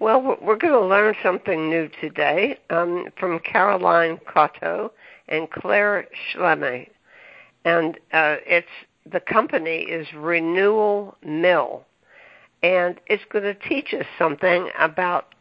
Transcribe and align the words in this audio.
Well, 0.00 0.38
we're 0.40 0.56
going 0.56 0.74
to 0.74 0.86
learn 0.86 1.14
something 1.22 1.68
new 1.68 1.88
today 2.00 2.58
um, 2.70 3.06
from 3.18 3.40
Caroline 3.40 4.18
Cotto 4.28 4.90
and 5.28 5.50
Claire 5.50 6.06
Schlemme, 6.32 6.88
and 7.64 7.96
uh, 8.12 8.36
it's 8.46 8.68
the 9.10 9.20
company 9.20 9.78
is 9.78 10.06
Renewal 10.14 11.16
Mill, 11.24 11.84
and 12.62 13.00
it's 13.06 13.24
going 13.30 13.44
to 13.44 13.54
teach 13.54 13.92
us 13.92 14.06
something 14.18 14.70
about 14.78 15.34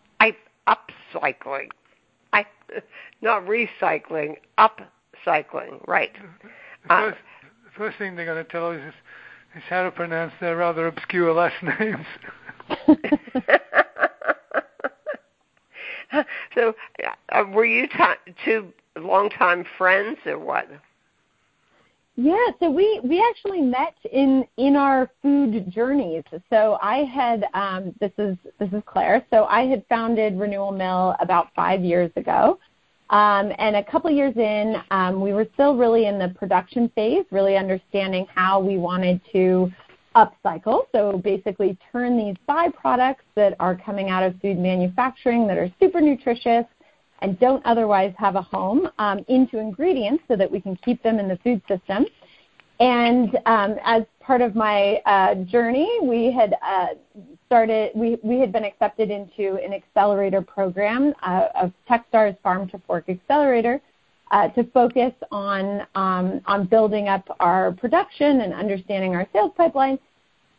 upcycling. 0.68 1.70
I, 2.34 2.46
not 3.22 3.44
recycling, 3.46 4.38
upcycling, 4.58 5.86
right? 5.88 6.12
The 6.14 6.90
first, 6.90 7.18
uh, 7.18 7.48
the 7.66 7.72
first 7.78 7.98
thing 7.98 8.16
they're 8.16 8.26
going 8.26 8.44
to 8.44 8.52
tell 8.52 8.72
us 8.72 8.80
is, 8.80 8.94
is 9.56 9.64
how 9.70 9.84
to 9.84 9.92
pronounce 9.92 10.34
their 10.40 10.58
rather 10.58 10.88
obscure 10.88 11.34
last 11.34 11.56
names. 11.80 12.06
so, 16.56 16.74
uh, 17.32 17.44
were 17.52 17.66
you 17.66 17.88
t- 17.88 18.34
two 18.46 18.74
longtime 18.98 19.66
friends 19.78 20.18
or 20.26 20.40
what? 20.40 20.68
Yeah, 22.20 22.48
so 22.60 22.72
we 22.72 23.00
we 23.04 23.24
actually 23.30 23.62
met 23.62 23.94
in 24.12 24.44
in 24.58 24.76
our 24.76 25.08
food 25.22 25.70
journeys. 25.70 26.24
So 26.50 26.80
I 26.82 27.04
had 27.04 27.46
um, 27.54 27.94
this 28.00 28.12
is 28.18 28.36
this 28.60 28.70
is 28.74 28.82
Claire. 28.88 29.24
So 29.30 29.46
I 29.46 29.68
had 29.68 29.86
founded 29.88 30.40
Renewal 30.40 30.72
Mill 30.72 31.16
about 31.20 31.50
five 31.56 31.84
years 31.84 32.10
ago, 32.16 32.58
um, 33.10 33.52
and 33.58 33.78
a 33.78 33.84
couple 33.84 34.12
years 34.12 34.36
in, 34.36 34.76
um, 34.92 35.22
we 35.22 35.32
were 35.32 35.48
still 35.54 35.78
really 35.78 36.08
in 36.08 36.20
the 36.20 36.30
production 36.30 36.90
phase, 36.94 37.26
really 37.32 37.56
understanding 37.56 38.26
how 38.36 38.60
we 38.60 38.78
wanted 38.78 39.22
to 39.32 39.72
upcycle. 40.18 40.86
So 40.92 41.18
basically, 41.18 41.78
turn 41.92 42.18
these 42.18 42.36
byproducts 42.50 43.28
that 43.36 43.56
are 43.60 43.76
coming 43.76 44.10
out 44.10 44.24
of 44.24 44.40
food 44.42 44.58
manufacturing 44.58 45.48
that 45.48 45.58
are 45.58 45.72
super 45.80 46.02
nutritious 46.02 46.66
and 47.22 47.40
don't 47.40 47.66
otherwise 47.66 48.14
have 48.18 48.36
a 48.36 48.42
home 48.42 48.90
um, 49.00 49.24
into 49.28 49.58
ingredients 49.58 50.24
so 50.28 50.36
that 50.36 50.50
we 50.50 50.60
can 50.60 50.76
keep 50.78 51.02
them 51.04 51.20
in 51.20 51.28
the 51.28 51.38
food 51.38 51.62
system. 51.68 52.06
And 52.80 53.38
um, 53.48 53.76
as 53.84 54.04
part 54.20 54.42
of 54.42 54.56
my 54.56 55.02
uh, 55.06 55.36
journey, 55.36 55.90
we 56.04 56.32
had 56.32 56.56
uh, 56.62 56.88
started. 57.48 57.92
We 57.96 58.20
we 58.22 58.40
had 58.40 58.52
been 58.52 58.66
accepted 58.66 59.10
into 59.10 59.56
an 59.64 59.74
accelerator 59.74 60.44
program 60.44 61.14
uh, 61.24 61.48
of 61.56 61.72
TechStars 61.90 62.38
Farm 62.42 62.70
to 62.70 62.80
Fork 62.86 63.10
Accelerator 63.10 63.82
uh, 64.32 64.50
to 64.50 64.64
focus 64.66 65.14
on 65.32 65.82
um, 65.96 66.42
on 66.46 66.66
building 66.66 67.08
up 67.08 67.28
our 67.40 67.72
production 67.74 68.42
and 68.42 68.54
understanding 68.54 69.16
our 69.16 69.28
sales 69.34 69.52
pipeline. 69.56 70.00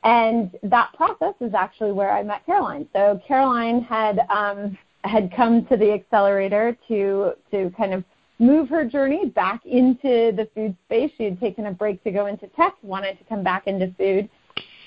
And 0.04 0.56
that 0.62 0.92
process 0.94 1.34
is 1.40 1.54
actually 1.54 1.92
where 1.92 2.12
I 2.12 2.22
met 2.22 2.46
Caroline. 2.46 2.88
So 2.92 3.20
Caroline 3.26 3.82
had 3.82 4.20
um, 4.30 4.78
had 5.04 5.32
come 5.34 5.66
to 5.66 5.76
the 5.76 5.92
accelerator 5.92 6.76
to 6.88 7.32
to 7.50 7.70
kind 7.76 7.92
of 7.92 8.04
move 8.38 8.68
her 8.68 8.84
journey 8.84 9.26
back 9.26 9.66
into 9.66 10.32
the 10.32 10.48
food 10.54 10.76
space. 10.86 11.10
She 11.18 11.24
had 11.24 11.40
taken 11.40 11.66
a 11.66 11.72
break 11.72 12.02
to 12.04 12.12
go 12.12 12.26
into 12.26 12.46
tech, 12.48 12.74
wanted 12.82 13.18
to 13.18 13.24
come 13.24 13.42
back 13.42 13.66
into 13.66 13.92
food, 13.98 14.30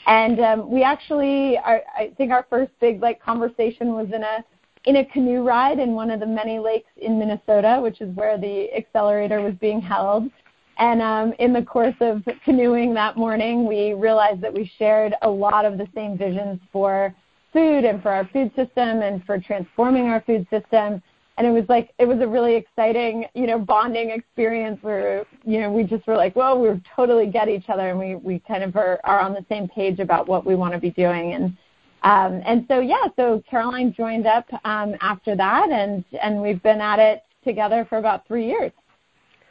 and 0.07 0.39
um, 0.39 0.71
we 0.71 0.83
actually, 0.83 1.57
I 1.57 2.11
think, 2.17 2.31
our 2.31 2.45
first 2.49 2.71
big 2.79 3.01
like 3.01 3.21
conversation 3.21 3.93
was 3.93 4.07
in 4.07 4.23
a 4.23 4.43
in 4.85 4.97
a 4.97 5.05
canoe 5.05 5.43
ride 5.43 5.79
in 5.79 5.93
one 5.93 6.09
of 6.09 6.19
the 6.19 6.25
many 6.25 6.59
lakes 6.59 6.89
in 6.97 7.19
Minnesota, 7.19 7.79
which 7.81 8.01
is 8.01 8.15
where 8.15 8.37
the 8.37 8.73
accelerator 8.75 9.41
was 9.41 9.53
being 9.55 9.81
held. 9.81 10.29
And 10.77 11.01
um, 11.01 11.33
in 11.37 11.53
the 11.53 11.61
course 11.61 11.95
of 11.99 12.23
canoeing 12.43 12.93
that 12.95 13.15
morning, 13.15 13.67
we 13.67 13.93
realized 13.93 14.41
that 14.41 14.53
we 14.53 14.71
shared 14.79 15.13
a 15.21 15.29
lot 15.29 15.65
of 15.65 15.77
the 15.77 15.87
same 15.93 16.17
visions 16.17 16.59
for 16.71 17.13
food 17.53 17.83
and 17.83 18.01
for 18.01 18.09
our 18.09 18.27
food 18.31 18.51
system 18.55 19.01
and 19.01 19.23
for 19.25 19.37
transforming 19.37 20.07
our 20.07 20.21
food 20.21 20.47
system. 20.49 21.03
And 21.37 21.47
it 21.47 21.51
was 21.51 21.65
like 21.69 21.93
it 21.97 22.07
was 22.07 22.19
a 22.19 22.27
really 22.27 22.55
exciting, 22.55 23.25
you 23.35 23.47
know, 23.47 23.59
bonding 23.59 24.09
experience 24.09 24.79
where 24.81 25.25
you 25.43 25.59
know 25.59 25.71
we 25.71 25.83
just 25.83 26.05
were 26.05 26.17
like, 26.17 26.35
well, 26.35 26.59
we 26.59 26.69
totally 26.95 27.27
get 27.27 27.47
each 27.47 27.69
other, 27.69 27.89
and 27.89 27.97
we 27.97 28.15
we 28.15 28.39
kind 28.39 28.63
of 28.63 28.75
are, 28.75 28.99
are 29.05 29.19
on 29.19 29.33
the 29.33 29.45
same 29.49 29.67
page 29.67 29.99
about 29.99 30.27
what 30.27 30.45
we 30.45 30.55
want 30.55 30.73
to 30.73 30.79
be 30.79 30.91
doing. 30.91 31.33
And 31.33 31.57
um, 32.03 32.41
and 32.45 32.65
so 32.67 32.79
yeah, 32.79 33.05
so 33.15 33.43
Caroline 33.49 33.93
joined 33.95 34.25
up 34.25 34.45
um, 34.65 34.95
after 35.01 35.35
that, 35.35 35.69
and 35.69 36.03
and 36.21 36.41
we've 36.41 36.61
been 36.63 36.81
at 36.81 36.99
it 36.99 37.23
together 37.43 37.85
for 37.87 37.97
about 37.97 38.27
three 38.27 38.47
years. 38.47 38.71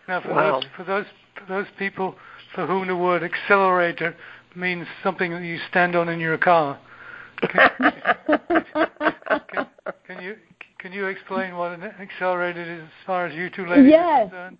Now, 0.08 0.20
for 0.20 0.34
wow. 0.34 0.60
those 0.60 0.64
for 0.76 0.84
those 0.84 1.06
for 1.36 1.52
those 1.52 1.66
people 1.78 2.16
for 2.54 2.66
whom 2.66 2.88
the 2.88 2.96
word 2.96 3.22
accelerator 3.22 4.16
means 4.56 4.86
something 5.04 5.30
that 5.32 5.42
you 5.42 5.58
stand 5.68 5.94
on 5.94 6.08
in 6.08 6.18
your 6.18 6.36
car, 6.38 6.76
can, 7.40 7.70
can, 9.48 9.66
can 10.06 10.22
you 10.22 10.36
can 10.80 10.92
you 10.92 11.06
explain 11.06 11.56
what 11.56 11.72
an 11.72 11.84
accelerator 11.84 12.62
is 12.62 12.82
as 12.82 13.06
far 13.06 13.26
as 13.26 13.34
you 13.34 13.48
two 13.50 13.66
ladies 13.66 13.90
yes. 13.90 14.00
are 14.00 14.22
concerned? 14.24 14.58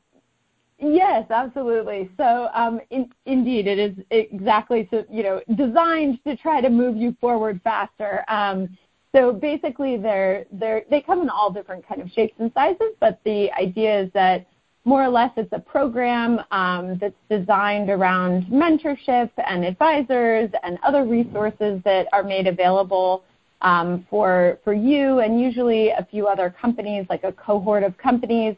Yes, 0.81 1.27
absolutely. 1.31 2.11
So, 2.17 2.49
um, 2.55 2.81
in, 2.91 3.11
indeed, 3.27 3.67
it 3.67 3.79
is 3.79 3.95
exactly 4.11 4.89
so, 4.91 5.05
you 5.11 5.23
know 5.23 5.41
designed 5.55 6.19
to 6.27 6.37
try 6.37 6.61
to 6.61 6.71
move 6.71 6.97
you 6.97 7.15
forward 7.21 7.61
faster. 7.63 8.25
Um, 8.29 8.77
so 9.15 9.33
basically, 9.33 9.99
they're 9.99 10.47
they're 10.53 10.85
they 10.91 11.03
come 11.03 11.21
in 11.21 11.29
all 11.29 11.51
different 11.53 11.87
kind 11.87 12.01
of 12.01 12.11
shapes 12.11 12.35
and 12.39 12.51
sizes, 12.55 12.95
but 12.99 13.21
the 13.25 13.53
idea 13.53 14.03
is 14.05 14.11
that 14.15 14.47
more 14.85 15.05
or 15.05 15.09
less 15.09 15.31
it's 15.37 15.53
a 15.53 15.59
program 15.59 16.41
um, 16.51 16.97
that's 16.99 17.15
designed 17.29 17.91
around 17.91 18.47
mentorship 18.47 19.31
and 19.47 19.65
advisors 19.65 20.51
and 20.63 20.79
other 20.83 21.05
resources 21.05 21.83
that 21.85 22.07
are 22.15 22.23
made 22.23 22.47
available 22.47 23.23
um, 23.61 24.07
for 24.09 24.59
for 24.65 24.73
you 24.73 25.19
and 25.19 25.39
usually 25.39 25.91
a 25.91 26.07
few 26.11 26.27
other 26.27 26.55
companies, 26.59 27.05
like 27.11 27.25
a 27.25 27.33
cohort 27.33 27.83
of 27.83 27.99
companies, 27.99 28.57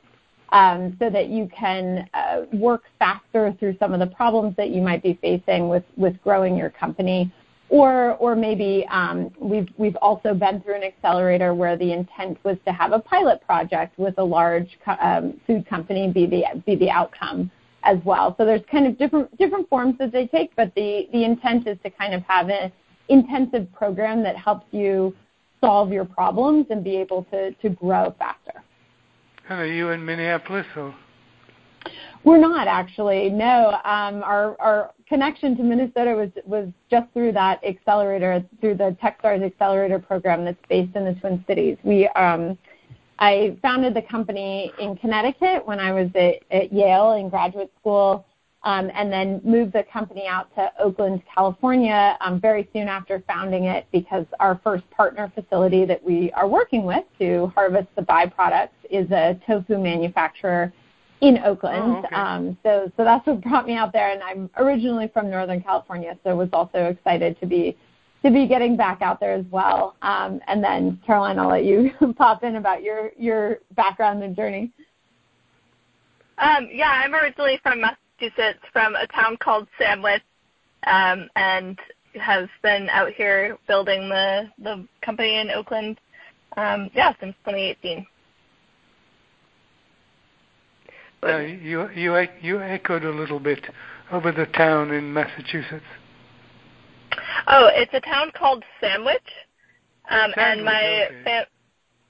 um, 0.52 0.96
so 0.98 1.10
that 1.10 1.28
you 1.28 1.48
can 1.48 2.08
uh, 2.14 2.42
work 2.52 2.82
faster 2.98 3.54
through 3.58 3.76
some 3.78 3.92
of 3.92 4.00
the 4.00 4.06
problems 4.06 4.54
that 4.56 4.70
you 4.70 4.80
might 4.80 5.02
be 5.02 5.18
facing 5.20 5.68
with 5.68 5.84
with 5.96 6.20
growing 6.22 6.56
your 6.56 6.70
company. 6.70 7.32
Or, 7.68 8.16
or 8.16 8.36
maybe 8.36 8.86
um, 8.90 9.30
we've 9.40 9.68
we've 9.78 9.96
also 9.96 10.34
been 10.34 10.60
through 10.60 10.74
an 10.74 10.82
accelerator 10.82 11.54
where 11.54 11.74
the 11.74 11.90
intent 11.90 12.36
was 12.44 12.58
to 12.66 12.72
have 12.72 12.92
a 12.92 12.98
pilot 12.98 13.40
project 13.46 13.98
with 13.98 14.14
a 14.18 14.22
large 14.22 14.78
um, 15.00 15.40
food 15.46 15.66
company 15.66 16.12
be 16.12 16.26
the 16.26 16.44
be 16.66 16.76
the 16.76 16.90
outcome 16.90 17.50
as 17.84 17.96
well. 18.04 18.34
So 18.36 18.44
there's 18.44 18.60
kind 18.70 18.86
of 18.86 18.98
different 18.98 19.34
different 19.38 19.70
forms 19.70 19.96
that 20.00 20.12
they 20.12 20.26
take, 20.26 20.54
but 20.54 20.74
the 20.74 21.08
the 21.12 21.24
intent 21.24 21.66
is 21.66 21.78
to 21.82 21.88
kind 21.90 22.12
of 22.12 22.22
have 22.24 22.50
an 22.50 22.70
intensive 23.08 23.72
program 23.72 24.22
that 24.22 24.36
helps 24.36 24.66
you 24.70 25.14
solve 25.62 25.92
your 25.92 26.04
problems 26.04 26.66
and 26.70 26.84
be 26.84 26.96
able 26.96 27.24
to, 27.24 27.52
to 27.52 27.68
grow 27.70 28.14
faster. 28.18 28.62
Are 29.48 29.66
you 29.66 29.90
in 29.90 30.04
Minneapolis 30.04 30.66
or? 30.76 30.94
We're 32.24 32.38
not 32.38 32.68
actually. 32.68 33.30
No, 33.30 33.80
um, 33.84 34.22
our 34.22 34.56
our 34.60 34.92
connection 35.08 35.56
to 35.56 35.62
Minnesota 35.62 36.14
was 36.14 36.30
was 36.44 36.68
just 36.90 37.12
through 37.12 37.32
that 37.32 37.62
accelerator, 37.64 38.44
through 38.60 38.76
the 38.76 38.96
TechStars 39.02 39.44
Accelerator 39.44 39.98
program 39.98 40.44
that's 40.44 40.56
based 40.68 40.94
in 40.94 41.04
the 41.04 41.14
Twin 41.14 41.44
Cities. 41.48 41.76
We 41.82 42.06
um, 42.08 42.56
I 43.18 43.56
founded 43.60 43.94
the 43.94 44.02
company 44.02 44.72
in 44.78 44.96
Connecticut 44.96 45.66
when 45.66 45.80
I 45.80 45.92
was 45.92 46.08
at, 46.14 46.42
at 46.50 46.72
Yale 46.72 47.12
in 47.12 47.28
graduate 47.28 47.72
school 47.80 48.24
and 48.64 49.12
then 49.12 49.40
moved 49.44 49.72
the 49.72 49.84
company 49.92 50.26
out 50.26 50.54
to 50.54 50.72
Oakland, 50.78 51.22
California, 51.32 52.16
um, 52.20 52.40
very 52.40 52.68
soon 52.72 52.88
after 52.88 53.22
founding 53.26 53.64
it 53.64 53.86
because 53.92 54.24
our 54.40 54.60
first 54.62 54.88
partner 54.90 55.32
facility 55.34 55.84
that 55.84 56.02
we 56.02 56.30
are 56.32 56.46
working 56.46 56.84
with 56.84 57.04
to 57.18 57.50
harvest 57.54 57.88
the 57.96 58.02
byproducts 58.02 58.70
is 58.90 59.10
a 59.10 59.38
tofu 59.46 59.78
manufacturer 59.78 60.72
in 61.22 61.38
Oakland. 61.38 61.82
Oh, 61.82 61.98
okay. 61.98 62.14
um, 62.14 62.56
so, 62.62 62.90
so 62.96 63.04
that's 63.04 63.26
what 63.26 63.40
brought 63.40 63.66
me 63.66 63.74
out 63.74 63.92
there. 63.92 64.10
And 64.10 64.22
I'm 64.22 64.50
originally 64.56 65.08
from 65.12 65.30
Northern 65.30 65.62
California, 65.62 66.16
so 66.24 66.36
was 66.36 66.50
also 66.52 66.86
excited 66.86 67.38
to 67.40 67.46
be 67.46 67.76
to 68.24 68.30
be 68.30 68.46
getting 68.46 68.76
back 68.76 69.02
out 69.02 69.18
there 69.18 69.32
as 69.32 69.44
well. 69.50 69.96
Um, 70.02 70.40
and 70.46 70.62
then 70.62 71.00
Caroline, 71.04 71.40
I'll 71.40 71.48
let 71.48 71.64
you 71.64 71.90
pop 72.16 72.44
in 72.44 72.56
about 72.56 72.82
your 72.82 73.10
your 73.16 73.58
background 73.74 74.22
and 74.22 74.36
journey. 74.36 74.70
Um, 76.38 76.68
yeah, 76.72 77.02
I'm 77.04 77.14
originally 77.14 77.60
from 77.62 77.82
Massachusetts 78.22 78.64
from 78.72 78.94
a 78.94 79.06
town 79.08 79.36
called 79.38 79.68
Sandwich, 79.78 80.22
um, 80.86 81.28
and 81.36 81.78
has 82.20 82.48
been 82.62 82.88
out 82.90 83.12
here 83.12 83.56
building 83.66 84.08
the 84.08 84.50
the 84.58 84.86
company 85.04 85.38
in 85.38 85.50
Oakland. 85.50 85.98
Um, 86.56 86.90
yeah, 86.94 87.12
since 87.18 87.34
2018. 87.46 88.06
Uh, 91.24 91.38
you 91.38 91.88
you 91.90 92.26
you 92.40 92.60
echoed 92.60 93.04
a 93.04 93.10
little 93.10 93.40
bit 93.40 93.64
over 94.10 94.32
the 94.32 94.46
town 94.46 94.90
in 94.90 95.12
Massachusetts. 95.12 95.84
Oh, 97.46 97.68
it's 97.72 97.92
a 97.94 98.00
town 98.00 98.32
called 98.34 98.64
Sandwich, 98.80 99.20
um, 100.10 100.32
Sandwich 100.34 100.36
and 100.36 100.64
my 100.64 101.06
okay. 101.06 101.22
fam- 101.24 101.46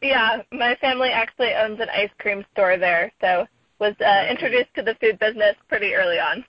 yeah, 0.00 0.42
my 0.50 0.74
family 0.80 1.10
actually 1.10 1.54
owns 1.54 1.78
an 1.78 1.88
ice 1.90 2.10
cream 2.18 2.44
store 2.52 2.76
there, 2.76 3.12
so 3.20 3.46
was 3.82 3.94
uh, 4.00 4.30
introduced 4.30 4.72
to 4.76 4.82
the 4.82 4.94
food 5.00 5.18
business 5.18 5.56
pretty 5.68 5.92
early 5.92 6.18
on. 6.18 6.44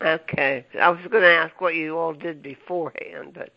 Okay, 0.00 0.64
I 0.80 0.88
was 0.88 1.00
going 1.10 1.24
to 1.24 1.28
ask 1.28 1.60
what 1.60 1.74
you 1.74 1.98
all 1.98 2.12
did 2.12 2.42
beforehand, 2.42 3.32
but 3.34 3.50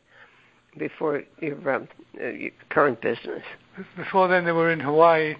before 0.79 1.23
your, 1.39 1.69
um, 1.71 1.87
uh, 2.19 2.29
your 2.29 2.51
current 2.69 2.99
business? 3.01 3.43
Before 3.95 4.27
then, 4.27 4.45
they 4.45 4.51
were 4.51 4.71
in 4.71 4.79
Hawaii 4.79 5.35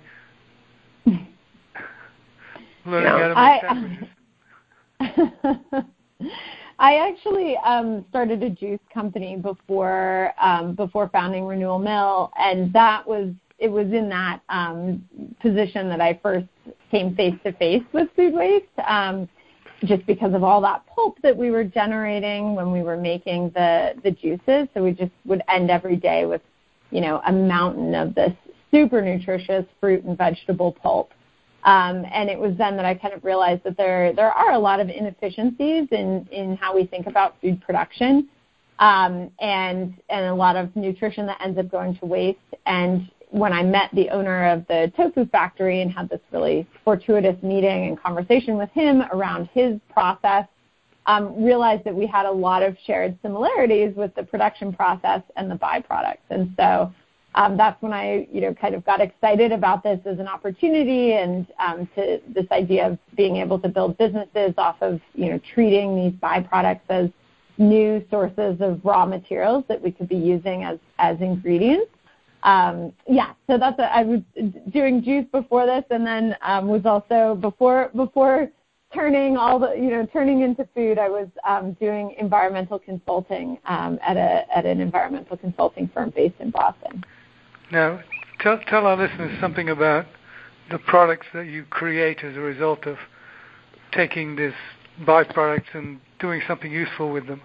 learning 1.05 1.25
how 2.85 3.27
to 3.27 3.35
make 3.39 3.63
I. 4.99 5.83
I 6.79 7.09
actually 7.09 7.57
um, 7.65 8.05
started 8.09 8.43
a 8.43 8.51
juice 8.51 8.79
company 8.93 9.35
before 9.35 10.31
um, 10.39 10.75
before 10.75 11.09
founding 11.09 11.45
Renewal 11.45 11.79
Mill, 11.79 12.31
and 12.37 12.71
that 12.73 13.07
was 13.07 13.33
it 13.59 13.69
was 13.69 13.87
in 13.87 14.09
that 14.09 14.41
um, 14.49 15.03
position 15.41 15.89
that 15.89 16.01
I 16.01 16.19
first 16.21 16.47
came 16.91 17.15
face 17.15 17.35
to 17.43 17.51
face 17.53 17.83
with 17.91 18.07
food 18.15 18.33
waste, 18.33 18.65
um, 18.87 19.27
just 19.85 20.05
because 20.05 20.33
of 20.33 20.43
all 20.43 20.61
that 20.61 20.83
pulp 20.93 21.17
that 21.21 21.35
we 21.35 21.51
were 21.51 21.63
generating 21.63 22.55
when 22.55 22.71
we 22.71 22.81
were 22.81 22.97
making 22.97 23.51
the 23.55 23.93
the 24.03 24.11
juices. 24.11 24.67
So 24.73 24.83
we 24.83 24.91
just 24.91 25.11
would 25.25 25.41
end 25.49 25.71
every 25.71 25.95
day 25.95 26.25
with, 26.25 26.41
you 26.91 27.01
know, 27.01 27.21
a 27.25 27.31
mountain 27.31 27.95
of 27.95 28.15
this 28.15 28.33
super 28.71 29.01
nutritious 29.01 29.65
fruit 29.79 30.03
and 30.03 30.17
vegetable 30.17 30.71
pulp. 30.71 31.11
Um, 31.63 32.05
and 32.11 32.29
it 32.29 32.39
was 32.39 32.55
then 32.57 32.77
that 32.77 32.85
I 32.85 32.93
kind 32.93 33.13
of 33.13 33.23
realized 33.23 33.63
that 33.63 33.75
there 33.77 34.13
there 34.13 34.31
are 34.31 34.53
a 34.53 34.59
lot 34.59 34.79
of 34.79 34.89
inefficiencies 34.89 35.87
in 35.91 36.27
in 36.31 36.57
how 36.57 36.75
we 36.75 36.85
think 36.85 37.07
about 37.07 37.35
food 37.41 37.59
production, 37.61 38.29
um, 38.79 39.31
and 39.39 39.95
and 40.09 40.25
a 40.27 40.33
lot 40.35 40.55
of 40.55 40.75
nutrition 40.75 41.25
that 41.25 41.41
ends 41.43 41.57
up 41.57 41.69
going 41.69 41.97
to 41.97 42.05
waste. 42.05 42.39
And 42.65 43.09
when 43.29 43.51
I 43.51 43.63
met 43.63 43.89
the 43.93 44.09
owner 44.09 44.49
of 44.49 44.65
the 44.67 44.91
tofu 44.95 45.25
factory 45.25 45.81
and 45.81 45.91
had 45.91 46.09
this 46.09 46.21
really 46.31 46.65
fortuitous 46.83 47.41
meeting 47.43 47.87
and 47.87 48.01
conversation 48.01 48.57
with 48.57 48.69
him 48.71 49.03
around 49.11 49.49
his 49.53 49.79
process, 49.91 50.47
um, 51.05 51.43
realized 51.43 51.83
that 51.85 51.95
we 51.95 52.05
had 52.05 52.25
a 52.25 52.31
lot 52.31 52.63
of 52.63 52.77
shared 52.85 53.17
similarities 53.21 53.95
with 53.95 54.13
the 54.15 54.23
production 54.23 54.73
process 54.73 55.21
and 55.35 55.49
the 55.49 55.55
byproducts. 55.55 56.17
And 56.29 56.53
so 56.57 56.93
um, 57.35 57.57
that's 57.57 57.81
when 57.81 57.93
I, 57.93 58.27
you 58.31 58.41
know, 58.41 58.53
kind 58.53 58.75
of 58.75 58.85
got 58.85 59.01
excited 59.01 59.51
about 59.51 59.83
this 59.83 59.99
as 60.05 60.19
an 60.19 60.27
opportunity 60.27 61.13
and 61.13 61.47
um, 61.59 61.87
to 61.95 62.19
this 62.33 62.45
idea 62.51 62.87
of 62.87 62.99
being 63.15 63.37
able 63.37 63.59
to 63.59 63.69
build 63.69 63.97
businesses 63.97 64.53
off 64.57 64.77
of, 64.81 64.99
you 65.13 65.29
know, 65.29 65.39
treating 65.53 65.95
these 65.95 66.13
byproducts 66.13 66.81
as 66.89 67.09
new 67.57 68.05
sources 68.09 68.57
of 68.59 68.79
raw 68.83 69.05
materials 69.05 69.63
that 69.67 69.81
we 69.81 69.91
could 69.91 70.07
be 70.07 70.15
using 70.15 70.63
as 70.63 70.77
as 70.99 71.19
ingredients 71.21 71.91
um, 72.47 72.93
yeah, 73.09 73.33
so 73.45 73.57
that's 73.57 73.77
a, 73.77 73.93
I 73.93 74.03
was 74.03 74.21
doing 74.71 75.03
juice 75.03 75.25
before 75.33 75.65
this, 75.65 75.83
and 75.89 76.07
then 76.07 76.33
um, 76.41 76.69
was 76.69 76.85
also 76.85 77.35
before 77.35 77.91
before 77.93 78.49
turning 78.93 79.35
all 79.35 79.59
the 79.59 79.73
you 79.75 79.89
know 79.89 80.07
turning 80.13 80.41
into 80.43 80.65
food. 80.73 80.97
I 80.97 81.09
was 81.09 81.27
um, 81.45 81.73
doing 81.73 82.15
environmental 82.17 82.79
consulting 82.79 83.57
um, 83.65 83.99
at 84.01 84.15
a 84.15 84.45
at 84.55 84.65
an 84.65 84.79
environmental 84.79 85.35
consulting 85.35 85.89
firm 85.93 86.13
based 86.15 86.35
in 86.39 86.51
Boston. 86.51 87.03
Now, 87.69 87.99
tell 88.39 88.59
tell 88.69 88.87
our 88.87 88.95
listeners 88.95 89.37
something 89.41 89.67
about 89.67 90.05
the 90.71 90.79
products 90.79 91.27
that 91.33 91.47
you 91.47 91.65
create 91.65 92.23
as 92.23 92.37
a 92.37 92.41
result 92.41 92.85
of 92.85 92.95
taking 93.91 94.37
these 94.37 94.53
byproducts 95.01 95.73
and 95.73 95.99
doing 96.19 96.41
something 96.47 96.71
useful 96.71 97.11
with 97.11 97.27
them. 97.27 97.41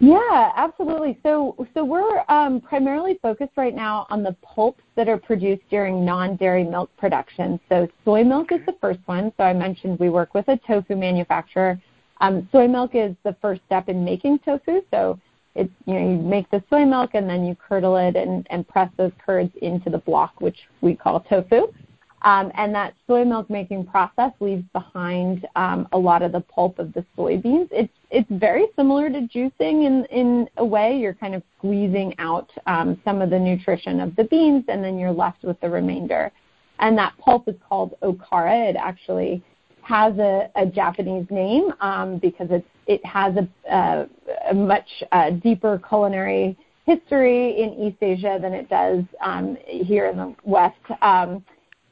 Yeah, 0.00 0.52
absolutely. 0.54 1.18
So, 1.24 1.56
so 1.74 1.84
we're 1.84 2.22
um, 2.28 2.60
primarily 2.60 3.18
focused 3.20 3.52
right 3.56 3.74
now 3.74 4.06
on 4.10 4.22
the 4.22 4.36
pulps 4.42 4.82
that 4.94 5.08
are 5.08 5.18
produced 5.18 5.62
during 5.70 6.04
non-dairy 6.04 6.62
milk 6.62 6.90
production. 6.96 7.58
So, 7.68 7.88
soy 8.04 8.22
milk 8.22 8.52
is 8.52 8.60
the 8.64 8.76
first 8.80 9.00
one. 9.06 9.32
So, 9.36 9.42
I 9.42 9.52
mentioned 9.52 9.98
we 9.98 10.08
work 10.08 10.34
with 10.34 10.46
a 10.48 10.56
tofu 10.66 10.94
manufacturer. 10.94 11.80
Um, 12.20 12.48
soy 12.52 12.68
milk 12.68 12.94
is 12.94 13.16
the 13.24 13.34
first 13.42 13.60
step 13.66 13.88
in 13.88 14.04
making 14.04 14.38
tofu. 14.40 14.82
So, 14.92 15.18
it's 15.56 15.72
you 15.86 15.94
know 15.94 16.10
you 16.12 16.16
make 16.18 16.48
the 16.50 16.62
soy 16.70 16.84
milk 16.84 17.10
and 17.14 17.28
then 17.28 17.44
you 17.44 17.56
curdle 17.56 17.96
it 17.96 18.14
and, 18.14 18.46
and 18.50 18.68
press 18.68 18.90
those 18.96 19.12
curds 19.24 19.50
into 19.62 19.90
the 19.90 19.98
block, 19.98 20.40
which 20.40 20.58
we 20.80 20.94
call 20.94 21.20
tofu. 21.20 21.72
Um, 22.22 22.50
and 22.54 22.74
that 22.74 22.94
soy 23.06 23.24
milk 23.24 23.48
making 23.48 23.86
process 23.86 24.32
leaves 24.40 24.64
behind 24.72 25.46
um, 25.54 25.86
a 25.92 25.98
lot 25.98 26.22
of 26.22 26.32
the 26.32 26.40
pulp 26.40 26.78
of 26.78 26.92
the 26.92 27.04
soybeans. 27.16 27.68
It's 27.70 27.92
it's 28.10 28.28
very 28.30 28.66
similar 28.74 29.08
to 29.10 29.20
juicing 29.20 29.86
in 29.86 30.04
in 30.10 30.48
a 30.56 30.64
way. 30.64 30.98
You're 30.98 31.14
kind 31.14 31.34
of 31.34 31.42
squeezing 31.58 32.14
out 32.18 32.50
um, 32.66 33.00
some 33.04 33.22
of 33.22 33.30
the 33.30 33.38
nutrition 33.38 34.00
of 34.00 34.16
the 34.16 34.24
beans, 34.24 34.64
and 34.68 34.82
then 34.82 34.98
you're 34.98 35.12
left 35.12 35.44
with 35.44 35.60
the 35.60 35.70
remainder. 35.70 36.32
And 36.80 36.98
that 36.98 37.16
pulp 37.18 37.48
is 37.48 37.56
called 37.68 37.94
okara. 38.02 38.70
It 38.70 38.76
actually 38.76 39.42
has 39.82 40.16
a, 40.18 40.50
a 40.56 40.66
Japanese 40.66 41.26
name 41.30 41.72
um, 41.80 42.18
because 42.18 42.48
it's 42.50 42.66
it 42.86 43.04
has 43.04 43.34
a, 43.36 43.48
a, 43.70 44.06
a 44.50 44.54
much 44.54 44.88
uh, 45.12 45.30
deeper 45.30 45.80
culinary 45.88 46.56
history 46.84 47.60
in 47.60 47.74
East 47.74 47.98
Asia 48.00 48.38
than 48.40 48.54
it 48.54 48.68
does 48.68 49.04
um, 49.22 49.56
here 49.66 50.06
in 50.06 50.16
the 50.16 50.34
West. 50.42 50.76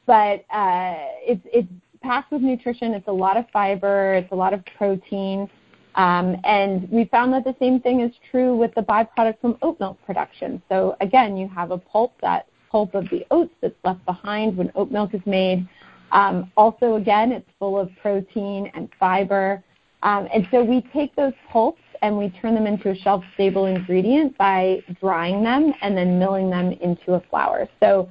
But 0.07 0.45
uh, 0.49 0.95
it's 1.21 1.45
it's 1.45 1.67
packed 2.01 2.31
with 2.31 2.41
nutrition. 2.41 2.93
It's 2.93 3.07
a 3.07 3.11
lot 3.11 3.37
of 3.37 3.45
fiber. 3.51 4.15
It's 4.15 4.31
a 4.31 4.35
lot 4.35 4.53
of 4.53 4.63
protein. 4.77 5.47
Um, 5.95 6.37
and 6.43 6.89
we 6.91 7.05
found 7.05 7.33
that 7.33 7.43
the 7.43 7.55
same 7.59 7.79
thing 7.81 8.01
is 8.01 8.11
true 8.31 8.55
with 8.55 8.73
the 8.75 8.81
byproduct 8.81 9.41
from 9.41 9.57
oat 9.63 9.79
milk 9.79 9.97
production. 10.05 10.61
So 10.69 10.95
again, 11.01 11.35
you 11.35 11.47
have 11.49 11.71
a 11.71 11.77
pulp, 11.77 12.13
that 12.21 12.47
pulp 12.71 12.93
of 12.93 13.09
the 13.09 13.25
oats 13.31 13.53
that's 13.61 13.75
left 13.83 14.05
behind 14.05 14.57
when 14.57 14.71
oat 14.75 14.91
milk 14.91 15.15
is 15.15 15.21
made. 15.25 15.67
Um, 16.11 16.51
also, 16.55 16.95
again, 16.95 17.31
it's 17.31 17.49
full 17.59 17.79
of 17.79 17.89
protein 18.01 18.71
and 18.75 18.89
fiber. 18.99 19.63
Um, 20.03 20.27
and 20.33 20.47
so 20.51 20.63
we 20.63 20.81
take 20.93 21.15
those 21.15 21.33
pulps 21.51 21.81
and 22.03 22.15
we 22.15 22.29
turn 22.29 22.53
them 22.53 22.67
into 22.67 22.91
a 22.91 22.95
shelf-stable 22.95 23.65
ingredient 23.65 24.37
by 24.37 24.83
drying 25.01 25.43
them 25.43 25.73
and 25.81 25.97
then 25.97 26.19
milling 26.19 26.49
them 26.51 26.73
into 26.73 27.15
a 27.15 27.21
flour. 27.21 27.67
So 27.79 28.07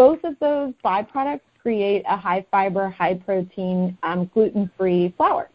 both 0.00 0.24
of 0.24 0.34
those 0.40 0.72
byproducts 0.82 1.42
create 1.60 2.02
a 2.08 2.16
high 2.16 2.42
fiber, 2.50 2.88
high 2.88 3.12
protein, 3.12 3.98
um, 4.02 4.30
gluten 4.32 4.70
free 4.78 5.12
flour. 5.18 5.50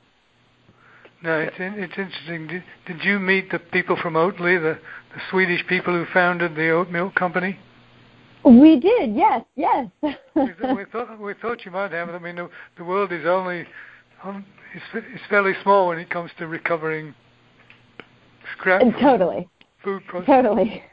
No, 1.24 1.40
it's, 1.40 1.56
it's 1.58 1.98
interesting. 1.98 2.46
Did, 2.46 2.64
did 2.86 3.04
you 3.04 3.18
meet 3.18 3.50
the 3.50 3.58
people 3.58 3.98
from 4.00 4.14
Oatly, 4.14 4.62
the, 4.62 4.78
the 5.16 5.22
Swedish 5.32 5.66
people 5.66 5.96
who 5.96 6.06
founded 6.14 6.56
the 6.56 6.70
oat 6.70 6.92
milk 6.92 7.16
company? 7.16 7.58
We 8.44 8.80
did, 8.80 9.16
yes, 9.16 9.44
yes. 9.56 9.88
we, 10.04 10.14
th- 10.36 10.76
we, 10.76 10.86
thought 10.92 11.20
we 11.20 11.34
thought 11.42 11.66
you 11.66 11.72
might 11.72 11.92
have. 11.92 12.10
I 12.10 12.20
mean, 12.20 12.36
the, 12.36 12.48
the 12.78 12.84
world 12.84 13.12
is 13.12 13.26
only 13.26 13.66
um, 14.24 14.46
it's, 14.76 14.86
it's 14.94 15.24
fairly 15.28 15.54
small 15.64 15.88
when 15.88 15.98
it 15.98 16.12
comes 16.12 16.30
to 16.38 16.46
recovering 16.46 17.16
scrap. 18.56 18.84
Totally. 19.02 19.50
Food 19.84 20.04
processing. 20.08 20.44
Totally. 20.44 20.84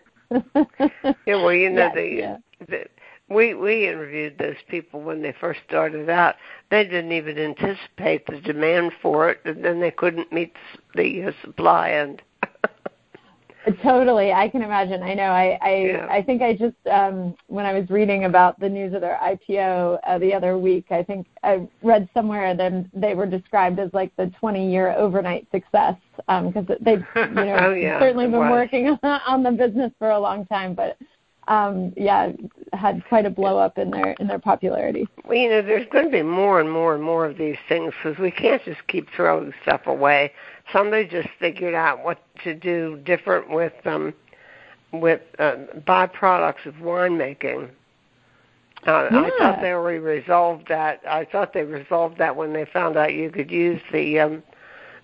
yeah, 1.27 1.37
well, 1.37 1.53
you 1.53 1.69
know 1.69 1.91
yes, 1.95 1.95
the, 1.95 2.03
yeah. 2.03 2.37
the 2.67 2.85
we 3.29 3.55
we 3.55 3.89
interviewed 3.89 4.39
those 4.39 4.57
people 4.69 5.01
when 5.01 5.23
they 5.23 5.35
first 5.41 5.61
started 5.67 6.09
out. 6.09 6.37
They 6.71 6.85
didn't 6.85 7.13
even 7.13 7.39
anticipate 7.39 8.27
the 8.27 8.41
demand 8.41 8.93
for 9.01 9.31
it, 9.31 9.41
and 9.45 9.65
then 9.65 9.81
they 9.81 9.91
couldn't 9.91 10.33
meet 10.33 10.55
the 10.95 11.25
uh, 11.25 11.33
supply 11.45 11.89
and. 11.91 12.23
totally, 13.83 14.33
I 14.33 14.49
can 14.49 14.63
imagine. 14.63 15.05
I 15.05 15.15
know. 15.15 15.31
I 15.31 15.59
I, 15.63 15.75
yeah. 15.77 16.07
I 16.11 16.21
think 16.23 16.43
I 16.43 16.53
just 16.53 16.75
um, 16.91 17.35
when 17.47 17.65
I 17.65 17.73
was 17.73 17.89
reading 17.91 18.25
about 18.25 18.59
the 18.59 18.69
news 18.69 18.93
of 18.93 19.01
their 19.01 19.19
IPO 19.23 19.99
uh, 20.05 20.19
the 20.19 20.35
other 20.35 20.59
week, 20.59 20.87
I 20.91 21.05
think 21.05 21.29
I 21.45 21.69
read 21.83 22.09
somewhere 22.13 22.57
that 22.57 22.73
they 22.93 23.15
were 23.15 23.27
described 23.27 23.79
as 23.79 23.91
like 23.93 24.15
the 24.17 24.33
20-year 24.43 24.95
overnight 24.99 25.47
success 25.53 25.95
because 26.17 26.67
um, 26.69 26.77
they've 26.81 27.05
you 27.15 27.27
know 27.35 27.57
oh, 27.61 27.73
yeah, 27.73 28.01
certainly 28.01 28.27
been 28.27 28.51
working 28.51 28.89
on 29.03 29.45
the 29.45 29.53
business 29.53 29.93
for 29.99 30.11
a 30.11 30.19
long 30.19 30.45
time, 30.47 30.75
but 30.75 30.99
um, 31.49 31.93
yeah, 31.97 32.33
had 32.73 33.05
quite 33.09 33.27
a 33.27 33.31
blow 33.31 33.59
up 33.59 33.79
in 33.79 33.91
their 33.91 34.13
in 34.21 34.29
their 34.29 34.39
popularity. 34.39 35.09
Well, 35.25 35.37
you 35.37 35.49
know, 35.49 35.63
there's 35.63 35.87
going 35.91 36.05
to 36.05 36.11
be 36.11 36.23
more 36.23 36.61
and 36.61 36.71
more 36.71 36.95
and 36.95 37.03
more 37.03 37.27
of 37.27 37.37
these 37.37 37.57
things 37.69 37.93
because 38.03 38.19
we 38.19 38.31
can't 38.31 38.65
just 38.65 38.87
keep 38.87 39.09
throwing 39.15 39.53
stuff 39.63 39.87
away. 39.87 40.33
Somebody 40.73 41.07
just 41.07 41.29
figured 41.39 41.75
out 41.75 42.05
what 42.05 42.23
to 42.45 42.55
do 42.55 43.01
different 43.05 43.51
with 43.51 43.75
um 43.85 44.15
with 44.93 45.23
uh, 45.39 45.57
byproducts 45.87 46.67
of 46.67 46.75
winemaking. 46.75 47.71
Uh, 48.87 49.09
yeah. 49.11 49.21
I 49.21 49.31
thought 49.39 49.61
they 49.61 49.73
already 49.73 49.99
resolved 49.99 50.69
that. 50.69 51.01
I 51.09 51.25
thought 51.25 51.53
they 51.53 51.63
resolved 51.63 52.19
that 52.19 52.37
when 52.37 52.53
they 52.53 52.65
found 52.65 52.97
out 52.97 53.15
you 53.15 53.31
could 53.31 53.51
use 53.51 53.81
the 53.93 54.21
um 54.21 54.43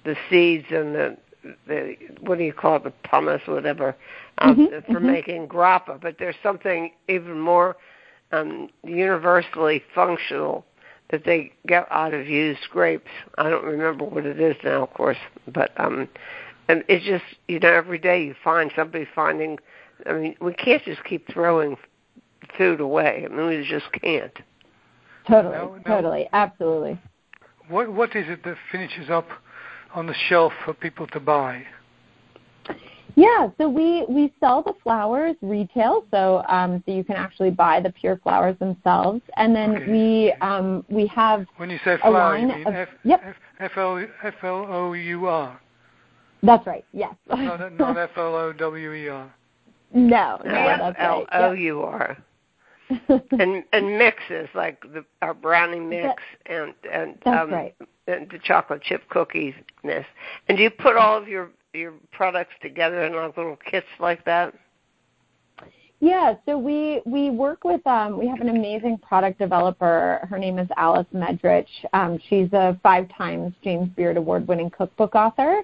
the 0.04 0.16
seeds 0.30 0.66
and 0.70 0.94
the 0.94 1.16
the 1.66 1.96
what 2.20 2.38
do 2.38 2.44
you 2.44 2.52
call 2.52 2.76
it, 2.76 2.84
the 2.84 2.92
pumice, 3.08 3.42
whatever, 3.46 3.96
um, 4.40 4.56
mm-hmm, 4.56 4.92
for 4.92 4.98
mm-hmm. 4.98 5.06
making 5.06 5.48
grappa. 5.48 6.00
But 6.00 6.16
there's 6.18 6.36
something 6.42 6.92
even 7.08 7.38
more 7.40 7.76
um, 8.32 8.68
universally 8.84 9.82
functional 9.94 10.64
that 11.10 11.24
they 11.24 11.52
get 11.66 11.86
out 11.90 12.14
of 12.14 12.28
used 12.28 12.68
grapes. 12.70 13.10
I 13.38 13.48
don't 13.48 13.64
remember 13.64 14.04
what 14.04 14.26
it 14.26 14.40
is 14.40 14.56
now, 14.62 14.82
of 14.82 14.94
course, 14.94 15.16
but 15.52 15.72
um, 15.80 16.08
and 16.68 16.84
it's 16.88 17.04
just 17.04 17.24
you 17.48 17.58
know 17.58 17.72
every 17.72 17.98
day 17.98 18.24
you 18.24 18.34
find 18.42 18.70
somebody 18.76 19.06
finding. 19.14 19.58
I 20.06 20.12
mean, 20.12 20.36
we 20.40 20.52
can't 20.54 20.84
just 20.84 21.02
keep 21.04 21.28
throwing 21.32 21.76
food 22.56 22.80
away. 22.80 23.26
I 23.28 23.34
mean, 23.34 23.46
we 23.46 23.66
just 23.68 23.90
can't. 23.92 24.36
Totally, 25.26 25.54
no, 25.54 25.76
no. 25.76 25.82
totally, 25.86 26.28
absolutely. 26.32 26.98
What 27.68 27.92
what 27.92 28.14
is 28.14 28.28
it 28.28 28.44
that 28.44 28.56
finishes 28.70 29.10
up 29.10 29.28
on 29.94 30.06
the 30.06 30.14
shelf 30.28 30.52
for 30.64 30.74
people 30.74 31.06
to 31.08 31.20
buy? 31.20 31.64
Yeah, 33.14 33.48
so 33.58 33.68
we 33.68 34.04
we 34.08 34.32
sell 34.38 34.62
the 34.62 34.74
flours 34.82 35.36
retail, 35.42 36.04
so 36.10 36.44
um, 36.48 36.82
so 36.86 36.92
you 36.92 37.04
can 37.04 37.16
actually 37.16 37.50
buy 37.50 37.80
the 37.80 37.90
pure 37.90 38.16
flours 38.18 38.56
themselves, 38.58 39.22
and 39.36 39.54
then 39.54 39.70
Okay. 39.76 39.90
we 39.90 40.32
um, 40.40 40.84
we 40.88 41.06
have 41.08 41.46
When 41.56 41.70
you 41.70 41.78
say 41.84 41.94
a 41.94 41.98
flower, 41.98 42.36
you 42.38 42.46
line 42.46 42.58
mean 42.58 42.66
of 42.66 42.74
F, 42.74 42.88
yep, 43.04 43.22
F, 43.24 43.36
F 43.60 43.76
L 43.76 44.06
F 44.22 44.34
L 44.42 44.66
O 44.68 44.92
U 44.92 45.26
R, 45.26 45.60
that's 46.42 46.66
right. 46.66 46.84
Yes. 46.92 47.14
not 47.28 47.72
not 47.72 47.96
F 47.98 48.10
L 48.16 48.34
O 48.34 48.52
W 48.52 48.92
E 48.92 49.08
R. 49.08 49.34
no, 49.94 50.40
no, 50.44 50.50
F 50.52 50.78
that's 50.78 50.96
L 51.00 51.18
right. 51.18 51.26
O 51.32 51.52
U 51.52 51.82
R. 51.82 52.16
And 53.32 53.64
and 53.72 53.98
mixes 53.98 54.48
like 54.54 54.80
the 54.80 55.04
our 55.20 55.34
brownie 55.34 55.78
mix 55.80 56.22
and 56.46 56.72
and 56.90 57.18
That's 57.24 57.42
um 57.42 57.50
right. 57.50 57.74
and 58.06 58.30
the 58.30 58.38
chocolate 58.38 58.82
chip 58.82 59.06
cookies 59.10 59.52
mix. 59.84 60.06
And 60.48 60.56
do 60.56 60.62
you 60.64 60.70
put 60.70 60.96
all 60.96 61.16
of 61.18 61.28
your 61.28 61.50
your 61.74 61.94
products 62.12 62.54
together 62.62 63.04
in 63.04 63.14
like 63.14 63.36
little 63.36 63.56
kits 63.56 63.86
like 64.00 64.24
that? 64.24 64.54
Yeah, 66.00 66.34
so 66.46 66.56
we 66.56 67.02
we 67.06 67.30
work 67.30 67.64
with 67.64 67.84
um, 67.86 68.18
we 68.18 68.28
have 68.28 68.40
an 68.40 68.50
amazing 68.50 68.98
product 68.98 69.38
developer. 69.38 70.26
Her 70.30 70.38
name 70.38 70.58
is 70.58 70.68
Alice 70.76 71.08
Medrich. 71.12 71.66
Um, 71.92 72.18
she's 72.28 72.52
a 72.52 72.78
five 72.82 73.08
times 73.16 73.52
James 73.64 73.88
Beard 73.96 74.16
Award 74.16 74.46
winning 74.46 74.70
cookbook 74.70 75.14
author. 75.14 75.62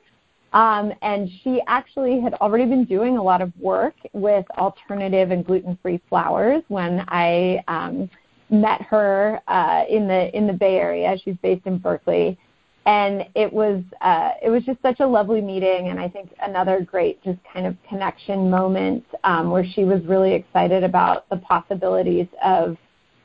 Um, 0.53 0.93
and 1.03 1.29
she 1.43 1.61
actually 1.67 2.21
had 2.21 2.35
already 2.35 2.65
been 2.65 2.85
doing 2.85 3.17
a 3.17 3.23
lot 3.23 3.43
of 3.43 3.53
work 3.61 3.95
with 4.13 4.45
alternative 4.57 5.33
and 5.33 5.45
gluten 5.45 5.77
free 5.83 6.01
flours 6.09 6.63
when 6.69 7.05
I 7.09 7.63
um, 7.67 8.09
met 8.51 8.81
her 8.83 9.41
uh, 9.49 9.85
in 9.89 10.07
the 10.07 10.37
in 10.37 10.47
the 10.47 10.53
Bay 10.53 10.77
Area. 10.77 11.17
She's 11.25 11.37
based 11.43 11.67
in 11.67 11.79
Berkeley, 11.79 12.39
and 12.87 13.25
it 13.35 13.51
was 13.51 13.83
uh, 14.03 14.33
it 14.43 14.51
was 14.51 14.63
just 14.65 14.81
such 14.83 15.01
a 15.01 15.07
lovely 15.07 15.41
meeting, 15.41 15.89
and 15.89 15.99
I 15.99 16.09
think 16.09 16.35
another 16.43 16.81
great 16.81 17.23
just 17.23 17.39
kind 17.51 17.67
of 17.67 17.77
connection 17.89 18.51
moment 18.51 19.05
um, 19.25 19.51
where 19.51 19.65
she 19.65 19.85
was 19.85 20.05
really 20.05 20.35
excited 20.35 20.85
about 20.85 21.29
the 21.31 21.39
possibilities 21.39 22.27
of 22.45 22.77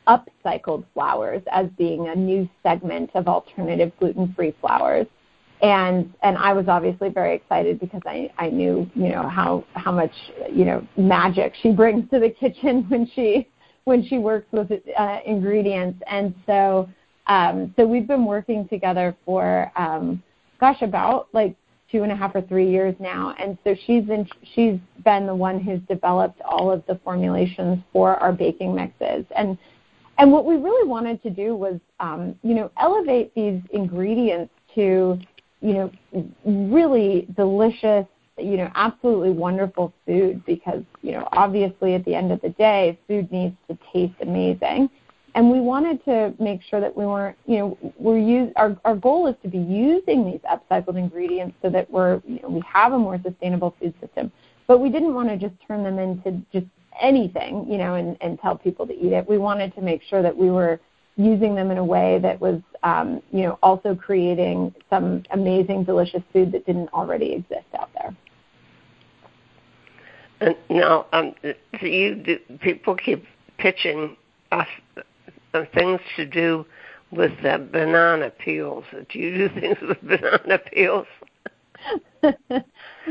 upcycled 0.07 0.85
flours 0.93 1.41
as 1.51 1.67
being 1.77 2.07
a 2.07 2.15
new 2.15 2.49
segment 2.63 3.11
of 3.15 3.27
alternative 3.27 3.91
gluten-free 3.99 4.55
flours. 4.61 5.07
And 5.61 6.13
and 6.23 6.37
I 6.37 6.53
was 6.53 6.69
obviously 6.69 7.09
very 7.09 7.35
excited 7.35 7.81
because 7.81 8.01
I, 8.05 8.31
I 8.37 8.49
knew 8.49 8.89
you 8.95 9.09
know 9.09 9.27
how 9.27 9.65
how 9.73 9.91
much 9.91 10.13
you 10.49 10.63
know 10.63 10.87
magic 10.95 11.53
she 11.61 11.71
brings 11.71 12.09
to 12.11 12.19
the 12.19 12.29
kitchen 12.29 12.85
when 12.89 13.09
she 13.13 13.49
when 13.83 14.05
she 14.07 14.19
works 14.19 14.47
with 14.53 14.71
uh, 14.97 15.17
ingredients 15.25 16.01
and 16.07 16.33
so 16.45 16.87
um, 17.29 17.73
so 17.77 17.85
we've 17.85 18.07
been 18.07 18.25
working 18.25 18.67
together 18.67 19.15
for 19.23 19.71
um, 19.77 20.21
gosh 20.59 20.81
about 20.81 21.29
like 21.31 21.55
two 21.91 22.03
and 22.03 22.11
a 22.11 22.15
half 22.15 22.35
or 22.35 22.41
three 22.41 22.69
years 22.69 22.95
now. 22.99 23.35
And 23.39 23.57
so 23.63 23.75
she's 23.85 24.09
in, 24.09 24.27
she's 24.53 24.79
been 25.05 25.25
the 25.25 25.35
one 25.35 25.59
who's 25.59 25.79
developed 25.87 26.41
all 26.41 26.71
of 26.71 26.83
the 26.87 26.99
formulations 27.03 27.79
for 27.93 28.15
our 28.17 28.33
baking 28.33 28.75
mixes. 28.75 29.25
And 29.35 29.57
and 30.17 30.33
what 30.33 30.43
we 30.43 30.55
really 30.55 30.85
wanted 30.85 31.23
to 31.23 31.29
do 31.29 31.55
was 31.55 31.79
um, 32.01 32.35
you 32.43 32.53
know 32.53 32.71
elevate 32.77 33.33
these 33.35 33.61
ingredients 33.71 34.53
to 34.75 35.17
you 35.61 35.73
know 35.73 35.91
really 36.45 37.27
delicious 37.37 38.05
you 38.37 38.57
know 38.57 38.69
absolutely 38.75 39.31
wonderful 39.31 39.93
food 40.05 40.43
because 40.45 40.83
you 41.01 41.13
know 41.13 41.27
obviously 41.31 41.93
at 41.93 42.03
the 42.05 42.15
end 42.15 42.31
of 42.31 42.41
the 42.41 42.49
day 42.49 42.99
food 43.07 43.31
needs 43.31 43.55
to 43.69 43.77
taste 43.93 44.13
amazing 44.21 44.89
and 45.35 45.49
we 45.51 45.59
wanted 45.59 46.03
to 46.05 46.33
make 46.39 46.61
sure 46.63 46.79
that 46.79 46.95
we 46.95 47.05
weren't, 47.05 47.37
you 47.45 47.57
know, 47.57 47.93
we're 47.97 48.17
use 48.17 48.51
our 48.55 48.77
our 48.85 48.95
goal 48.95 49.27
is 49.27 49.35
to 49.43 49.49
be 49.49 49.57
using 49.57 50.25
these 50.25 50.39
upcycled 50.41 50.97
ingredients 50.97 51.55
so 51.61 51.69
that 51.69 51.89
we're, 51.91 52.21
you 52.27 52.39
know, 52.41 52.49
we 52.49 52.61
have 52.71 52.93
a 52.93 52.97
more 52.97 53.19
sustainable 53.23 53.75
food 53.79 53.93
system. 54.01 54.31
But 54.67 54.79
we 54.79 54.89
didn't 54.89 55.13
want 55.13 55.29
to 55.29 55.37
just 55.37 55.55
turn 55.67 55.83
them 55.83 55.97
into 55.97 56.41
just 56.53 56.67
anything, 57.01 57.65
you 57.69 57.77
know, 57.77 57.95
and, 57.95 58.17
and 58.21 58.39
tell 58.39 58.55
people 58.55 58.85
to 58.87 58.93
eat 58.93 59.13
it. 59.13 59.27
We 59.27 59.37
wanted 59.37 59.73
to 59.75 59.81
make 59.81 60.01
sure 60.03 60.21
that 60.21 60.35
we 60.35 60.51
were 60.51 60.79
using 61.17 61.55
them 61.55 61.71
in 61.71 61.77
a 61.77 61.83
way 61.83 62.19
that 62.19 62.39
was, 62.39 62.61
um, 62.83 63.21
you 63.31 63.43
know, 63.43 63.59
also 63.61 63.95
creating 63.95 64.73
some 64.89 65.23
amazing, 65.31 65.83
delicious 65.83 66.21
food 66.31 66.51
that 66.51 66.65
didn't 66.65 66.89
already 66.93 67.33
exist 67.33 67.67
out 67.77 67.89
there. 67.93 68.15
And 70.41 70.55
now, 70.69 71.07
um, 71.11 71.35
you 71.81 72.15
do, 72.15 72.39
people 72.61 72.95
keep 72.95 73.25
pitching 73.57 74.15
us 74.51 74.67
things 75.73 75.99
to 76.15 76.25
do 76.25 76.65
with 77.11 77.31
uh, 77.43 77.57
banana 77.57 78.29
peels. 78.29 78.83
Do 78.91 79.19
you 79.19 79.49
do 79.49 79.59
things 79.59 79.77
with 79.81 80.01
banana 80.01 80.59
peels? 80.71 81.07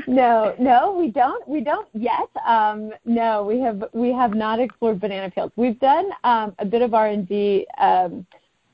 no, 0.07 0.55
no, 0.59 0.97
we 0.99 1.11
don't. 1.11 1.47
We 1.49 1.61
don't 1.61 1.89
yet. 1.95 2.29
Um, 2.47 2.93
no, 3.05 3.45
we 3.45 3.61
have 3.61 3.85
we 3.93 4.13
have 4.13 4.35
not 4.35 4.61
explored 4.61 5.01
banana 5.01 5.31
peels. 5.31 5.53
We've 5.57 5.79
done 5.81 6.11
um, 6.25 6.55
a 6.59 6.65
bit 6.65 6.83
of 6.83 6.95
R 6.95 7.09
and 7.09 7.27
D 7.27 7.67
um, 7.79 8.27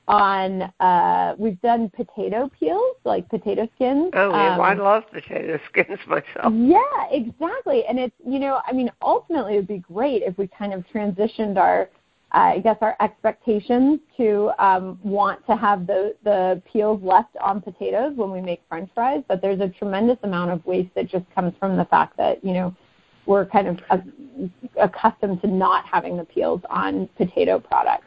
on. 0.09 0.63
Uh, 0.81 1.35
we've 1.39 1.61
done 1.63 1.91
potato 1.91 2.51
peels, 2.59 2.97
like 3.05 3.29
potato 3.29 3.69
skins. 3.77 4.11
Oh 4.15 4.31
yeah, 4.31 4.53
um, 4.53 4.59
well, 4.59 4.69
I 4.69 4.75
love 4.75 5.05
potato 5.13 5.59
skins 5.71 5.99
myself. 6.07 6.53
Yeah, 6.53 6.81
exactly. 7.11 7.85
And 7.87 7.99
it's 7.99 8.17
you 8.27 8.39
know, 8.41 8.61
I 8.67 8.73
mean, 8.73 8.91
ultimately, 9.01 9.55
it 9.55 9.57
would 9.57 9.69
be 9.69 9.79
great 9.79 10.23
if 10.23 10.37
we 10.37 10.49
kind 10.49 10.73
of 10.73 10.85
transitioned 10.93 11.57
our 11.57 11.89
I 12.35 12.59
guess 12.59 12.77
our 12.81 12.97
expectations 13.01 14.01
to 14.17 14.51
um, 14.59 14.99
want 15.05 15.47
to 15.47 15.57
have 15.57 15.87
the, 15.87 16.17
the 16.25 16.61
peels 16.71 17.01
left 17.01 17.37
on 17.41 17.61
potatoes 17.61 18.15
when 18.17 18.33
we 18.33 18.41
make 18.41 18.61
French 18.69 18.91
fries, 18.93 19.23
but 19.29 19.41
there's 19.41 19.61
a 19.61 19.69
tremendous 19.69 20.19
amount 20.25 20.51
of 20.51 20.65
waste 20.67 20.93
that 20.97 21.09
just 21.09 21.25
comes 21.33 21.53
from 21.61 21.77
the 21.77 21.85
fact 21.85 22.17
that 22.17 22.45
you 22.45 22.53
know 22.53 22.75
we're 23.27 23.47
kind 23.47 23.69
of 23.69 23.79
uh, 23.89 23.99
accustomed 24.81 25.41
to 25.43 25.47
not 25.47 25.87
having 25.87 26.17
the 26.17 26.25
peels 26.25 26.61
on 26.71 27.09
potato 27.17 27.61
products. 27.61 28.07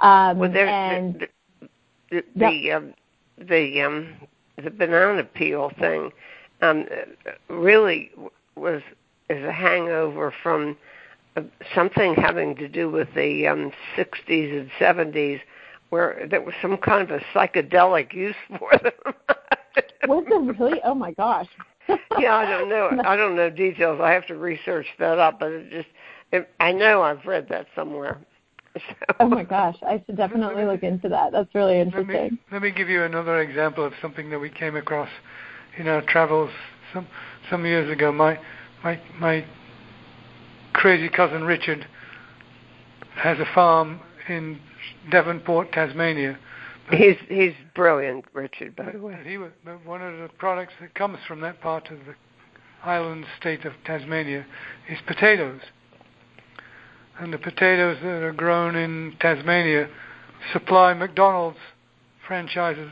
Um, 0.00 0.38
well, 0.38 0.52
there, 0.52 0.68
and 0.68 1.26
the 1.60 1.68
the 2.10 2.24
the, 2.36 2.70
um, 2.70 2.94
the 3.38 3.80
um 3.80 4.14
the 4.62 4.70
banana 4.70 5.24
peel 5.24 5.72
thing 5.80 6.10
um 6.60 6.86
really 7.48 8.12
was 8.56 8.82
is 9.30 9.42
a 9.42 9.52
hangover 9.52 10.34
from 10.42 10.76
something 11.74 12.14
having 12.14 12.54
to 12.56 12.68
do 12.68 12.90
with 12.90 13.08
the 13.14 13.46
um 13.46 13.72
60s 13.96 14.60
and 14.60 14.70
70s 14.78 15.40
where 15.90 16.26
there 16.28 16.40
was 16.40 16.54
some 16.60 16.76
kind 16.76 17.08
of 17.08 17.10
a 17.10 17.24
psychedelic 17.32 18.12
use 18.12 18.34
for 18.58 18.70
them. 18.82 19.14
was 20.08 20.24
there 20.28 20.40
really? 20.40 20.80
Oh 20.84 20.94
my 20.94 21.12
gosh. 21.12 21.46
yeah, 22.18 22.34
I 22.34 22.46
don't 22.46 22.68
know. 22.68 23.00
I 23.04 23.16
don't 23.16 23.36
know 23.36 23.50
details. 23.50 24.00
I 24.00 24.12
have 24.12 24.26
to 24.26 24.36
research 24.36 24.86
that 24.98 25.18
up, 25.18 25.38
but 25.38 25.52
it 25.52 25.70
just 25.70 25.88
it, 26.32 26.48
I 26.58 26.72
know 26.72 27.02
I've 27.02 27.24
read 27.24 27.48
that 27.50 27.66
somewhere. 27.74 28.18
So. 28.76 29.14
Oh 29.20 29.28
my 29.28 29.44
gosh, 29.44 29.76
I 29.86 30.02
should 30.04 30.16
definitely 30.16 30.64
look 30.64 30.82
into 30.82 31.08
that. 31.08 31.30
That's 31.30 31.54
really 31.54 31.78
interesting. 31.78 32.12
Let 32.12 32.32
me, 32.32 32.38
let 32.50 32.62
me 32.62 32.70
give 32.72 32.88
you 32.88 33.04
another 33.04 33.40
example 33.40 33.84
of 33.84 33.92
something 34.02 34.30
that 34.30 34.40
we 34.40 34.50
came 34.50 34.74
across 34.74 35.08
in 35.78 35.86
our 35.86 36.02
travels 36.02 36.50
some 36.92 37.06
some 37.48 37.64
years 37.64 37.88
ago. 37.88 38.10
My 38.10 38.36
my 38.82 39.00
my 39.20 39.44
crazy 40.74 41.08
cousin 41.08 41.44
Richard 41.44 41.86
has 43.16 43.38
a 43.38 43.46
farm 43.54 44.00
in 44.28 44.60
Devonport, 45.10 45.72
Tasmania. 45.72 46.38
But 46.88 46.98
he's 46.98 47.16
he's 47.28 47.54
brilliant, 47.74 48.26
Richard. 48.34 48.76
By 48.76 48.90
the 48.92 49.00
way, 49.00 49.18
he 49.24 49.38
was, 49.38 49.50
one 49.84 50.02
of 50.02 50.18
the 50.18 50.28
products 50.36 50.74
that 50.80 50.94
comes 50.94 51.18
from 51.26 51.40
that 51.40 51.60
part 51.62 51.90
of 51.90 51.98
the 52.00 52.14
island 52.82 53.24
state 53.40 53.64
of 53.64 53.72
Tasmania 53.86 54.44
is 54.90 54.98
potatoes, 55.06 55.62
and 57.18 57.32
the 57.32 57.38
potatoes 57.38 57.96
that 58.02 58.22
are 58.22 58.32
grown 58.32 58.76
in 58.76 59.16
Tasmania 59.20 59.88
supply 60.52 60.92
McDonald's 60.92 61.56
franchises 62.26 62.90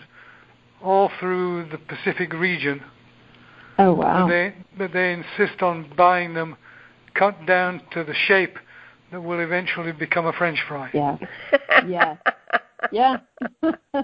all 0.83 1.11
through 1.21 1.69
the 1.71 1.79
Pacific 1.79 2.33
region. 2.33 2.81
Oh 3.79 3.93
wow! 3.93 4.27
But 4.27 4.29
they 4.29 4.55
but 4.79 4.93
they 4.95 5.13
insist 5.13 5.61
on 5.61 5.93
buying 5.97 6.33
them 6.33 6.57
cut 7.15 7.47
down 7.47 7.83
to 7.93 8.05
the 8.05 8.15
shape 8.15 8.59
that 9.11 9.21
will 9.21 9.41
eventually 9.41 9.93
become 9.93 10.27
a 10.27 10.33
French 10.33 10.59
fry. 10.67 10.91
Yeah. 10.95 11.19
yeah. 11.87 12.17
Yeah. 12.91 13.19
so, 13.63 14.03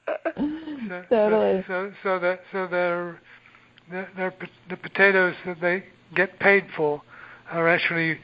totally. 1.10 1.64
So, 1.68 1.92
so 2.02 2.18
that 2.18 2.40
so 2.50 2.66
they're, 2.66 3.20
they're, 3.90 4.08
they're, 4.16 4.34
the 4.68 4.76
potatoes 4.76 5.34
that 5.46 5.60
they 5.60 5.84
get 6.14 6.38
paid 6.40 6.66
for 6.76 7.02
are 7.50 7.68
actually 7.68 8.18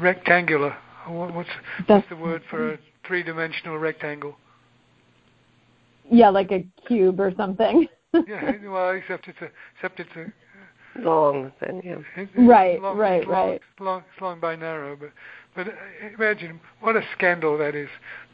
rectangular. 0.00 0.76
What's 1.06 1.48
what's 1.86 2.08
the 2.08 2.16
word 2.16 2.42
for 2.50 2.72
a 2.72 2.78
three-dimensional 3.06 3.78
rectangle? 3.78 4.36
Yeah, 6.10 6.30
like 6.30 6.50
a 6.50 6.66
cube 6.86 7.20
or 7.20 7.32
something. 7.36 7.86
yeah, 8.26 8.52
well, 8.66 8.90
except 8.90 9.28
it's 9.28 9.40
a 9.40 9.50
except 9.74 10.00
it's 10.00 10.16
a 10.16 10.32
long 10.96 11.52
then 11.60 11.80
yeah. 11.84 11.96
It's, 12.16 12.30
right, 12.36 12.80
long, 12.80 12.96
right, 12.96 13.22
it's 13.22 13.26
long, 13.28 13.48
right. 13.48 13.54
It's 13.54 13.80
long, 13.80 14.04
it's 14.12 14.22
long 14.22 14.40
by 14.40 14.56
narrow, 14.56 14.96
but 14.96 15.10
but 15.54 15.74
imagine 16.14 16.60
what 16.80 16.96
a 16.96 17.02
scandal 17.16 17.56
that 17.58 17.74
is. 17.74 17.88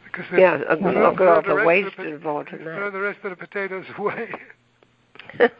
Because 0.04 0.26
yeah, 0.36 0.56
look 0.80 1.20
at 1.20 1.28
all 1.28 1.42
the, 1.42 1.54
the 1.54 1.64
waste 1.64 1.96
the, 1.96 2.14
involved 2.14 2.48
in 2.50 2.58
that. 2.58 2.76
Throw 2.76 2.90
the 2.90 2.98
rest 2.98 3.20
of 3.22 3.30
the 3.30 3.36
potatoes 3.36 3.84
away. 3.98 4.30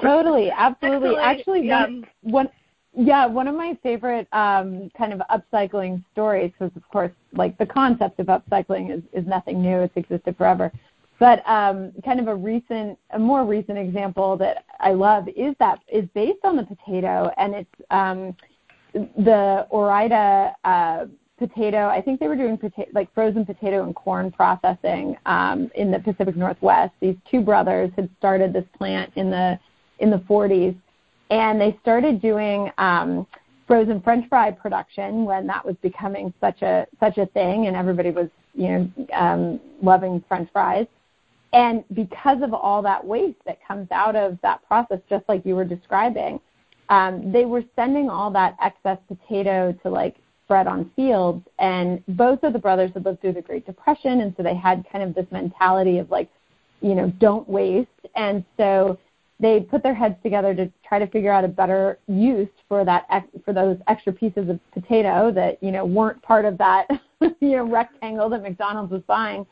totally, 0.00 0.50
absolutely. 0.50 1.16
Actually, 1.16 1.21
Actually, 1.21 1.66
yeah. 1.69 1.87
one, 1.87 2.07
one 2.23 2.49
yeah, 2.97 3.26
one 3.26 3.47
of 3.47 3.54
my 3.54 3.78
favorite 3.83 4.26
um, 4.33 4.90
kind 4.99 5.12
of 5.12 5.23
upcycling 5.30 6.02
stories, 6.12 6.50
because 6.59 6.75
of 6.76 6.88
course, 6.88 7.12
like 7.33 7.57
the 7.59 7.66
concept 7.66 8.19
of 8.19 8.26
upcycling 8.26 8.92
is, 8.97 9.02
is 9.12 9.26
nothing 9.26 9.62
new; 9.62 9.80
it's 9.80 9.97
existed 9.97 10.37
forever. 10.37 10.73
But 11.21 11.47
um, 11.47 11.93
kind 12.03 12.19
of 12.19 12.29
a 12.29 12.35
recent, 12.35 12.99
a 13.11 13.19
more 13.19 13.45
recent 13.45 13.77
example 13.77 14.39
that 14.39 14.65
I 14.81 14.95
love 14.95 15.29
is 15.29 15.55
that 15.59 15.81
is 15.87 16.07
based 16.15 16.41
on 16.45 16.57
the 16.57 16.65
potato, 16.65 17.31
and 17.37 17.55
it's 17.55 17.75
um, 17.91 18.35
the 18.95 19.67
Ore-Ida 19.69 20.57
uh, 20.65 21.05
potato. 21.39 21.89
I 21.89 22.00
think 22.00 22.21
they 22.21 22.27
were 22.27 22.37
doing 22.37 22.57
pota- 22.57 22.89
like 22.95 23.12
frozen 23.12 23.45
potato 23.45 23.85
and 23.85 23.95
corn 23.95 24.33
processing 24.33 25.15
um, 25.27 25.71
in 25.75 25.91
the 25.91 25.99
Pacific 25.99 26.37
Northwest. 26.37 26.95
These 27.00 27.17
two 27.31 27.43
brothers 27.43 27.91
had 27.97 28.09
started 28.19 28.55
this 28.55 28.65
plant 28.79 29.12
in 29.17 29.31
the 29.31 29.61
in 29.99 30.11
the 30.11 30.21
40s, 30.21 30.75
and 31.29 31.61
they 31.61 31.79
started 31.83 32.23
doing 32.23 32.71
um, 32.79 33.27
frozen 33.67 34.00
French 34.00 34.27
fry 34.31 34.50
production 34.50 35.27
when 35.27 35.47
that 35.49 35.67
was 35.67 35.77
becoming 35.83 36.33
such 36.41 36.62
a 36.62 36.87
such 36.99 37.19
a 37.19 37.27
thing, 37.27 37.67
and 37.67 37.77
everybody 37.77 38.11
was 38.11 38.31
you 38.55 38.69
know 38.69 38.91
um, 39.12 39.61
loving 39.83 40.25
French 40.27 40.49
fries. 40.50 40.87
And 41.52 41.85
because 41.95 42.42
of 42.42 42.54
all 42.54 42.83
that 42.83 43.04
waste 43.04 43.38
that 43.47 43.59
comes 43.66 43.88
out 43.90 44.14
of 44.14 44.38
that 44.42 44.66
process, 44.66 45.00
just 45.09 45.28
like 45.28 45.45
you 45.45 45.57
were 45.57 45.64
describing, 45.64 46.40
um, 46.90 47.33
they 47.33 47.45
were 47.45 47.64
sending 47.76 48.09
all 48.09 48.30
that 48.33 48.57
excess 48.62 48.99
potato 49.09 49.73
to 49.83 49.90
like 49.90 50.16
spread 50.45 50.66
on 50.66 50.90
fields. 50.97 51.45
And 51.59 52.04
both 52.09 52.42
of 52.42 52.52
the 52.52 52.59
brothers 52.59 52.90
had 52.95 53.04
lived 53.04 53.21
through 53.21 53.35
the 53.35 53.42
Great 53.42 53.66
Depression, 53.66 54.21
and 54.21 54.35
so 54.37 54.42
they 54.42 54.54
had 54.54 54.85
kind 54.90 55.02
of 55.04 55.14
this 55.14 55.26
mentality 55.30 55.99
of 55.99 56.11
like, 56.11 56.28
you 56.80 56.95
know, 56.95 57.12
don't 57.19 57.49
waste. 57.49 57.88
And 58.16 58.45
so 58.57 58.99
they 59.40 59.61
put 59.61 59.83
their 59.83 59.95
heads 59.95 60.16
together 60.23 60.54
to 60.54 60.71
try 60.87 60.99
to 60.99 61.07
figure 61.07 61.33
out 61.33 61.45
a 61.45 61.49
better 61.49 61.99
use 62.07 62.49
for 62.69 62.85
that 62.85 63.07
ex- 63.11 63.26
for 63.45 63.52
those 63.52 63.78
extra 63.87 64.12
pieces 64.12 64.49
of 64.49 64.61
potato 64.73 65.33
that 65.33 65.62
you 65.62 65.73
know 65.73 65.85
weren't 65.85 66.21
part 66.23 66.45
of 66.45 66.59
that 66.59 66.87
you 67.21 67.57
know 67.57 67.64
rectangle 67.64 68.28
that 68.28 68.42
McDonald's 68.42 68.92
was 68.92 69.02
buying. 69.07 69.47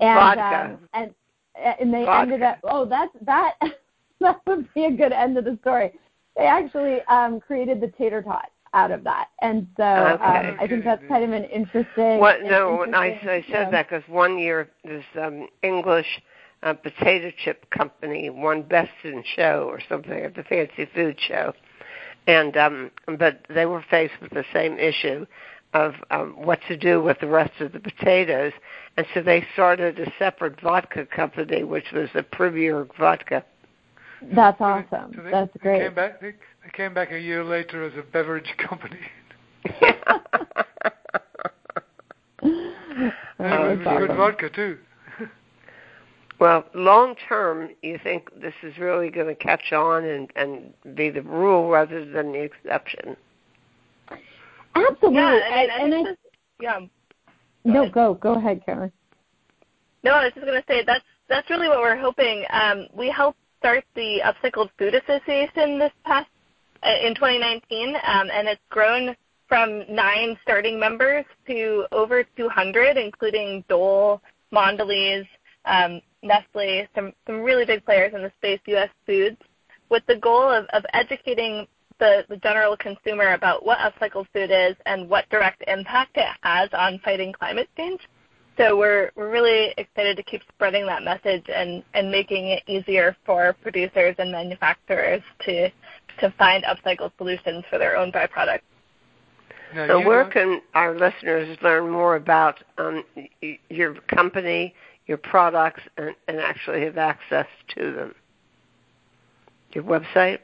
And 0.00 0.38
Vodka. 0.38 0.72
Um, 0.74 0.88
and 0.94 1.14
and 1.54 1.92
they 1.92 2.04
Vodka. 2.04 2.22
ended 2.22 2.42
up 2.42 2.58
oh 2.64 2.84
that's 2.84 3.12
that 3.22 3.54
that 4.20 4.40
would 4.46 4.72
be 4.74 4.86
a 4.86 4.90
good 4.90 5.12
end 5.12 5.36
of 5.36 5.44
the 5.44 5.58
story. 5.60 5.92
They 6.36 6.44
actually 6.44 7.02
um, 7.08 7.40
created 7.40 7.80
the 7.80 7.88
tater 7.98 8.22
tot 8.22 8.50
out 8.74 8.90
of 8.90 9.04
that. 9.04 9.28
And 9.40 9.66
so 9.76 9.84
okay. 9.84 10.24
um, 10.24 10.56
I 10.60 10.66
think 10.66 10.84
that's 10.84 11.02
kind 11.08 11.24
of 11.24 11.32
an 11.32 11.44
interesting. 11.44 12.18
What? 12.18 12.42
No, 12.42 12.84
interesting, 12.84 13.28
I, 13.28 13.34
I 13.34 13.44
said 13.50 13.72
that 13.72 13.88
because 13.88 14.08
one 14.08 14.38
year 14.38 14.70
this 14.84 15.04
um, 15.20 15.48
English 15.62 16.06
uh, 16.62 16.74
potato 16.74 17.30
chip 17.44 17.68
company 17.70 18.30
won 18.30 18.62
Best 18.62 18.92
in 19.04 19.22
Show 19.36 19.66
or 19.68 19.80
something 19.88 20.24
at 20.24 20.34
the 20.34 20.44
Fancy 20.44 20.88
Food 20.94 21.18
Show, 21.20 21.52
and 22.26 22.56
um, 22.56 22.90
but 23.18 23.44
they 23.52 23.66
were 23.66 23.84
faced 23.90 24.14
with 24.22 24.30
the 24.30 24.44
same 24.52 24.78
issue 24.78 25.26
of 25.74 25.94
um, 26.10 26.34
what 26.36 26.60
to 26.68 26.76
do 26.76 27.02
with 27.02 27.18
the 27.20 27.26
rest 27.26 27.60
of 27.60 27.72
the 27.72 27.80
potatoes, 27.80 28.52
and 28.96 29.06
so 29.14 29.22
they 29.22 29.46
started 29.54 29.98
a 29.98 30.12
separate 30.18 30.60
vodka 30.60 31.06
company, 31.06 31.64
which 31.64 31.92
was 31.92 32.08
the 32.14 32.22
Premier 32.22 32.86
Vodka. 32.98 33.44
That's 34.34 34.60
awesome. 34.60 35.12
So 35.16 35.22
they, 35.22 35.30
That's 35.30 35.56
great. 35.58 35.78
They 35.78 35.84
came 35.86 35.94
back. 35.94 36.20
They, 36.20 36.30
they 36.30 36.70
came 36.72 36.94
back 36.94 37.12
a 37.12 37.18
year 37.18 37.44
later 37.44 37.84
as 37.84 37.92
a 37.98 38.02
beverage 38.02 38.54
company. 38.58 39.00
and 42.42 43.82
it 43.82 43.86
was 43.86 43.98
good 43.98 44.16
vodka 44.16 44.50
too. 44.50 44.78
well, 46.40 46.64
long 46.74 47.14
term, 47.28 47.70
you 47.82 47.98
think 48.02 48.28
this 48.40 48.54
is 48.62 48.76
really 48.78 49.10
going 49.10 49.28
to 49.28 49.34
catch 49.34 49.72
on 49.72 50.04
and 50.04 50.30
and 50.36 50.72
be 50.94 51.10
the 51.10 51.22
rule 51.22 51.68
rather 51.68 52.04
than 52.04 52.32
the 52.32 52.42
exception? 52.42 53.16
Absolutely. 54.74 55.14
Yeah, 55.14 55.40
and, 55.52 55.70
and, 55.70 55.94
and 55.94 56.08
I, 56.08 56.12
yeah. 56.60 56.80
No, 57.64 57.88
go 57.88 58.14
go 58.14 58.34
ahead, 58.34 58.62
Karen. 58.64 58.92
No, 60.02 60.12
I 60.12 60.24
was 60.24 60.32
just 60.34 60.46
going 60.46 60.60
to 60.60 60.66
say 60.66 60.82
that's 60.84 61.04
that's 61.28 61.48
really 61.50 61.68
what 61.68 61.78
we're 61.78 61.96
hoping. 61.96 62.44
Um, 62.50 62.86
we 62.94 63.08
helped 63.08 63.38
start 63.58 63.84
the 63.94 64.20
Upcycled 64.24 64.70
Food 64.78 64.94
Association 64.94 65.78
this 65.78 65.92
past 66.04 66.28
uh, 66.82 67.06
in 67.06 67.14
2019, 67.14 67.94
um, 67.94 68.28
and 68.32 68.48
it's 68.48 68.60
grown 68.70 69.14
from 69.48 69.84
nine 69.88 70.36
starting 70.42 70.80
members 70.80 71.24
to 71.46 71.86
over 71.92 72.24
200, 72.36 72.96
including 72.96 73.64
Dole, 73.68 74.20
Mondelez, 74.52 75.26
um, 75.64 76.00
Nestle, 76.22 76.88
some 76.94 77.12
some 77.26 77.40
really 77.42 77.64
big 77.64 77.84
players 77.84 78.14
in 78.14 78.22
the 78.22 78.32
space, 78.38 78.60
U.S. 78.66 78.90
Foods, 79.06 79.36
with 79.90 80.02
the 80.06 80.16
goal 80.16 80.50
of, 80.50 80.64
of 80.72 80.84
educating 80.92 81.66
the, 82.02 82.24
the 82.28 82.36
general 82.38 82.76
consumer 82.76 83.34
about 83.34 83.64
what 83.64 83.78
upcycled 83.78 84.26
food 84.32 84.50
is 84.50 84.74
and 84.86 85.08
what 85.08 85.28
direct 85.30 85.62
impact 85.68 86.16
it 86.16 86.26
has 86.42 86.68
on 86.72 87.00
fighting 87.04 87.32
climate 87.32 87.68
change. 87.76 88.00
So 88.58 88.76
we're 88.76 89.12
we're 89.14 89.30
really 89.30 89.72
excited 89.78 90.16
to 90.16 90.22
keep 90.24 90.42
spreading 90.52 90.84
that 90.86 91.04
message 91.04 91.44
and, 91.48 91.84
and 91.94 92.10
making 92.10 92.48
it 92.48 92.64
easier 92.66 93.16
for 93.24 93.54
producers 93.62 94.16
and 94.18 94.32
manufacturers 94.32 95.22
to 95.46 95.70
to 96.18 96.34
find 96.36 96.64
upcycled 96.64 97.12
solutions 97.18 97.64
for 97.70 97.78
their 97.78 97.96
own 97.96 98.10
byproducts. 98.10 98.60
Now, 99.74 99.86
so 99.86 100.06
where 100.06 100.28
can 100.28 100.60
our 100.74 100.94
listeners 100.94 101.56
learn 101.62 101.88
more 101.88 102.16
about 102.16 102.62
um, 102.78 103.04
your 103.70 103.94
company, 104.14 104.74
your 105.06 105.16
products, 105.18 105.80
and, 105.96 106.14
and 106.26 106.38
actually 106.38 106.82
have 106.82 106.98
access 106.98 107.46
to 107.76 107.92
them? 107.92 108.14
Your 109.72 109.84
website? 109.84 110.40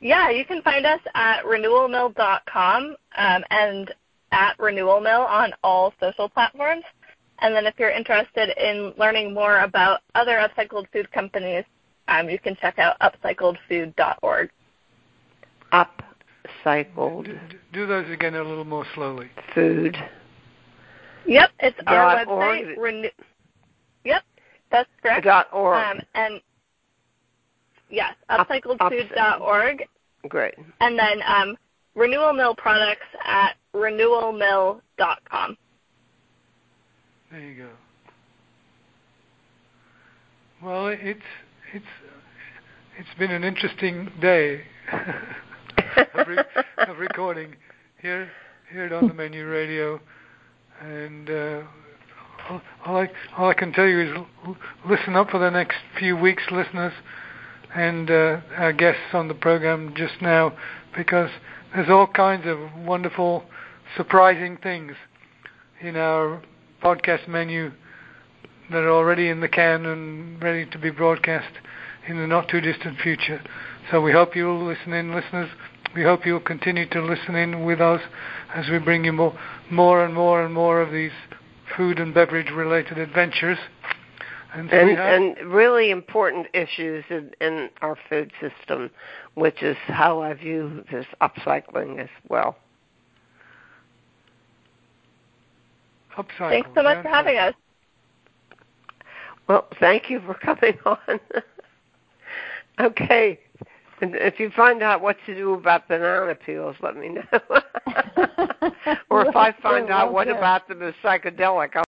Yeah, 0.00 0.30
you 0.30 0.44
can 0.44 0.62
find 0.62 0.86
us 0.86 1.00
at 1.14 1.42
renewalmill.com 1.44 2.96
um, 3.18 3.44
and 3.50 3.92
at 4.32 4.56
renewalmill 4.58 5.28
on 5.28 5.52
all 5.62 5.92
social 6.00 6.28
platforms. 6.28 6.84
And 7.40 7.54
then 7.54 7.66
if 7.66 7.74
you're 7.78 7.90
interested 7.90 8.50
in 8.56 8.92
learning 8.98 9.34
more 9.34 9.60
about 9.60 10.00
other 10.14 10.36
upcycled 10.36 10.86
food 10.92 11.10
companies, 11.12 11.64
um, 12.08 12.28
you 12.28 12.38
can 12.38 12.56
check 12.60 12.78
out 12.78 12.96
upcycledfood.org. 13.00 14.50
Upcycled. 15.72 17.24
Do, 17.24 17.38
do 17.72 17.86
those 17.86 18.10
again 18.10 18.34
a 18.34 18.42
little 18.42 18.64
more 18.64 18.86
slowly. 18.94 19.30
Food. 19.54 19.96
Yep, 21.26 21.50
it's 21.60 21.78
our 21.86 22.24
website. 22.24 22.76
Renew- 22.76 23.08
yep, 24.04 24.22
that's 24.70 24.88
correct. 25.02 25.24
Dot 25.24 25.48
org. 25.52 25.76
Um, 25.76 26.00
and 26.14 26.40
yes, 27.90 28.14
upcycledfood.org. 28.30 29.84
Great. 30.28 30.54
And 30.80 30.98
then 30.98 31.22
um, 31.26 31.56
Renewal 31.94 32.32
Mill 32.32 32.54
products 32.54 33.06
at 33.24 33.54
renewalmill.com. 33.74 35.56
There 37.30 37.40
you 37.40 37.54
go. 37.62 37.68
Well, 40.62 40.88
it's 40.88 41.20
it's 41.72 41.84
it's 42.98 43.18
been 43.18 43.30
an 43.30 43.44
interesting 43.44 44.10
day 44.20 44.62
of, 44.92 46.26
re- 46.28 46.44
of, 46.86 46.98
recording 46.98 47.54
here 48.02 48.28
here 48.70 48.92
on 48.94 49.08
the 49.08 49.14
Menu 49.14 49.46
Radio, 49.46 50.00
and 50.82 51.30
uh, 51.30 51.62
all, 52.50 52.60
all, 52.84 52.96
I 52.98 53.10
all 53.38 53.48
I 53.48 53.54
can 53.54 53.72
tell 53.72 53.86
you 53.86 54.00
is 54.00 54.16
l- 54.44 54.56
listen 54.88 55.16
up 55.16 55.30
for 55.30 55.38
the 55.38 55.50
next 55.50 55.78
few 55.98 56.16
weeks, 56.16 56.42
listeners, 56.50 56.92
and 57.74 58.10
uh, 58.10 58.40
our 58.56 58.72
guests 58.72 59.12
on 59.12 59.28
the 59.28 59.34
program 59.34 59.94
just 59.96 60.20
now, 60.20 60.56
because 60.96 61.30
there's 61.74 61.88
all 61.88 62.06
kinds 62.06 62.46
of 62.46 62.58
wonderful, 62.84 63.44
surprising 63.96 64.56
things 64.56 64.92
in 65.80 65.96
our 65.96 66.42
podcast 66.82 67.28
menu 67.28 67.70
that 68.70 68.78
are 68.78 68.90
already 68.90 69.28
in 69.28 69.40
the 69.40 69.48
can 69.48 69.86
and 69.86 70.42
ready 70.42 70.66
to 70.66 70.78
be 70.78 70.90
broadcast 70.90 71.52
in 72.08 72.18
the 72.18 72.26
not 72.26 72.48
too 72.48 72.60
distant 72.60 72.98
future. 73.00 73.40
So 73.90 74.00
we 74.00 74.12
hope 74.12 74.36
you'll 74.36 74.64
listen 74.64 74.92
in, 74.92 75.14
listeners. 75.14 75.50
We 75.94 76.02
hope 76.02 76.24
you'll 76.24 76.40
continue 76.40 76.88
to 76.90 77.02
listen 77.02 77.34
in 77.34 77.64
with 77.64 77.80
us 77.80 78.00
as 78.54 78.68
we 78.68 78.78
bring 78.78 79.04
you 79.04 79.12
more, 79.12 79.38
more 79.70 80.04
and 80.04 80.14
more 80.14 80.44
and 80.44 80.54
more 80.54 80.80
of 80.80 80.92
these 80.92 81.10
food 81.76 81.98
and 81.98 82.14
beverage 82.14 82.50
related 82.50 82.98
adventures. 82.98 83.58
And, 84.52 84.68
so 84.70 84.76
and, 84.76 84.98
and, 84.98 85.52
really 85.52 85.90
important 85.90 86.48
issues 86.52 87.04
in, 87.08 87.30
in 87.40 87.68
our 87.82 87.96
food 88.08 88.32
system, 88.40 88.90
which 89.34 89.62
is 89.62 89.76
how 89.86 90.22
I 90.22 90.34
view 90.34 90.84
this 90.90 91.06
upcycling 91.20 91.98
as 91.98 92.08
well. 92.28 92.56
Upcycle. 96.16 96.50
Thanks 96.50 96.70
so 96.74 96.82
much 96.82 97.02
for 97.02 97.08
having 97.08 97.38
us. 97.38 97.54
Well, 99.48 99.68
thank 99.78 100.10
you 100.10 100.20
for 100.20 100.34
coming 100.42 100.78
on. 100.84 101.20
okay. 102.80 103.38
And 104.00 104.14
if 104.14 104.40
you 104.40 104.50
find 104.50 104.82
out 104.82 105.02
what 105.02 105.16
to 105.26 105.34
do 105.34 105.54
about 105.54 105.86
banana 105.86 106.34
peels, 106.34 106.76
let 106.82 106.96
me 106.96 107.10
know. 107.10 107.22
or 109.10 109.26
if 109.26 109.36
I 109.36 109.52
find 109.62 109.90
out 109.90 110.12
what 110.12 110.28
about 110.28 110.68
them 110.68 110.82
is 110.82 110.94
psychedelic, 111.02 111.76
I'll 111.76 111.84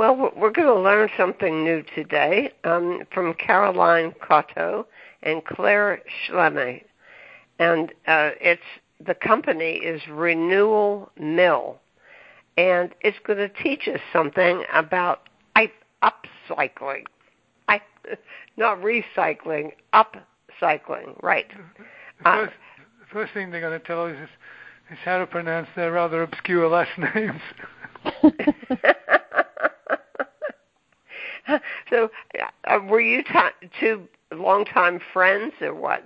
Well, 0.00 0.32
we're 0.34 0.50
going 0.50 0.66
to 0.66 0.80
learn 0.80 1.10
something 1.14 1.62
new 1.62 1.84
today 1.94 2.52
um, 2.64 3.02
from 3.12 3.34
Caroline 3.34 4.14
Cotto 4.26 4.86
and 5.22 5.44
Claire 5.44 6.00
Schlemme. 6.26 6.82
And 7.58 7.90
uh, 8.06 8.30
it's 8.40 8.62
the 9.04 9.14
company 9.14 9.72
is 9.72 10.00
Renewal 10.08 11.12
Mill. 11.20 11.78
And 12.56 12.94
it's 13.02 13.18
going 13.26 13.40
to 13.40 13.50
teach 13.50 13.88
us 13.88 14.00
something 14.10 14.64
about 14.72 15.28
upcycling. 15.54 17.04
I, 17.68 17.82
not 18.56 18.78
recycling, 18.78 19.72
upcycling, 19.92 21.22
right. 21.22 21.44
The 22.20 22.24
first, 22.24 22.52
the 23.00 23.06
first 23.12 23.34
thing 23.34 23.50
they're 23.50 23.60
going 23.60 23.78
to 23.78 23.86
tell 23.86 24.06
us 24.06 24.16
is, 24.16 24.30
is 24.92 24.98
how 25.04 25.18
to 25.18 25.26
pronounce 25.26 25.68
their 25.76 25.92
rather 25.92 26.22
obscure 26.22 26.70
last 26.70 26.98
names. 27.14 27.42
so, 31.90 32.10
uh, 32.64 32.78
were 32.88 33.00
you 33.00 33.22
t- 33.22 33.68
two 33.78 34.08
longtime 34.32 35.00
friends 35.12 35.52
or 35.60 35.74
what? 35.74 36.04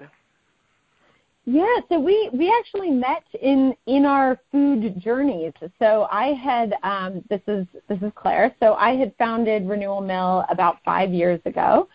Yeah, 1.46 1.76
so 1.90 2.00
we 2.00 2.30
we 2.32 2.50
actually 2.58 2.90
met 2.90 3.22
in 3.42 3.74
in 3.86 4.06
our 4.06 4.40
food 4.50 4.98
journeys. 4.98 5.52
So 5.78 6.08
I 6.10 6.28
had 6.32 6.74
um, 6.82 7.22
this 7.28 7.42
is 7.46 7.66
this 7.88 8.00
is 8.00 8.12
Claire. 8.14 8.54
So 8.60 8.74
I 8.74 8.96
had 8.96 9.12
founded 9.18 9.68
Renewal 9.68 10.00
Mill 10.00 10.46
about 10.48 10.78
five 10.86 11.12
years 11.12 11.40
ago, 11.44 11.86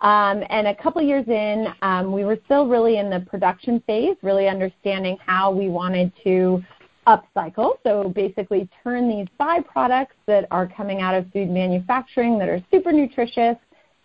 um, 0.00 0.42
and 0.50 0.66
a 0.66 0.74
couple 0.74 1.00
years 1.00 1.26
in, 1.26 1.68
um, 1.82 2.12
we 2.12 2.24
were 2.24 2.38
still 2.44 2.66
really 2.66 2.98
in 2.98 3.08
the 3.08 3.20
production 3.20 3.82
phase, 3.86 4.16
really 4.22 4.48
understanding 4.48 5.16
how 5.24 5.50
we 5.50 5.68
wanted 5.68 6.12
to 6.24 6.62
upcycle. 7.06 7.74
So 7.82 8.08
basically, 8.08 8.68
turn 8.82 9.08
these 9.08 9.26
byproducts 9.38 10.16
that 10.26 10.46
are 10.50 10.66
coming 10.66 11.00
out 11.00 11.14
of 11.14 11.30
food 11.32 11.50
manufacturing 11.50 12.38
that 12.38 12.48
are 12.48 12.62
super 12.70 12.92
nutritious 12.92 13.56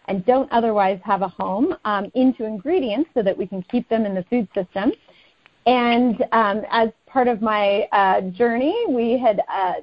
and 0.08 0.26
don't 0.26 0.52
otherwise 0.52 1.00
have 1.04 1.22
a 1.22 1.28
home 1.28 1.76
um, 1.86 2.12
into 2.16 2.46
ingredients 2.46 3.10
so 3.14 3.22
that 3.22 3.38
we 3.38 3.46
can 3.46 3.62
keep 3.64 3.88
them 3.90 4.06
in 4.06 4.16
the 4.16 4.24
food 4.24 4.48
system. 4.54 4.92
And 5.66 6.24
um, 6.32 6.64
as 6.72 6.90
part 7.06 7.28
of 7.28 7.42
my 7.42 7.88
uh, 7.92 8.22
journey, 8.22 8.76
we 8.90 9.20
had 9.20 9.42
uh, 9.48 9.74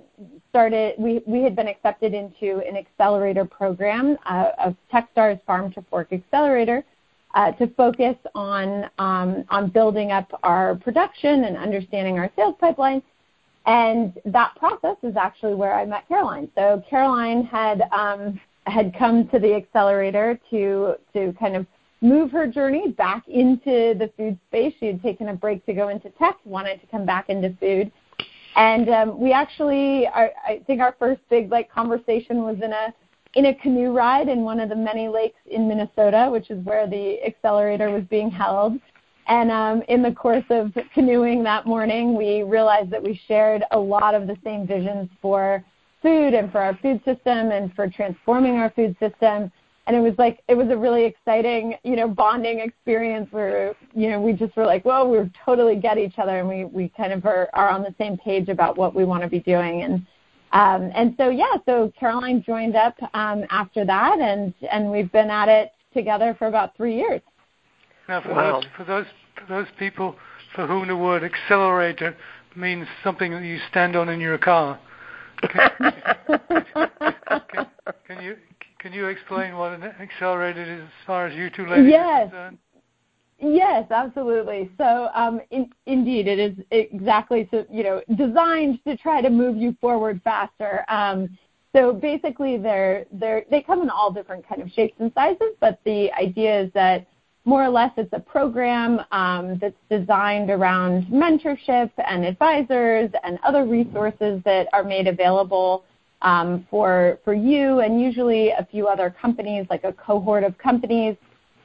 started. 0.50 0.94
We 0.98 1.22
we 1.24 1.42
had 1.42 1.54
been 1.54 1.68
accepted 1.68 2.14
into 2.14 2.59
an 2.68 2.76
accelerator 2.76 3.44
program 3.44 4.18
uh, 4.26 4.50
of 4.59 4.74
TechStars 4.92 5.40
Farm 5.44 5.72
to 5.74 5.83
Fork 5.83 6.12
Accelerator 6.12 6.85
uh, 7.35 7.53
to 7.53 7.67
focus 7.69 8.17
on 8.35 8.85
um, 8.99 9.45
on 9.51 9.71
building 9.71 10.12
up 10.12 10.31
our 10.43 10.77
production 10.77 11.45
and 11.45 11.57
understanding 11.57 12.19
our 12.19 12.31
sales 12.37 12.55
pipeline. 12.59 13.03
And 13.67 14.19
that 14.25 14.55
process 14.57 14.97
is 15.03 15.17
actually 15.17 15.55
where 15.55 15.75
I 15.75 15.85
met 15.85 16.09
Caroline. 16.09 16.49
So 16.55 16.83
Caroline 16.88 17.45
had 17.45 17.83
um, 17.93 18.41
had 18.67 18.95
come 18.99 19.29
to 19.29 19.38
the 19.38 19.55
accelerator 19.55 20.38
to 20.51 20.95
to 21.12 21.33
kind 21.38 21.57
of 21.57 21.67
move 22.01 22.31
her 22.31 22.47
journey 22.47 22.93
back 22.93 23.27
into 23.29 23.95
the 23.99 24.11
food 24.17 24.38
space. 24.49 24.73
She 24.79 24.87
had 24.87 25.03
taken 25.03 25.29
a 25.29 25.35
break 25.35 25.67
to 25.67 25.75
go 25.75 25.88
into 25.88 26.11
tech, 26.11 26.38
wanted 26.45 26.81
to 26.81 26.87
come 26.87 27.05
back 27.05 27.29
into 27.29 27.55
food, 27.61 27.91
and 28.57 28.88
um, 28.88 29.21
we 29.21 29.33
actually, 29.33 30.07
I, 30.09 30.31
I 30.47 30.62
think 30.67 30.81
our 30.81 30.95
first 30.99 31.21
big 31.31 31.51
like 31.51 31.71
conversation 31.71 32.43
was 32.43 32.57
in 32.62 32.73
a 32.73 32.95
in 33.38 33.46
a 33.46 33.55
canoe 33.55 33.92
ride 33.92 34.29
in 34.29 34.42
one 34.42 34.59
of 34.59 34.68
the 34.68 34.74
many 34.74 35.07
lakes 35.07 35.38
in 35.46 35.68
Minnesota, 35.68 36.29
which 36.29 36.51
is 36.51 36.59
where 36.64 36.88
the 36.88 37.22
accelerator 37.24 37.88
was 37.88 38.03
being 38.11 38.33
held. 38.33 38.72
And 39.29 39.53
um, 39.53 39.83
in 39.87 40.03
the 40.03 40.11
course 40.11 40.44
of 40.51 40.77
canoeing 40.92 41.44
that 41.44 41.64
morning, 41.64 42.16
we 42.16 42.42
realized 42.42 42.90
that 42.90 43.01
we 43.01 43.20
shared 43.29 43.62
a 43.70 43.79
lot 43.79 44.16
of 44.16 44.27
the 44.27 44.37
same 44.42 44.66
visions 44.66 45.09
for 45.22 45.64
food 46.03 46.35
and 46.35 46.51
for 46.51 46.61
our 46.61 46.77
food 46.83 47.01
system 47.05 47.53
and 47.53 47.72
for 47.74 47.88
transforming 47.88 48.57
our 48.57 48.70
food 48.70 48.96
system. 48.98 49.53
And 49.87 49.96
it 49.96 50.01
was 50.01 50.14
like 50.18 50.42
it 50.48 50.57
was 50.57 50.68
a 50.70 50.77
really 50.77 51.05
exciting, 51.05 51.77
you 51.85 51.94
know, 51.94 52.09
bonding 52.09 52.59
experience 52.59 53.29
where 53.31 53.77
you 53.94 54.11
know 54.11 54.20
we 54.20 54.33
just 54.33 54.57
were 54.57 54.66
like, 54.66 54.85
well, 54.85 55.09
we 55.09 55.31
totally 55.46 55.77
get 55.77 55.96
each 55.96 56.18
other, 56.18 56.40
and 56.40 56.48
we 56.48 56.64
we 56.64 56.92
kind 56.96 57.12
of 57.12 57.24
are, 57.24 57.48
are 57.55 57.70
on 57.70 57.83
the 57.83 57.94
same 57.98 58.16
page 58.18 58.48
about 58.48 58.77
what 58.77 58.96
we 58.96 59.05
want 59.05 59.22
to 59.22 59.29
be 59.29 59.38
doing. 59.38 59.83
And 59.83 60.05
um, 60.52 60.90
and 60.94 61.14
so 61.18 61.28
yeah, 61.28 61.56
so 61.66 61.92
Caroline 61.98 62.42
joined 62.44 62.76
up 62.76 62.96
um, 63.14 63.44
after 63.50 63.84
that, 63.84 64.18
and 64.18 64.54
and 64.72 64.90
we've 64.90 65.12
been 65.12 65.30
at 65.30 65.48
it 65.48 65.72
together 65.92 66.34
for 66.38 66.46
about 66.46 66.76
three 66.76 66.96
years. 66.96 67.20
Now, 68.08 68.22
for 68.22 68.34
wow. 68.34 68.61
those 68.61 68.64
for 68.76 68.84
those 68.84 69.06
for 69.37 69.46
those 69.52 69.66
people 69.78 70.16
for 70.54 70.66
whom 70.66 70.88
the 70.88 70.96
word 70.96 71.22
accelerator 71.22 72.16
means 72.56 72.87
something 73.04 73.32
that 73.32 73.42
you 73.42 73.58
stand 73.70 73.94
on 73.94 74.08
in 74.08 74.20
your 74.20 74.38
car, 74.38 74.78
can, 75.42 75.70
can, 75.78 77.66
can, 78.06 78.22
you 78.22 78.37
can 78.78 78.92
you 78.92 79.06
explain 79.06 79.56
what 79.56 79.72
an 79.72 79.82
accelerator 79.82 80.62
is 80.62 80.82
as 80.82 81.06
far 81.06 81.26
as 81.26 81.37
you 81.37 81.50
two 81.50 81.66
ladies 81.66 81.90
yes. 81.90 82.00
are 82.00 82.22
concerned? 82.22 82.58
Yes, 83.40 83.87
absolutely. 83.90 84.70
So, 84.79 85.09
um, 85.14 85.40
in, 85.51 85.70
indeed, 85.87 86.27
it 86.27 86.38
is 86.40 86.57
exactly 86.72 87.48
so 87.53 87.64
you 87.70 87.85
know 87.85 88.03
designed 88.16 88.81
to 88.85 88.96
try 88.96 89.20
to 89.20 89.31
move 89.31 89.57
you 89.57 89.77
forward 89.81 90.20
faster. 90.24 90.85
Um, 90.88 91.38
so 91.74 91.92
basically, 91.92 92.59
they're 92.59 93.05
they're 93.12 93.44
they 93.48 93.62
come 93.62 93.81
in 93.83 93.90
all 93.90 94.11
different 94.11 94.46
kind 94.48 94.61
of 94.61 94.70
shapes 94.72 94.96
and 94.98 95.12
sizes, 95.14 95.55
but 95.61 95.79
the 95.85 96.11
idea 96.14 96.62
is 96.62 96.72
that 96.74 97.07
more 97.44 97.62
or 97.64 97.68
less 97.68 97.92
it's 97.96 98.12
a 98.12 98.18
program 98.18 99.01
um, 99.12 99.57
that's 99.59 99.77
designed 99.88 100.51
around 100.51 101.07
mentorship 101.07 101.90
and 102.07 102.24
advisors 102.24 103.11
and 103.22 103.38
other 103.44 103.64
resources 103.64 104.42
that 104.44 104.66
are 104.72 104.83
made 104.83 105.07
available 105.07 105.85
um, 106.22 106.66
for 106.68 107.20
for 107.24 107.35
you 107.35 107.81
and 107.81 108.01
usually 108.01 108.51
a 108.51 108.66
few 108.68 108.88
other 108.88 109.14
companies, 109.22 109.64
like 109.70 109.85
a 109.85 109.92
cohort 109.92 110.42
of 110.42 110.59
companies, 110.59 111.16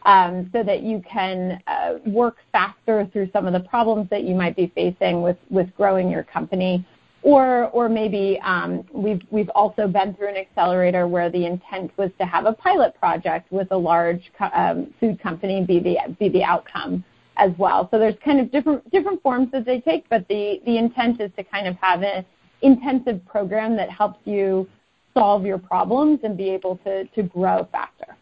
um, 0.05 0.49
so 0.53 0.63
that 0.63 0.83
you 0.83 1.01
can 1.09 1.61
uh, 1.67 1.93
work 2.05 2.37
faster 2.51 3.07
through 3.11 3.29
some 3.31 3.45
of 3.45 3.53
the 3.53 3.59
problems 3.59 4.09
that 4.09 4.23
you 4.23 4.35
might 4.35 4.55
be 4.55 4.71
facing 4.75 5.21
with 5.21 5.37
with 5.49 5.73
growing 5.75 6.09
your 6.09 6.23
company 6.23 6.85
or 7.23 7.69
or 7.69 7.89
maybe 7.89 8.39
um, 8.43 8.83
we've 8.93 9.21
we've 9.31 9.49
also 9.49 9.87
been 9.87 10.13
through 10.13 10.29
an 10.29 10.37
accelerator 10.37 11.07
where 11.07 11.29
the 11.29 11.45
intent 11.45 11.91
was 11.97 12.11
to 12.19 12.25
have 12.25 12.45
a 12.45 12.53
pilot 12.53 12.93
project 12.99 13.51
with 13.51 13.71
a 13.71 13.77
large 13.77 14.31
co- 14.37 14.51
um, 14.53 14.93
food 14.99 15.19
company 15.21 15.65
be 15.65 15.79
the 15.79 15.97
be 16.19 16.29
the 16.29 16.43
outcome 16.43 17.03
as 17.37 17.51
well. 17.57 17.87
So 17.89 17.97
there's 17.97 18.15
kind 18.23 18.39
of 18.39 18.51
different 18.51 18.89
different 18.91 19.23
forms 19.23 19.49
that 19.53 19.65
they 19.65 19.79
take, 19.79 20.07
but 20.09 20.27
the 20.27 20.61
the 20.65 20.77
intent 20.77 21.21
is 21.21 21.31
to 21.37 21.43
kind 21.43 21.67
of 21.67 21.75
have 21.77 22.03
an 22.03 22.25
intensive 22.61 23.25
program 23.25 23.75
that 23.77 23.89
helps 23.89 24.19
you 24.25 24.67
solve 25.13 25.45
your 25.45 25.57
problems 25.57 26.19
and 26.23 26.37
be 26.37 26.49
able 26.49 26.77
to 26.77 27.05
to 27.05 27.23
grow 27.23 27.67
faster. 27.71 28.17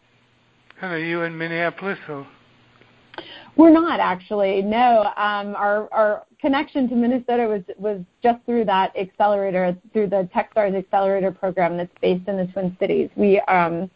And 0.82 0.92
are 0.92 0.98
you 0.98 1.22
in 1.22 1.38
Minneapolis 1.38 1.98
or? 2.08 2.26
We're 3.54 3.70
not 3.70 4.00
actually. 4.00 4.62
No, 4.62 5.04
um, 5.16 5.54
our 5.54 5.88
our 5.92 6.24
connection 6.40 6.88
to 6.88 6.96
Minnesota 6.96 7.46
was 7.46 7.62
was 7.78 8.00
just 8.22 8.44
through 8.46 8.64
that 8.64 8.96
accelerator, 8.96 9.76
through 9.92 10.08
the 10.08 10.28
TechStars 10.34 10.76
Accelerator 10.76 11.30
program 11.30 11.76
that's 11.76 11.92
based 12.00 12.26
in 12.26 12.36
the 12.36 12.46
Twin 12.46 12.76
Cities. 12.80 13.10
We 13.14 13.40
um, 13.42 13.88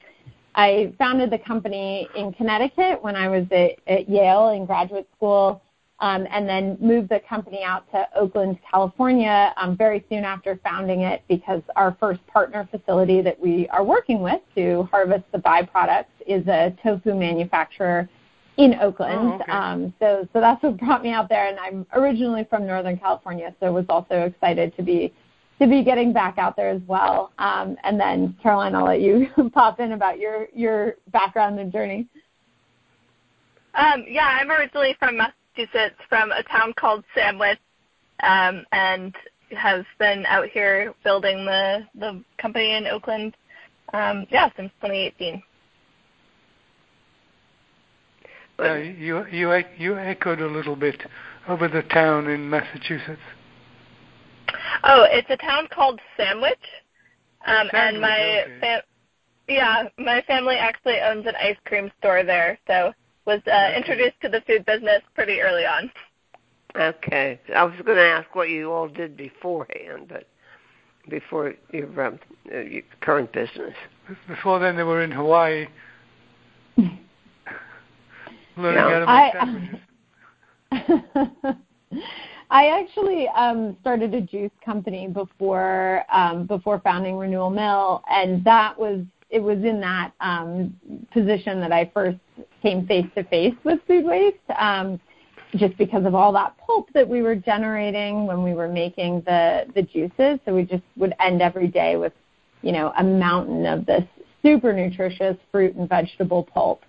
I 0.54 0.92
founded 0.96 1.30
the 1.30 1.38
company 1.38 2.08
in 2.16 2.32
Connecticut 2.32 3.02
when 3.02 3.16
I 3.16 3.28
was 3.28 3.46
at, 3.50 3.72
at 3.92 4.08
Yale 4.08 4.50
in 4.50 4.64
graduate 4.64 5.08
school, 5.16 5.62
and 6.00 6.48
then 6.48 6.76
moved 6.80 7.08
the 7.08 7.20
company 7.28 7.62
out 7.62 7.90
to 7.90 8.06
Oakland, 8.14 8.58
California, 8.70 9.54
um, 9.56 9.76
very 9.76 10.04
soon 10.10 10.24
after 10.24 10.60
founding 10.62 11.00
it 11.02 11.22
because 11.28 11.62
our 11.74 11.96
first 11.98 12.24
partner 12.26 12.68
facility 12.70 13.22
that 13.22 13.38
we 13.40 13.68
are 13.68 13.82
working 13.82 14.20
with 14.20 14.40
to 14.54 14.88
harvest 14.90 15.24
the 15.32 15.38
byproducts 15.38 16.04
is 16.26 16.46
a 16.48 16.76
tofu 16.82 17.14
manufacturer 17.14 18.08
in 18.58 18.74
Oakland. 18.74 19.18
Oh, 19.18 19.34
okay. 19.34 19.52
um, 19.52 19.94
so 19.98 20.28
so 20.32 20.40
that's 20.40 20.62
what 20.62 20.76
brought 20.78 21.02
me 21.02 21.10
out 21.10 21.28
there. 21.28 21.46
And 21.48 21.58
I'm 21.58 21.86
originally 21.92 22.46
from 22.48 22.66
Northern 22.66 22.98
California, 22.98 23.54
so 23.60 23.72
was 23.72 23.86
also 23.88 24.22
excited 24.22 24.76
to 24.76 24.82
be 24.82 25.12
to 25.60 25.66
be 25.66 25.82
getting 25.82 26.12
back 26.12 26.36
out 26.36 26.56
there 26.56 26.68
as 26.68 26.82
well. 26.86 27.32
Um, 27.38 27.76
and 27.82 27.98
then 27.98 28.36
Caroline, 28.42 28.74
I'll 28.74 28.84
let 28.84 29.00
you 29.00 29.28
pop 29.54 29.80
in 29.80 29.92
about 29.92 30.18
your 30.18 30.48
your 30.54 30.96
background 31.10 31.58
and 31.58 31.72
journey. 31.72 32.06
Um, 33.74 34.04
yeah, 34.08 34.38
I'm 34.40 34.50
originally 34.50 34.96
from 34.98 35.18
Massachusetts, 35.56 35.96
from 36.08 36.30
a 36.32 36.42
town 36.44 36.72
called 36.78 37.04
Sandwich, 37.14 37.58
um, 38.22 38.64
and 38.72 39.14
has 39.56 39.84
been 39.98 40.24
out 40.26 40.48
here 40.48 40.92
building 41.04 41.44
the 41.44 41.86
the 41.98 42.22
company 42.38 42.74
in 42.74 42.86
Oakland. 42.86 43.36
Um, 43.92 44.26
yeah, 44.30 44.48
since 44.56 44.70
2018. 44.82 45.42
Uh, 48.58 48.74
you 48.74 49.24
you 49.30 49.62
you 49.78 49.96
echoed 49.96 50.40
a 50.40 50.46
little 50.46 50.76
bit 50.76 51.00
over 51.48 51.68
the 51.68 51.82
town 51.82 52.26
in 52.28 52.48
Massachusetts. 52.48 53.20
Oh, 54.82 55.06
it's 55.10 55.28
a 55.30 55.36
town 55.36 55.68
called 55.72 56.00
Sandwich, 56.16 56.54
um, 57.46 57.68
Sandwich 57.70 57.74
and 57.74 58.00
my 58.00 58.42
okay. 58.42 58.60
fam- 58.60 58.80
yeah, 59.48 59.88
my 59.98 60.22
family 60.22 60.56
actually 60.56 60.98
owns 61.00 61.26
an 61.26 61.34
ice 61.36 61.56
cream 61.66 61.92
store 61.98 62.24
there, 62.24 62.58
so 62.66 62.92
was 63.26 63.40
uh, 63.46 63.50
okay. 63.50 63.76
introduced 63.76 64.20
to 64.22 64.28
the 64.28 64.40
food 64.46 64.64
business 64.64 65.02
pretty 65.14 65.40
early 65.40 65.64
on. 65.64 65.90
Okay, 66.76 67.40
I 67.54 67.64
was 67.64 67.74
going 67.84 67.96
to 67.96 68.04
ask 68.04 68.34
what 68.34 68.50
you 68.50 68.70
all 68.70 68.88
did 68.88 69.16
beforehand, 69.16 70.06
but 70.08 70.26
before 71.08 71.54
your, 71.72 72.00
um, 72.02 72.18
uh, 72.52 72.58
your 72.58 72.82
current 73.00 73.32
business? 73.32 73.74
Before 74.28 74.58
then, 74.58 74.76
they 74.76 74.82
were 74.82 75.02
in 75.02 75.10
Hawaii, 75.10 75.66
learning 76.76 76.98
how 78.56 78.98
to 79.00 79.06
make 79.06 79.32
sandwiches. 79.32 79.80
I 82.50 82.66
actually 82.68 83.26
um, 83.28 83.76
started 83.80 84.14
a 84.14 84.20
juice 84.20 84.52
company 84.64 85.08
before 85.08 86.04
um, 86.12 86.46
before 86.46 86.80
founding 86.80 87.16
Renewal 87.16 87.50
Mill, 87.50 88.02
and 88.08 88.44
that 88.44 88.78
was 88.78 89.00
it 89.30 89.40
was 89.40 89.58
in 89.64 89.80
that 89.80 90.12
um, 90.20 90.74
position 91.12 91.60
that 91.60 91.72
I 91.72 91.90
first 91.92 92.18
came 92.62 92.86
face 92.86 93.06
to 93.16 93.24
face 93.24 93.54
with 93.64 93.80
food 93.86 94.04
waste, 94.04 94.36
um, 94.58 95.00
just 95.56 95.76
because 95.78 96.04
of 96.04 96.14
all 96.14 96.32
that 96.32 96.56
pulp 96.64 96.88
that 96.94 97.08
we 97.08 97.22
were 97.22 97.34
generating 97.34 98.26
when 98.26 98.42
we 98.42 98.52
were 98.52 98.68
making 98.68 99.22
the 99.26 99.66
the 99.74 99.82
juices. 99.82 100.38
So 100.44 100.54
we 100.54 100.64
just 100.64 100.82
would 100.96 101.14
end 101.20 101.42
every 101.42 101.68
day 101.68 101.96
with, 101.96 102.12
you 102.62 102.72
know, 102.72 102.92
a 102.98 103.04
mountain 103.04 103.66
of 103.66 103.86
this 103.86 104.04
super 104.42 104.72
nutritious 104.72 105.36
fruit 105.50 105.74
and 105.74 105.88
vegetable 105.88 106.44
pulp. 106.44 106.82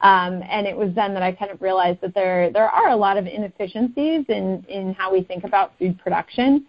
Um, 0.00 0.42
and 0.50 0.66
it 0.66 0.76
was 0.76 0.90
then 0.94 1.14
that 1.14 1.22
I 1.22 1.30
kind 1.30 1.50
of 1.50 1.62
realized 1.62 2.00
that 2.00 2.14
there 2.14 2.50
there 2.50 2.68
are 2.68 2.90
a 2.90 2.96
lot 2.96 3.16
of 3.16 3.26
inefficiencies 3.26 4.24
in 4.28 4.64
in 4.68 4.94
how 4.94 5.12
we 5.12 5.22
think 5.22 5.44
about 5.44 5.78
food 5.78 5.98
production, 5.98 6.66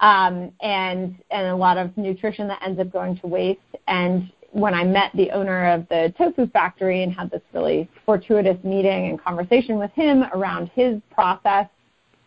um, 0.00 0.52
and 0.60 1.16
and 1.30 1.46
a 1.48 1.56
lot 1.56 1.78
of 1.78 1.96
nutrition 1.96 2.46
that 2.48 2.60
ends 2.64 2.78
up 2.78 2.92
going 2.92 3.18
to 3.18 3.26
waste. 3.26 3.60
And 3.88 4.30
when 4.56 4.72
I 4.72 4.84
met 4.84 5.10
the 5.14 5.30
owner 5.32 5.70
of 5.70 5.86
the 5.90 6.14
tofu 6.16 6.46
factory 6.46 7.02
and 7.02 7.12
had 7.12 7.30
this 7.30 7.42
really 7.52 7.90
fortuitous 8.06 8.56
meeting 8.64 9.10
and 9.10 9.22
conversation 9.22 9.78
with 9.78 9.90
him 9.92 10.24
around 10.32 10.70
his 10.74 10.98
process, 11.12 11.66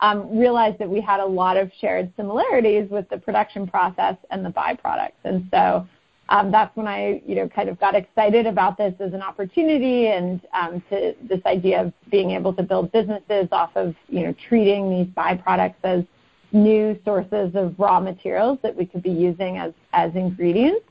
um, 0.01 0.37
realized 0.37 0.77
that 0.77 0.87
we 0.87 1.01
had 1.01 1.19
a 1.21 1.25
lot 1.25 1.57
of 1.57 1.71
shared 1.81 2.13
similarities 2.15 2.87
with 2.91 3.09
the 3.09 3.17
production 3.17 3.67
process 3.67 4.15
and 4.29 4.45
the 4.45 4.51
byproducts. 4.51 5.17
And 5.23 5.49
so 5.51 5.87
um, 6.29 6.51
that's 6.51 6.75
when 6.77 6.87
I, 6.87 7.19
you 7.25 7.33
know, 7.33 7.49
kind 7.49 7.67
of 7.67 7.79
got 7.79 7.95
excited 7.95 8.45
about 8.45 8.77
this 8.77 8.93
as 8.99 9.13
an 9.13 9.23
opportunity 9.23 10.09
and 10.09 10.39
um, 10.53 10.83
to 10.91 11.15
this 11.27 11.41
idea 11.47 11.81
of 11.81 11.93
being 12.11 12.29
able 12.29 12.53
to 12.53 12.61
build 12.61 12.91
businesses 12.91 13.47
off 13.51 13.71
of, 13.75 13.95
you 14.07 14.23
know, 14.23 14.35
treating 14.47 14.91
these 14.91 15.07
byproducts 15.15 15.73
as 15.83 16.03
new 16.51 16.95
sources 17.03 17.55
of 17.55 17.73
raw 17.79 17.99
materials 17.99 18.59
that 18.61 18.75
we 18.75 18.85
could 18.85 19.01
be 19.01 19.09
using 19.09 19.57
as 19.57 19.73
as 19.93 20.13
ingredients. 20.13 20.85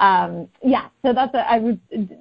Um, 0.00 0.48
yeah, 0.64 0.88
so 1.04 1.12
that's 1.12 1.34
a, 1.34 1.50
I 1.50 1.58
was 1.58 1.76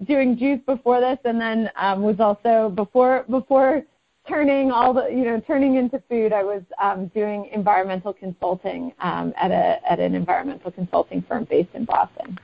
doing 0.06 0.38
juice 0.38 0.60
before 0.66 1.00
this, 1.00 1.18
and 1.24 1.40
then 1.40 1.70
um, 1.78 2.04
was 2.04 2.20
also 2.20 2.70
before 2.70 3.26
before 3.30 3.84
turning 4.28 4.70
all 4.70 4.94
the 4.94 5.08
you 5.10 5.24
know 5.24 5.42
turning 5.48 5.76
into 5.76 6.02
food. 6.10 6.34
I 6.34 6.44
was 6.44 6.62
um, 6.82 7.08
doing 7.08 7.50
environmental 7.54 8.14
consulting 8.14 8.92
um, 9.00 9.34
at 9.42 9.52
a 9.52 9.80
at 9.90 10.00
an 10.00 10.14
environmental 10.14 10.72
consulting 10.72 11.24
firm 11.28 11.48
based 11.50 11.70
in 11.74 11.86
Boston. 11.86 12.38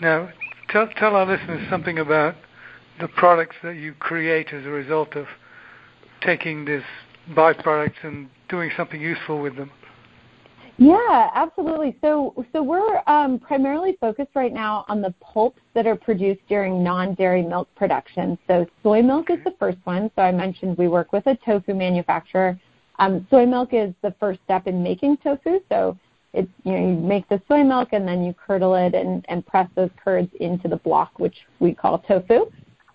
Now, 0.00 0.28
tell, 0.70 0.88
tell 0.98 1.14
our 1.14 1.24
listeners 1.24 1.64
something 1.70 2.00
about 2.00 2.34
the 3.00 3.08
products 3.08 3.56
that 3.62 3.76
you 3.76 3.94
create 3.94 4.52
as 4.52 4.64
a 4.64 4.70
result 4.70 5.14
of 5.14 5.26
taking 6.20 6.64
these 6.64 6.82
byproducts 7.30 8.02
and 8.02 8.28
doing 8.48 8.70
something 8.76 9.00
useful 9.00 9.40
with 9.40 9.56
them. 9.56 9.70
Yeah, 10.76 11.30
absolutely. 11.34 11.96
So, 12.00 12.44
so 12.52 12.62
we're 12.62 13.02
um, 13.06 13.38
primarily 13.38 13.96
focused 14.00 14.30
right 14.34 14.52
now 14.52 14.84
on 14.88 15.00
the 15.00 15.14
pulps 15.20 15.60
that 15.74 15.86
are 15.86 15.94
produced 15.94 16.40
during 16.48 16.82
non-dairy 16.82 17.42
milk 17.42 17.68
production. 17.76 18.36
So, 18.48 18.66
soy 18.82 19.00
milk 19.00 19.30
is 19.30 19.38
the 19.44 19.54
first 19.58 19.78
one. 19.84 20.10
So, 20.16 20.22
I 20.22 20.32
mentioned 20.32 20.76
we 20.76 20.88
work 20.88 21.12
with 21.12 21.26
a 21.26 21.36
tofu 21.44 21.74
manufacturer. 21.74 22.58
Um, 22.98 23.26
soy 23.30 23.46
milk 23.46 23.72
is 23.72 23.94
the 24.02 24.14
first 24.18 24.40
step 24.44 24.66
in 24.66 24.82
making 24.82 25.18
tofu. 25.18 25.60
So, 25.68 25.96
it's 26.32 26.50
you 26.64 26.72
know 26.72 26.88
you 26.88 26.94
make 26.94 27.28
the 27.28 27.40
soy 27.46 27.62
milk 27.62 27.90
and 27.92 28.06
then 28.06 28.24
you 28.24 28.34
curdle 28.34 28.74
it 28.74 28.94
and, 28.94 29.24
and 29.28 29.46
press 29.46 29.68
those 29.76 29.90
curds 30.02 30.28
into 30.40 30.66
the 30.66 30.78
block, 30.78 31.20
which 31.20 31.36
we 31.60 31.72
call 31.72 32.00
tofu. 32.00 32.50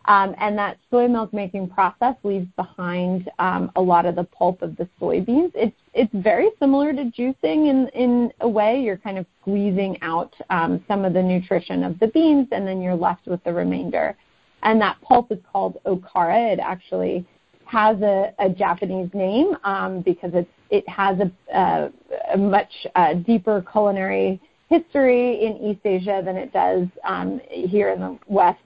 Um, 0.06 0.34
and 0.40 0.58
that 0.58 0.78
soy 0.90 1.08
milk 1.08 1.34
making 1.34 1.70
process 1.70 2.16
leaves 2.24 2.48
behind 2.56 3.30
um, 3.38 3.72
a 3.76 3.82
lot 3.82 4.06
of 4.06 4.16
the 4.16 4.24
pulp 4.24 4.62
of 4.62 4.76
the 4.78 4.88
soybeans. 5.00 5.52
It's 5.54 5.76
it's 5.94 6.14
very 6.14 6.50
similar 6.58 6.94
to 6.94 7.06
juicing 7.06 7.70
in 7.70 7.90
in 7.94 8.32
a 8.40 8.50
way. 8.50 8.82
You're 8.82 8.98
kind 8.98 9.18
of 9.18 9.26
squeezing 9.42 9.98
out 10.02 10.34
um, 10.50 10.84
some 10.88 11.06
of 11.06 11.14
the 11.14 11.22
nutrition 11.22 11.84
of 11.84 12.00
the 12.00 12.08
beans, 12.08 12.48
and 12.52 12.66
then 12.66 12.82
you're 12.82 12.96
left 12.96 13.28
with 13.28 13.44
the 13.44 13.54
remainder. 13.54 14.16
And 14.64 14.82
that 14.82 15.00
pulp 15.02 15.32
is 15.32 15.40
called 15.52 15.78
okara. 15.86 16.54
It 16.54 16.60
actually 16.60 17.26
has 17.66 18.02
a, 18.02 18.34
a 18.40 18.50
Japanese 18.50 19.10
name 19.14 19.56
um, 19.64 20.02
because 20.02 20.32
it's, 20.34 20.50
it 20.70 20.88
has 20.90 21.18
a, 21.20 21.32
a, 21.56 21.92
a 22.34 22.38
much 22.38 22.72
uh, 22.96 23.14
deeper 23.14 23.64
culinary 23.72 24.42
history 24.70 25.44
in 25.44 25.58
East 25.58 25.82
Asia 25.86 26.22
than 26.24 26.36
it 26.36 26.52
does 26.52 26.88
um, 27.04 27.40
here 27.50 27.90
in 27.92 28.00
the 28.00 28.20
West. 28.28 28.60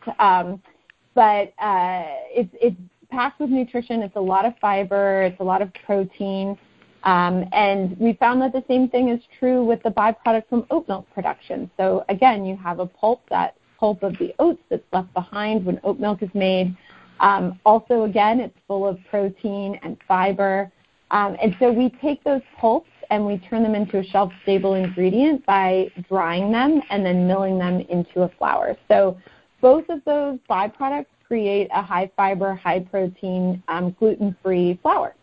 But 1.15 1.53
uh, 1.59 2.05
it's, 2.29 2.49
it's 2.53 2.75
packed 3.09 3.39
with 3.39 3.49
nutrition. 3.49 4.01
It's 4.01 4.15
a 4.15 4.21
lot 4.21 4.45
of 4.45 4.53
fiber. 4.59 5.23
It's 5.23 5.39
a 5.39 5.43
lot 5.43 5.61
of 5.61 5.71
protein. 5.85 6.57
Um, 7.03 7.45
and 7.51 7.97
we 7.99 8.13
found 8.13 8.41
that 8.41 8.53
the 8.53 8.63
same 8.67 8.87
thing 8.87 9.09
is 9.09 9.19
true 9.39 9.63
with 9.63 9.83
the 9.83 9.89
byproduct 9.89 10.47
from 10.49 10.65
oat 10.71 10.87
milk 10.87 11.05
production. 11.13 11.69
So 11.77 12.05
again, 12.09 12.45
you 12.45 12.55
have 12.57 12.79
a 12.79 12.85
pulp, 12.85 13.21
that 13.29 13.55
pulp 13.77 14.03
of 14.03 14.17
the 14.19 14.33
oats 14.39 14.61
that's 14.69 14.83
left 14.93 15.13
behind 15.13 15.65
when 15.65 15.79
oat 15.83 15.99
milk 15.99 16.23
is 16.23 16.29
made. 16.33 16.75
Um, 17.19 17.59
also, 17.65 18.03
again, 18.03 18.39
it's 18.39 18.57
full 18.67 18.87
of 18.87 18.97
protein 19.09 19.79
and 19.83 19.97
fiber. 20.07 20.71
Um, 21.11 21.35
and 21.41 21.55
so 21.59 21.71
we 21.71 21.89
take 22.01 22.23
those 22.23 22.41
pulps 22.59 22.89
and 23.11 23.25
we 23.25 23.37
turn 23.37 23.63
them 23.63 23.75
into 23.75 23.99
a 23.99 24.03
shelf 24.03 24.31
stable 24.43 24.75
ingredient 24.75 25.45
by 25.45 25.91
drying 26.09 26.51
them 26.51 26.81
and 26.89 27.05
then 27.05 27.27
milling 27.27 27.59
them 27.59 27.81
into 27.81 28.23
a 28.23 28.29
flour. 28.37 28.75
So 28.87 29.17
both 29.63 29.87
of 29.87 30.03
those 30.05 30.37
byproducts 30.49 31.07
create 31.25 31.69
a 31.73 31.81
high 31.81 32.11
fiber, 32.17 32.53
high 32.53 32.81
protein, 32.81 33.63
um, 33.69 33.95
gluten 33.97 34.35
free 34.43 34.77
flour. 34.83 35.15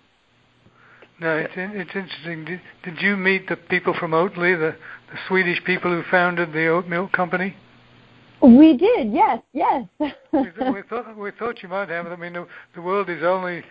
No, 1.20 1.36
it's, 1.36 1.52
it's 1.54 1.90
interesting. 1.94 2.46
Did, 2.46 2.60
did 2.82 3.02
you 3.02 3.16
meet 3.18 3.46
the 3.48 3.56
people 3.56 3.94
from 4.00 4.12
Oatly, 4.12 4.58
the, 4.58 4.74
the 5.12 5.18
Swedish 5.28 5.62
people 5.64 5.90
who 5.90 6.02
founded 6.10 6.54
the 6.54 6.68
oat 6.68 6.88
milk 6.88 7.12
company? 7.12 7.54
We 8.42 8.78
did, 8.78 9.12
yes, 9.12 9.42
yes. 9.52 9.84
we, 10.00 10.08
we, 10.32 10.82
thought 10.88 11.14
we 11.14 11.30
thought 11.38 11.62
you 11.62 11.68
might 11.68 11.90
have. 11.90 12.06
I 12.06 12.16
mean, 12.16 12.32
the, 12.32 12.46
the 12.74 12.80
world 12.80 13.10
is 13.10 13.22
only 13.22 13.62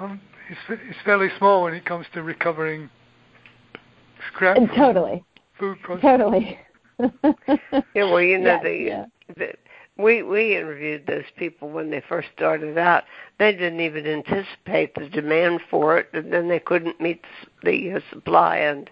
um, 0.00 0.20
it's, 0.50 0.58
it's 0.68 0.98
fairly 1.04 1.28
small 1.38 1.62
when 1.62 1.74
it 1.74 1.84
comes 1.84 2.06
to 2.14 2.24
recovering 2.24 2.90
scrap. 4.32 4.56
Totally. 4.74 5.24
Food 5.60 5.78
processing. 5.84 6.18
Totally. 6.18 6.58
yeah, 7.94 8.10
well, 8.10 8.20
you 8.20 8.38
know 8.38 8.60
yes, 8.60 8.62
the, 8.64 8.74
yeah. 8.74 9.04
the 9.36 9.52
we 9.98 10.22
we 10.22 10.56
interviewed 10.56 11.06
those 11.06 11.24
people 11.36 11.68
when 11.68 11.90
they 11.90 12.02
first 12.08 12.28
started 12.34 12.78
out. 12.78 13.04
They 13.38 13.52
didn't 13.52 13.80
even 13.80 14.06
anticipate 14.06 14.94
the 14.94 15.08
demand 15.08 15.60
for 15.70 15.98
it, 15.98 16.08
and 16.12 16.32
then 16.32 16.48
they 16.48 16.60
couldn't 16.60 17.00
meet 17.00 17.24
the 17.62 17.92
uh, 17.92 18.00
supply 18.12 18.58
and 18.58 18.90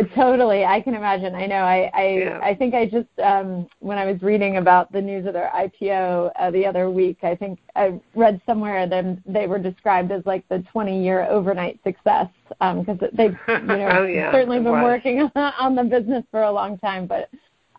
Totally, 0.14 0.64
I 0.64 0.80
can 0.80 0.94
imagine. 0.94 1.34
I 1.34 1.46
know. 1.46 1.62
I 1.64 1.90
I, 1.94 2.08
Yeah. 2.18 2.40
I 2.42 2.54
think 2.54 2.74
I 2.74 2.86
just 2.86 3.08
um, 3.22 3.68
when 3.80 3.98
I 3.98 4.06
was 4.10 4.22
reading 4.22 4.56
about 4.56 4.90
the 4.90 5.00
news 5.02 5.26
of 5.26 5.34
their 5.34 5.50
IPO 5.54 6.32
uh, 6.38 6.50
the 6.50 6.64
other 6.64 6.90
week, 6.90 7.18
I 7.22 7.34
think 7.36 7.58
I 7.76 8.00
read 8.14 8.40
somewhere 8.46 8.86
that 8.88 9.04
they 9.26 9.46
were 9.46 9.58
described 9.58 10.10
as 10.10 10.24
like 10.24 10.48
the 10.48 10.64
20-year 10.74 11.26
overnight 11.28 11.78
success 11.84 12.28
because 12.48 12.98
they've 13.12 13.36
you 13.46 13.60
know 13.62 13.88
Oh, 13.90 14.06
yeah, 14.06 14.32
certainly 14.32 14.58
been 14.60 14.82
working 14.82 15.30
on 15.36 15.76
the 15.76 15.84
business 15.84 16.24
for 16.30 16.42
a 16.42 16.52
long 16.52 16.78
time, 16.78 17.06
but 17.06 17.28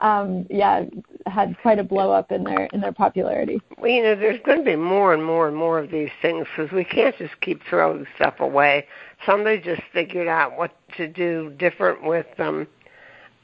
um, 0.03 0.45
yeah, 0.49 0.83
had 1.25 1.57
quite 1.61 1.79
a 1.79 1.83
blow 1.83 2.11
up 2.11 2.31
in 2.31 2.43
their 2.43 2.65
in 2.73 2.81
their 2.81 2.91
popularity. 2.91 3.61
Well, 3.77 3.89
you 3.89 4.03
know, 4.03 4.15
there's 4.15 4.39
going 4.45 4.59
to 4.59 4.63
be 4.63 4.75
more 4.75 5.13
and 5.13 5.23
more 5.23 5.47
and 5.47 5.55
more 5.55 5.79
of 5.79 5.89
these 5.89 6.09
things 6.21 6.45
because 6.55 6.71
we 6.71 6.83
can't 6.83 7.17
just 7.17 7.39
keep 7.41 7.61
throwing 7.69 8.05
stuff 8.15 8.39
away. 8.39 8.85
Somebody 9.25 9.61
just 9.61 9.81
figured 9.93 10.27
out 10.27 10.57
what 10.57 10.75
to 10.97 11.07
do 11.07 11.53
different 11.57 12.03
with 12.03 12.27
um 12.37 12.67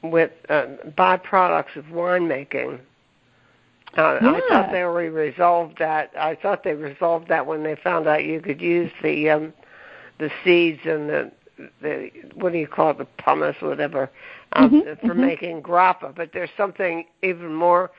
with 0.02 0.30
uh, 0.48 0.66
byproducts 0.96 1.76
of 1.76 1.86
winemaking. 1.86 2.80
Uh, 3.96 4.18
I 4.20 4.40
thought 4.48 4.70
they 4.70 4.82
already 4.82 5.08
resolved 5.08 5.78
that. 5.78 6.12
I 6.16 6.36
thought 6.36 6.62
they 6.62 6.74
resolved 6.74 7.28
that 7.28 7.46
when 7.46 7.64
they 7.64 7.74
found 7.74 8.06
out 8.06 8.24
you 8.24 8.40
could 8.40 8.60
use 8.60 8.92
the 9.02 9.30
um 9.30 9.54
the 10.18 10.30
seeds 10.44 10.80
and 10.84 11.08
the 11.08 11.32
the 11.82 12.10
what 12.34 12.52
do 12.52 12.58
you 12.58 12.66
call 12.68 12.90
it 12.90 12.98
the 12.98 13.06
pumice 13.22 13.56
whatever 13.60 14.10
um, 14.52 14.70
Mhm, 14.82 15.00
for 15.00 15.14
mhm. 15.14 15.16
making 15.16 15.62
grappa. 15.62 16.14
But 16.14 16.32
there's 16.32 16.50
something 16.56 17.04
even 17.22 17.54
more 17.54 17.90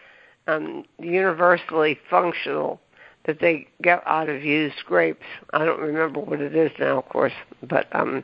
um, 0.48 0.86
universally 1.00 2.00
functional 2.10 2.80
that 3.26 3.40
they 3.40 3.68
get 3.82 4.02
out 4.06 4.30
of 4.30 4.44
used 4.44 4.84
grapes. 4.86 5.26
I 5.54 5.66
don't 5.66 5.80
remember 5.80 6.20
what 6.20 6.42
it 6.42 6.56
is 6.56 6.72
now, 6.80 7.00
of 7.00 7.10
course, 7.10 7.34
but 7.64 7.88
um, 7.96 8.24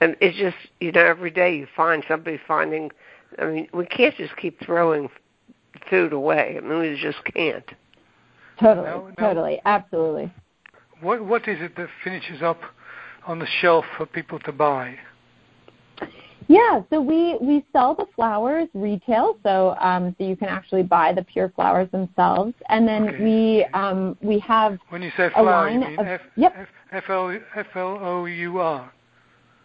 and 0.00 0.16
it's 0.20 0.36
just 0.36 0.56
you 0.80 0.92
know 0.92 1.04
every 1.04 1.30
day 1.30 1.56
you 1.56 1.66
find 1.76 2.04
somebody 2.08 2.38
finding. 2.46 2.90
I 3.38 3.46
mean, 3.46 3.68
we 3.72 3.86
can't 3.86 4.16
just 4.16 4.36
keep 4.36 4.60
throwing 4.60 5.08
food 5.90 6.12
away. 6.12 6.56
I 6.56 6.60
mean, 6.60 6.78
we 6.78 6.98
just 7.00 7.22
can't. 7.24 7.68
Totally, 8.58 8.86
No, 8.86 9.08
no. 9.08 9.14
totally, 9.18 9.60
absolutely. 9.64 10.32
What 11.00 11.24
what 11.24 11.46
is 11.48 11.60
it 11.60 11.76
that 11.76 11.88
finishes 12.02 12.42
up 12.42 12.60
on 13.26 13.38
the 13.38 13.46
shelf 13.60 13.84
for 13.96 14.06
people 14.06 14.38
to 14.40 14.52
buy? 14.52 14.96
Yeah, 16.48 16.80
so 16.88 16.98
we 17.00 17.36
we 17.42 17.62
sell 17.74 17.94
the 17.94 18.06
flours 18.14 18.68
retail, 18.72 19.36
so 19.42 19.76
um, 19.80 20.16
so 20.18 20.24
you 20.24 20.34
can 20.34 20.48
actually 20.48 20.82
buy 20.82 21.12
the 21.12 21.22
pure 21.22 21.50
flours 21.50 21.90
themselves, 21.90 22.54
and 22.70 22.88
then 22.88 23.08
Okay. 23.10 23.22
we 23.22 23.64
um, 23.74 24.16
we 24.22 24.38
have 24.40 24.78
When 24.88 25.02
you 25.02 25.10
say 25.14 25.26
a 25.26 25.30
flower, 25.30 25.68
you 25.68 25.80
mean 25.80 25.98
of 26.00 26.06
F, 26.06 26.20
yep, 26.36 26.54
F, 26.56 26.68
F 26.92 27.10
L 27.10 27.38
F 27.54 27.66
L 27.74 27.98
O 28.00 28.24
U 28.24 28.58
R, 28.60 28.90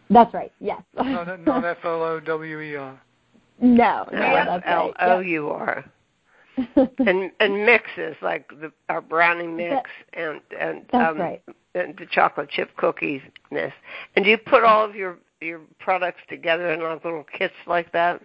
that's 0.09 0.33
right. 0.33 0.51
Yes. 0.59 0.81
not 0.93 1.39
not 1.45 1.63
F 1.65 1.77
L 1.85 2.01
O 2.03 2.19
W 2.19 2.59
E 2.59 2.75
R. 2.75 3.01
no, 3.61 4.05
no, 4.11 4.19
F 4.35 4.45
that's 4.47 4.63
L 4.67 4.93
right. 4.99 5.09
O 5.09 5.19
U 5.21 5.49
R. 5.49 5.85
Yep. 6.75 6.93
And 6.99 7.31
and 7.39 7.65
mixes 7.65 8.15
like 8.21 8.47
the 8.49 8.71
our 8.89 9.01
brownie 9.01 9.47
mix 9.47 9.89
and 10.13 10.39
and 10.59 10.85
That's 10.91 11.11
um 11.11 11.17
right. 11.19 11.41
The 11.73 12.07
chocolate 12.09 12.49
chip 12.49 12.75
cookies 12.77 13.21
ness. 13.51 13.73
And 14.15 14.23
do 14.23 14.31
you 14.31 14.37
put 14.37 14.63
all 14.63 14.83
of 14.83 14.95
your 14.95 15.17
your 15.41 15.61
products 15.79 16.21
together 16.29 16.71
in 16.71 16.81
like 16.81 17.03
little 17.03 17.25
kits 17.37 17.53
like 17.67 17.91
that? 17.91 18.21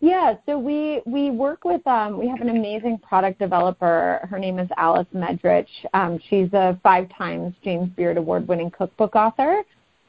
Yeah, 0.00 0.34
so 0.44 0.58
we 0.58 1.02
we 1.06 1.30
work 1.30 1.64
with 1.64 1.86
um 1.86 2.18
we 2.18 2.28
have 2.28 2.40
an 2.40 2.50
amazing 2.50 2.98
product 2.98 3.38
developer. 3.38 4.26
Her 4.30 4.38
name 4.38 4.58
is 4.58 4.68
Alice 4.76 5.06
Medrich. 5.14 5.68
Um, 5.94 6.18
she's 6.28 6.52
a 6.52 6.78
five 6.82 7.08
times 7.16 7.54
James 7.64 7.88
Beard 7.96 8.16
Award 8.16 8.46
winning 8.46 8.70
cookbook 8.70 9.16
author. 9.16 9.62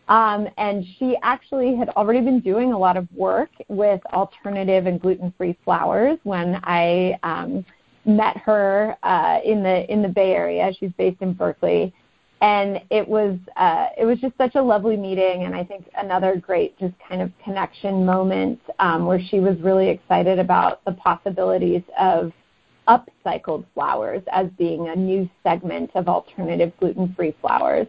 Um, 0.10 0.48
and 0.58 0.86
she 0.98 1.18
actually 1.22 1.76
had 1.76 1.90
already 1.90 2.22
been 2.22 2.40
doing 2.40 2.72
a 2.72 2.78
lot 2.78 2.96
of 2.96 3.08
work 3.14 3.50
with 3.68 4.00
alternative 4.14 4.86
and 4.86 5.02
gluten 5.02 5.34
free 5.38 5.58
flours 5.66 6.18
when 6.24 6.62
I 6.64 7.20
um, 7.24 7.66
met 8.08 8.38
her 8.38 8.96
uh, 9.04 9.40
in 9.44 9.62
the 9.62 9.92
in 9.92 10.02
the 10.02 10.08
Bay 10.08 10.32
Area. 10.32 10.72
She's 10.80 10.92
based 10.98 11.22
in 11.22 11.34
Berkeley, 11.34 11.94
and 12.42 12.82
it 12.90 13.08
was 13.08 13.38
uh, 13.58 13.88
it 13.98 14.06
was 14.06 14.18
just 14.20 14.38
such 14.38 14.56
a 14.56 14.62
lovely 14.62 14.96
meeting, 14.96 15.44
and 15.44 15.54
I 15.54 15.64
think 15.64 15.86
another 15.98 16.36
great 16.38 16.78
just 16.80 16.94
kind 17.08 17.22
of 17.22 17.32
connection 17.44 18.06
moment 18.06 18.60
um, 18.80 19.06
where 19.06 19.20
she 19.20 19.40
was 19.40 19.60
really 19.60 19.90
excited 19.90 20.40
about 20.40 20.84
the 20.86 20.94
possibilities 20.94 21.84
of 22.00 22.32
upcycled 22.88 23.66
flours 23.74 24.24
as 24.32 24.48
being 24.58 24.88
a 24.88 24.96
new 24.96 25.30
segment 25.44 25.92
of 25.96 26.08
alternative 26.08 26.72
gluten-free 26.80 27.36
flours. 27.42 27.88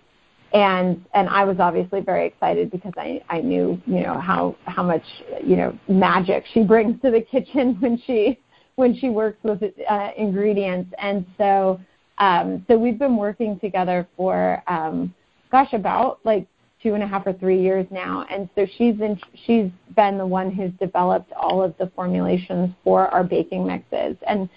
And 0.52 1.04
and 1.14 1.28
I 1.28 1.44
was 1.44 1.59
obviously 1.61 2.00
very 2.00 2.26
excited 2.26 2.70
because 2.70 2.94
I, 2.96 3.22
I 3.28 3.40
knew 3.40 3.81
you 3.87 4.00
know 4.00 4.18
how 4.18 4.57
how 4.64 4.83
much 4.83 5.04
you 5.44 5.57
know 5.57 5.78
magic 5.88 6.44
she 6.52 6.62
brings 6.64 7.00
to 7.02 7.11
the 7.11 7.20
kitchen 7.20 7.76
when 7.81 8.02
she 8.07 8.38
when 8.79 8.97
she 8.97 9.09
works 9.09 9.38
with 9.43 9.61
uh, 9.91 10.11
ingredients. 10.17 10.95
And 10.99 11.27
so 11.37 11.81
um, 12.19 12.64
so 12.69 12.79
we've 12.79 12.99
been 12.99 13.17
working 13.17 13.59
together 13.59 14.07
for 14.17 14.62
um, 14.69 15.12
gosh 15.51 15.73
about 15.73 16.21
like 16.25 16.47
two 16.81 16.95
and 16.95 17.03
a 17.03 17.07
half 17.07 17.27
or 17.27 17.33
three 17.33 17.61
years 17.61 17.87
now. 17.91 18.25
And 18.31 18.49
so 18.55 18.67
she's 18.77 18.95
in, 19.01 19.19
she's 19.47 19.71
been 19.97 20.17
the 20.17 20.27
one 20.27 20.53
who's 20.53 20.71
developed 20.79 21.33
all 21.33 21.61
of 21.61 21.77
the 21.79 21.91
formulations 21.97 22.71
for 22.85 23.09
our 23.09 23.25
baking 23.25 23.67
mixes. 23.67 24.17
And 24.27 24.49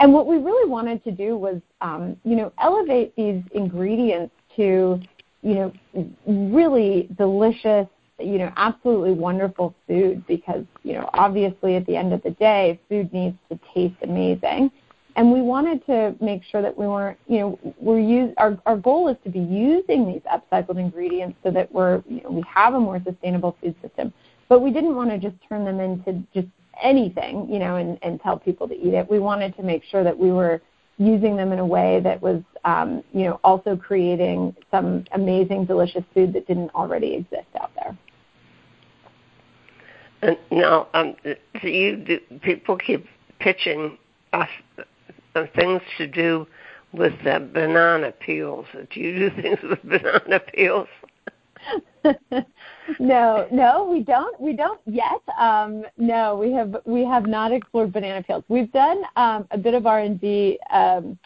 and 0.00 0.12
what 0.12 0.26
we 0.26 0.36
really 0.36 0.70
wanted 0.70 1.02
to 1.04 1.10
do 1.10 1.36
was 1.36 1.60
um, 1.82 2.16
you 2.24 2.36
know 2.36 2.52
elevate 2.62 3.14
these 3.16 3.42
ingredients 3.52 4.32
to 4.56 4.98
you 5.42 5.54
know 5.54 5.72
really 6.26 7.08
delicious 7.18 7.86
you 8.18 8.38
know 8.38 8.52
absolutely 8.56 9.12
wonderful 9.12 9.74
food 9.86 10.26
because 10.26 10.64
you 10.82 10.92
know 10.92 11.08
obviously 11.14 11.76
at 11.76 11.86
the 11.86 11.96
end 11.96 12.12
of 12.12 12.22
the 12.22 12.30
day 12.30 12.78
food 12.88 13.12
needs 13.12 13.36
to 13.50 13.58
taste 13.74 13.96
amazing 14.02 14.70
and 15.18 15.32
we 15.32 15.42
wanted 15.42 15.84
to 15.86 16.14
make 16.20 16.44
sure 16.44 16.62
that 16.62 16.78
we 16.78 16.86
weren't, 16.86 17.18
you 17.26 17.40
know, 17.40 17.74
we're 17.80 17.98
use 17.98 18.32
our 18.36 18.56
our 18.66 18.76
goal 18.76 19.08
is 19.08 19.16
to 19.24 19.30
be 19.30 19.40
using 19.40 20.06
these 20.06 20.22
upcycled 20.32 20.78
ingredients 20.78 21.36
so 21.42 21.50
that 21.50 21.72
we're, 21.72 22.04
you 22.08 22.22
know, 22.22 22.30
we 22.30 22.44
have 22.48 22.74
a 22.74 22.80
more 22.80 23.02
sustainable 23.04 23.56
food 23.60 23.74
system. 23.82 24.12
But 24.48 24.60
we 24.60 24.70
didn't 24.70 24.94
want 24.94 25.10
to 25.10 25.18
just 25.18 25.34
turn 25.48 25.64
them 25.64 25.80
into 25.80 26.24
just 26.32 26.46
anything, 26.80 27.48
you 27.50 27.58
know, 27.58 27.74
and, 27.74 27.98
and 28.02 28.20
tell 28.20 28.38
people 28.38 28.68
to 28.68 28.74
eat 28.76 28.94
it. 28.94 29.10
We 29.10 29.18
wanted 29.18 29.56
to 29.56 29.64
make 29.64 29.82
sure 29.90 30.04
that 30.04 30.16
we 30.16 30.30
were 30.30 30.62
using 30.98 31.36
them 31.36 31.50
in 31.50 31.58
a 31.58 31.66
way 31.66 31.98
that 32.04 32.22
was, 32.22 32.40
um, 32.64 33.02
you 33.12 33.24
know, 33.24 33.40
also 33.42 33.74
creating 33.74 34.54
some 34.70 35.02
amazing, 35.10 35.64
delicious 35.64 36.04
food 36.14 36.32
that 36.34 36.46
didn't 36.46 36.72
already 36.76 37.14
exist 37.14 37.48
out 37.60 37.72
there. 37.74 37.98
And 40.22 40.36
now, 40.50 40.88
um, 40.94 41.14
so 41.24 41.68
you 41.68 41.96
do, 41.96 42.18
people 42.42 42.76
keep 42.76 43.06
pitching 43.38 43.98
us 44.32 44.48
uh, 45.34 45.44
things 45.54 45.80
to 45.96 46.06
do 46.06 46.46
with 46.92 47.12
the 47.22 47.48
banana 47.52 48.12
peels. 48.12 48.66
Do 48.72 49.00
you 49.00 49.30
do 49.30 49.30
things 49.42 49.58
with 49.62 49.82
banana 49.82 50.40
peels? 50.40 50.88
no, 52.98 53.46
no, 53.50 53.88
we 53.90 54.02
don't. 54.02 54.40
We 54.40 54.54
don't 54.54 54.80
yet. 54.86 55.20
Um, 55.38 55.84
no, 55.96 56.36
we 56.36 56.52
have 56.52 56.76
we 56.84 57.04
have 57.04 57.26
not 57.26 57.52
explored 57.52 57.92
banana 57.92 58.22
peels. 58.22 58.44
We've 58.48 58.72
done 58.72 59.02
um, 59.16 59.46
a 59.50 59.58
bit 59.58 59.74
of 59.74 59.86
R 59.86 60.00
and 60.00 60.20
D 60.20 60.58
um, 60.72 61.18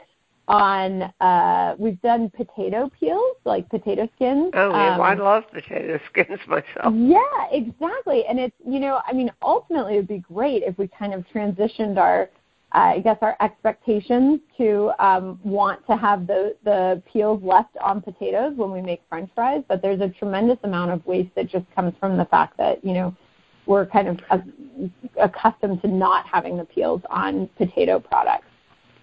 on. 0.49 1.03
Uh, 1.21 1.75
we've 1.79 2.01
done 2.03 2.31
potato 2.31 2.91
peels, 2.99 3.37
like 3.45 3.69
potato 3.69 4.09
skins. 4.17 4.51
Oh 4.55 4.71
yeah, 4.71 4.99
well, 4.99 5.03
I 5.03 5.13
Um, 5.13 5.19
love 5.19 5.45
potato 5.53 5.99
skins 6.11 6.41
myself. 6.47 6.95
yeah, 6.95 7.47
exactly. 7.51 8.25
And 8.27 8.39
it's, 8.39 8.57
you 8.67 8.81
know, 8.81 9.01
I 9.07 9.13
mean, 9.13 9.31
ultimately 9.43 9.95
it 9.95 9.97
would 9.99 10.09
be 10.09 10.19
great 10.19 10.63
if 10.63 10.77
we 10.79 10.89
kind 10.89 11.15
of 11.15 11.25
transitioned 11.33 11.97
our, 11.99 12.31
uh, 12.75 12.79
I 12.79 13.01
guess, 13.01 13.19
our 13.23 13.37
expectations 13.41 14.41
to 14.59 14.93
um, 14.99 15.39
want 15.45 15.87
to 15.87 15.97
have 15.97 16.27
the, 16.27 16.57
the 16.65 17.03
peels 17.11 17.43
left 17.43 17.77
on 17.81 18.01
potatoes 18.01 18.55
when 18.57 18.73
we 18.73 18.81
make 18.83 19.03
french 19.09 19.31
fries. 19.35 19.63
But 19.69 19.83
there's 19.83 20.01
a 20.01 20.09
tremendous 20.09 20.59
amount 20.65 20.91
of 20.91 21.05
waste 21.07 21.35
that 21.37 21.49
just 21.49 21.67
comes 21.75 21.95
from 22.01 22.17
the 22.17 22.25
fact 22.27 22.57
that, 22.59 22.85
you 22.85 22.93
know, 22.95 23.15
we're 23.67 23.87
kind 23.87 24.09
of 24.09 24.19
uh, 24.31 24.39
accustomed 25.21 25.83
to 25.83 25.89
not 25.89 26.27
having 26.27 26.57
the 26.57 26.65
peels 26.65 27.01
on 27.11 27.49
potato 27.57 28.01
products. 28.01 28.47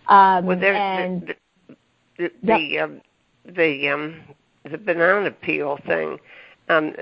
Um, 0.09 0.47
Well, 0.47 0.57
there, 0.59 0.83
and 0.83 1.27
the 1.27 1.35
the 2.17 2.31
Yep. 2.43 2.59
the, 2.59 2.79
um, 2.79 3.01
the 3.45 3.89
um 3.89 4.21
the 4.69 4.77
banana 4.77 5.31
peel 5.31 5.77
thing 5.87 6.19
um 6.69 6.93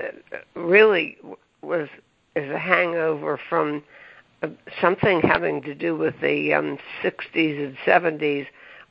really 0.54 1.18
was 1.62 1.88
is 2.36 2.50
a 2.50 2.58
hangover 2.58 3.38
from 3.48 3.82
uh, 4.42 4.48
something 4.80 5.20
having 5.22 5.62
to 5.62 5.74
do 5.74 5.96
with 5.96 6.14
the 6.20 6.52
um 6.54 6.78
60s 7.02 7.64
and 7.64 7.76
70s 7.84 8.46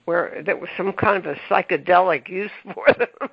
where 0.06 0.42
there 0.46 0.58
was 0.58 0.70
some 0.78 0.94
kind 0.94 1.18
of 1.18 1.26
a 1.26 1.36
psychedelic 1.50 2.28
use 2.30 2.52
for 2.74 2.86
them. 2.98 3.30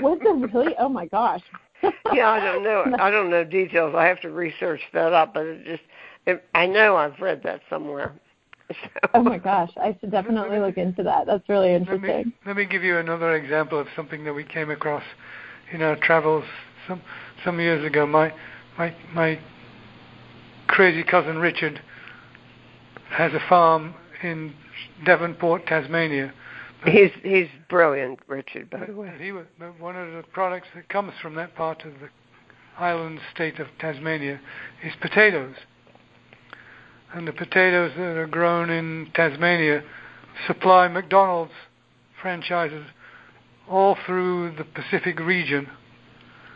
was 0.00 0.18
it 0.22 0.54
really? 0.54 0.74
Oh 0.78 0.88
my 0.88 1.06
gosh. 1.06 1.42
yeah, 2.12 2.28
I 2.30 2.40
don't 2.40 2.62
know. 2.64 2.86
I 2.98 3.10
don't 3.10 3.30
know 3.30 3.44
details. 3.44 3.94
I 3.96 4.06
have 4.06 4.20
to 4.22 4.30
research 4.30 4.80
that 4.92 5.12
up, 5.12 5.34
but 5.34 5.46
it 5.46 5.64
just 5.64 5.82
it, 6.26 6.44
I 6.54 6.66
know 6.66 6.96
I've 6.96 7.20
read 7.20 7.42
that 7.44 7.60
somewhere. 7.70 8.12
So, 8.82 9.08
Oh 9.14 9.22
my 9.22 9.38
gosh, 9.38 9.70
I 9.80 9.96
should 10.00 10.10
definitely 10.10 10.58
look 10.58 10.76
into 10.76 11.02
that. 11.04 11.26
That's 11.26 11.48
really 11.48 11.72
Let 11.72 11.82
interesting. 11.82 12.26
me 12.26 12.32
let 12.46 12.56
me 12.56 12.64
give 12.64 12.82
you 12.82 12.98
another 12.98 13.34
example 13.34 13.78
of 13.78 13.86
something 13.94 14.24
that 14.24 14.32
we 14.32 14.44
came 14.44 14.70
across 14.70 15.04
in 15.72 15.82
our 15.82 15.96
travels 15.96 16.44
some 16.88 17.00
some 17.44 17.60
years 17.60 17.84
ago. 17.84 18.06
My 18.06 18.32
my 18.76 18.94
my 19.14 19.38
crazy 20.66 21.04
cousin 21.04 21.38
Richard 21.38 21.80
has 23.10 23.32
a 23.32 23.40
farm 23.48 23.94
in 24.22 24.52
Devonport, 25.04 25.66
Tasmania. 25.66 26.32
He's 26.84 27.10
he's 27.22 27.48
brilliant, 27.68 28.20
Richard. 28.26 28.70
By 28.70 28.86
the 28.86 28.94
way. 28.94 29.12
he 29.18 29.32
was 29.32 29.46
one 29.78 29.96
of 29.96 30.12
the 30.12 30.22
products 30.32 30.68
that 30.74 30.88
comes 30.88 31.12
from 31.22 31.34
that 31.36 31.54
part 31.54 31.84
of 31.84 31.92
the 32.00 32.08
island 32.78 33.20
state 33.34 33.58
of 33.58 33.68
Tasmania 33.78 34.40
is 34.84 34.92
potatoes. 35.00 35.54
And 37.14 37.26
the 37.26 37.32
potatoes 37.32 37.92
that 37.96 38.16
are 38.16 38.26
grown 38.26 38.70
in 38.70 39.10
Tasmania 39.14 39.82
supply 40.46 40.88
McDonald's 40.88 41.52
franchises 42.20 42.84
all 43.68 43.96
through 44.06 44.54
the 44.56 44.64
Pacific 44.64 45.18
region. 45.20 45.68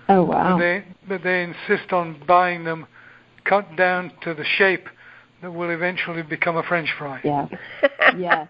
Oh 0.08 0.26
But 0.26 0.36
wow. 0.36 0.58
they 0.58 0.84
but 1.08 1.22
they 1.22 1.42
insist 1.42 1.92
on 1.92 2.22
buying 2.26 2.64
them 2.64 2.86
cut 3.44 3.76
down 3.76 4.12
to 4.22 4.34
the 4.34 4.44
shape 4.44 4.86
that 5.42 5.52
will 5.52 5.70
eventually 5.70 6.22
become 6.22 6.56
a 6.56 6.62
French 6.62 6.90
fry. 6.98 7.20
Yeah. 7.24 7.46
Yeah. 8.16 8.46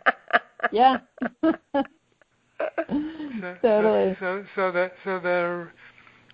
Yeah. 0.72 0.99
So, 3.41 3.57
Totally. 3.62 4.16
So, 4.20 4.45
so 4.55 4.72
that 4.72 4.93
so 5.05 5.18
they're, 5.18 5.72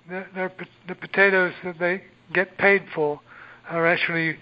they're, 0.09 0.29
they're 0.35 0.53
the 0.89 0.95
potatoes 0.95 1.53
that 1.65 1.79
they 1.79 2.03
get 2.33 2.59
paid 2.59 2.83
for 2.95 3.21
are 3.69 3.87
actually 3.87 4.37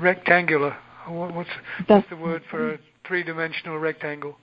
rectangular. 0.00 0.76
What's 1.08 1.48
That's 1.88 1.90
what's 1.90 2.10
the 2.10 2.16
word 2.16 2.42
for 2.50 2.74
a 2.74 2.78
three-dimensional 3.06 3.78
rectangle? 3.78 4.36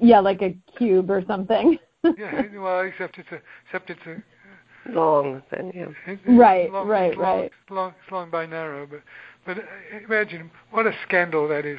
yeah, 0.00 0.20
like 0.20 0.42
a 0.42 0.56
cube 0.76 1.10
or 1.10 1.22
something. 1.26 1.78
Yeah, 2.18 2.42
well, 2.60 2.80
except 2.80 3.16
it's 3.18 3.28
a 3.30 3.38
except 3.66 3.88
it's 3.90 4.00
a 4.08 4.90
Long 4.90 5.40
then, 5.52 5.70
yeah. 5.72 5.86
it- 6.12 6.18
Right, 6.26 6.68
long, 6.72 6.88
right, 6.88 7.16
long, 7.16 7.22
right. 7.38 7.44
It's 7.44 7.70
long, 7.70 7.94
it's 8.02 8.10
long 8.10 8.28
by 8.28 8.44
narrow, 8.44 8.86
but 8.86 9.02
but 9.46 9.58
uh, 9.58 9.62
imagine 10.04 10.50
what 10.72 10.84
a 10.88 10.92
scandal 11.06 11.46
that 11.46 11.64
is. 11.64 11.78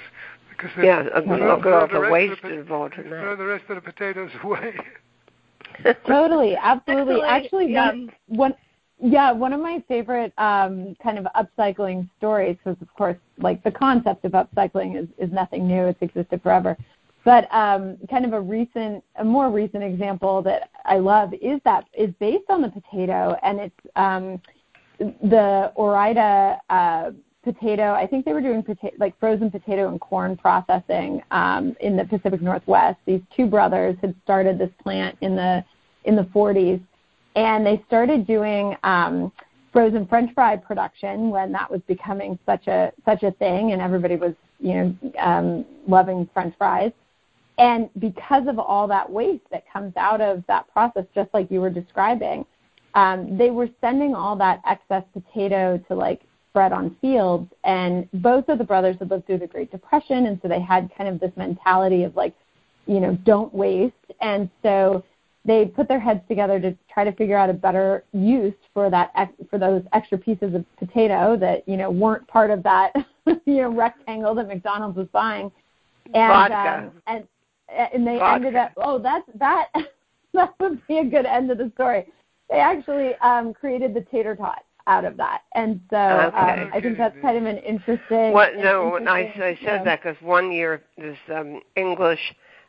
Because 0.50 0.70
the- 0.78 0.86
Yeah, 0.86 1.04
throw- 1.04 1.38
look 1.38 1.58
at 1.58 1.64
throw 1.64 1.80
all 1.82 1.88
the 1.88 1.94
the 1.96 2.00
rest 2.00 2.14
waste 2.14 2.32
of 2.32 2.38
the, 2.38 2.42
pot- 2.44 2.52
involved 2.58 2.94
in 2.94 3.04
throw 3.10 3.32
that. 3.32 3.38
the 3.38 3.46
rest 3.46 3.66
of 3.68 3.76
the 3.76 3.82
potatoes 3.82 4.32
away. 4.44 4.76
totally, 6.08 6.56
absolutely. 6.56 7.22
Actually, 7.22 7.26
Actually, 7.26 7.74
yeah. 7.74 7.88
one, 7.90 8.12
one 8.28 8.54
yeah, 9.04 9.34
one 9.34 9.52
of 9.52 9.60
my 9.60 9.84
favorite 9.90 10.32
um, 10.38 10.96
kind 11.04 11.20
of 11.20 11.28
upcycling 11.36 12.10
stories, 12.18 12.56
because 12.64 12.82
of 12.82 12.94
course, 12.94 13.18
like 13.38 13.62
the 13.64 13.72
concept 13.72 14.24
of 14.24 14.32
upcycling 14.32 14.98
is, 14.98 15.10
is 15.18 15.32
nothing 15.34 15.68
new; 15.68 15.88
it's 15.88 16.02
existed 16.02 16.42
forever. 16.42 16.78
But 17.26 17.54
um, 17.54 17.98
kind 18.10 18.26
of 18.26 18.32
a 18.32 18.40
recent, 18.40 19.04
a 19.18 19.24
more 19.26 19.50
recent 19.50 19.84
example 19.84 20.42
that 20.44 20.70
I 20.86 21.00
love 21.00 21.34
is 21.34 21.60
that 21.66 21.86
is 21.94 22.12
based 22.20 22.46
on 22.50 22.62
the 22.62 22.70
potato, 22.70 23.38
and 23.44 23.60
it's 23.60 23.76
um, 23.98 24.42
the 25.00 25.74
Ore-Ida 25.76 26.62
uh, 26.70 27.12
potato. 27.44 27.94
I 27.94 28.08
think 28.08 28.24
they 28.24 28.32
were 28.32 28.42
doing 28.42 28.64
pota- 28.64 28.98
like 29.00 29.20
frozen 29.20 29.52
potato 29.52 29.90
and 29.90 30.00
corn 30.00 30.38
processing 30.38 31.22
um, 31.32 31.76
in 31.82 31.98
the 31.98 32.06
Pacific 32.06 32.42
Northwest. 32.42 33.00
These 33.06 33.22
two 33.36 33.48
brothers 33.48 33.98
had 34.00 34.16
started 34.24 34.58
this 34.58 34.72
plant 34.82 35.18
in 35.20 35.36
the 35.36 35.64
in 36.06 36.16
the 36.16 36.24
40s, 36.24 36.82
and 37.36 37.66
they 37.66 37.84
started 37.88 38.28
doing 38.28 38.76
um, 38.84 39.32
frozen 39.72 40.06
French 40.08 40.34
fry 40.34 40.56
production 40.56 41.30
when 41.30 41.52
that 41.52 41.70
was 41.70 41.82
becoming 41.88 42.38
such 42.46 42.68
a 42.68 42.92
such 43.06 43.24
a 43.24 43.32
thing, 43.32 43.72
and 43.72 43.82
everybody 43.82 44.16
was 44.16 44.34
you 44.60 44.74
know 44.74 44.96
um, 45.20 45.66
loving 45.88 46.30
French 46.34 46.56
fries. 46.58 46.92
And 47.58 47.90
because 48.00 48.48
of 48.48 48.58
all 48.58 48.88
that 48.88 49.10
waste 49.10 49.44
that 49.52 49.64
comes 49.72 49.94
out 49.96 50.22
of 50.22 50.44
that 50.48 50.72
process, 50.74 51.06
just 51.14 51.32
like 51.34 51.52
you 51.52 51.62
were 51.62 51.70
describing, 51.70 52.46
um, 52.96 53.38
they 53.38 53.52
were 53.52 53.70
sending 53.80 54.16
all 54.16 54.36
that 54.38 54.62
excess 54.68 55.04
potato 55.14 55.78
to 55.88 55.96
like 55.96 56.22
spread 56.50 56.72
on 56.72 56.96
fields. 57.02 57.52
And 57.64 58.08
both 58.14 58.50
of 58.50 58.58
the 58.58 58.64
brothers 58.64 58.96
had 59.00 59.10
lived 59.10 59.28
through 59.28 59.40
the 59.40 59.48
Great 59.48 59.72
Depression, 59.72 60.28
and 60.28 60.40
so 60.42 60.48
they 60.48 60.62
had 60.62 60.90
kind 60.96 61.10
of 61.10 61.20
this 61.20 61.32
mentality 61.36 62.04
of 62.04 62.16
like, 62.16 62.36
you 62.86 63.00
know, 63.00 63.16
don't 63.24 63.54
waste. 63.54 63.94
And 64.22 64.50
so 64.62 65.04
they 65.46 65.66
put 65.66 65.88
their 65.88 66.00
heads 66.00 66.22
together 66.28 66.60
to 66.60 66.76
try 66.92 67.04
to 67.04 67.12
figure 67.14 67.38
out 67.38 67.50
a 67.50 67.54
better 67.54 68.04
use 68.14 68.54
for 68.74 68.90
that 68.90 69.12
for 69.50 69.60
those 69.60 69.84
extra 69.94 70.18
pieces 70.18 70.54
of 70.56 70.66
potato 70.78 71.36
that 71.38 71.68
you 71.68 71.78
know 71.78 71.90
weren't 71.92 72.26
part 72.28 72.50
of 72.50 72.64
that 72.64 72.94
you 73.26 73.62
know 73.62 73.70
rectangle 73.74 74.34
that 74.36 74.48
McDonald's 74.48 74.98
was 74.98 75.08
buying. 75.12 75.52
And 76.14 76.54
um, 76.54 76.92
and 77.08 77.28
and 77.70 78.06
they 78.06 78.18
Vodka. 78.18 78.36
ended 78.36 78.56
up 78.56 78.72
oh 78.78 79.00
that's 79.00 79.28
that 79.36 79.70
that 80.34 80.54
would 80.60 80.86
be 80.88 81.00
a 81.00 81.06
good 81.06 81.26
end 81.26 81.50
of 81.52 81.58
the 81.58 81.72
story 81.76 82.06
they 82.50 82.58
actually 82.60 83.16
um 83.22 83.54
created 83.54 83.94
the 83.94 84.02
tater 84.02 84.36
tot 84.36 84.64
out 84.88 85.06
of 85.06 85.16
that 85.16 85.44
and 85.56 85.80
so 85.90 85.98
Okay. 85.98 86.64
um 86.64 86.70
i 86.74 86.82
think 86.82 86.98
that's 86.98 87.16
kind 87.22 87.38
of 87.38 87.46
an 87.46 87.58
interesting 87.60 88.34
What? 88.34 88.54
an 88.54 88.60
No, 88.64 88.96
I, 89.08 89.22
interesting, 89.22 89.42
I 89.42 89.50
you 89.50 89.58
said 89.64 89.78
know, 89.80 89.84
that 89.86 90.04
because 90.04 90.22
one 90.22 90.52
year 90.52 90.84
this 90.98 91.18
um, 91.34 91.62
English 91.78 92.20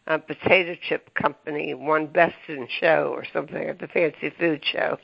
uh, 0.06 0.18
potato 0.18 0.74
chip 0.88 1.12
company 1.14 1.74
won 1.74 2.06
Best 2.06 2.34
in 2.48 2.66
Show 2.80 3.10
or 3.14 3.24
something 3.32 3.68
at 3.68 3.78
the 3.78 3.88
Fancy 3.88 4.30
Food 4.38 4.62
Show, 4.64 4.98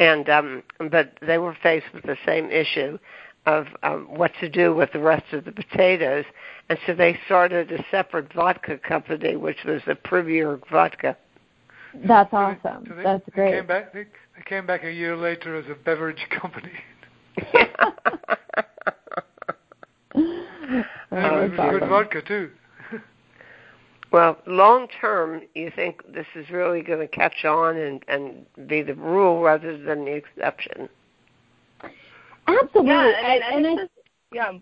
and 0.00 0.28
um, 0.28 0.62
but 0.90 1.12
they 1.26 1.38
were 1.38 1.56
faced 1.62 1.86
with 1.94 2.04
the 2.04 2.16
same 2.26 2.50
issue 2.50 2.98
of 3.46 3.66
um, 3.82 4.06
what 4.08 4.30
to 4.40 4.48
do 4.48 4.74
with 4.74 4.92
the 4.92 5.00
rest 5.00 5.24
of 5.32 5.44
the 5.44 5.52
potatoes, 5.52 6.24
and 6.68 6.78
so 6.86 6.94
they 6.94 7.18
started 7.26 7.70
a 7.72 7.84
separate 7.90 8.32
vodka 8.32 8.78
company, 8.78 9.36
which 9.36 9.58
was 9.66 9.82
the 9.86 9.94
Premier 9.96 10.58
Vodka. 10.70 11.16
that's 12.06 12.32
awesome 12.32 12.84
so 12.88 12.94
they- 12.94 13.02
that's 13.02 13.24
They 13.26 13.32
great 13.32 13.52
came 13.54 13.66
back. 13.66 13.92
They, 13.92 14.04
they 14.36 14.42
came 14.46 14.64
back 14.66 14.84
a 14.84 14.92
year 14.92 15.16
later 15.16 15.56
as 15.56 15.64
a 15.68 15.74
beverage 15.74 16.24
company. 16.40 16.72
That 17.52 18.38
And 20.14 21.26
it 21.36 21.50
was 21.50 21.52
good 21.70 21.82
awesome. 21.82 21.88
vodka 21.88 22.22
too. 22.22 22.50
Well, 24.12 24.36
long 24.46 24.88
term, 25.00 25.42
you 25.54 25.72
think 25.74 26.02
this 26.12 26.26
is 26.34 26.50
really 26.50 26.82
going 26.82 27.00
to 27.00 27.08
catch 27.08 27.46
on 27.46 27.78
and, 27.78 28.04
and 28.08 28.68
be 28.68 28.82
the 28.82 28.94
rule 28.94 29.40
rather 29.40 29.78
than 29.78 30.04
the 30.04 30.12
exception. 30.12 30.88
absolutely 32.46 32.88
Yeah, 32.88 32.98
I 32.98 33.04
mean, 33.04 33.42
I 33.42 33.50
and, 33.52 33.64
think 33.64 33.80
I, 33.80 33.82
this, 33.82 33.90
yeah. 34.32 34.52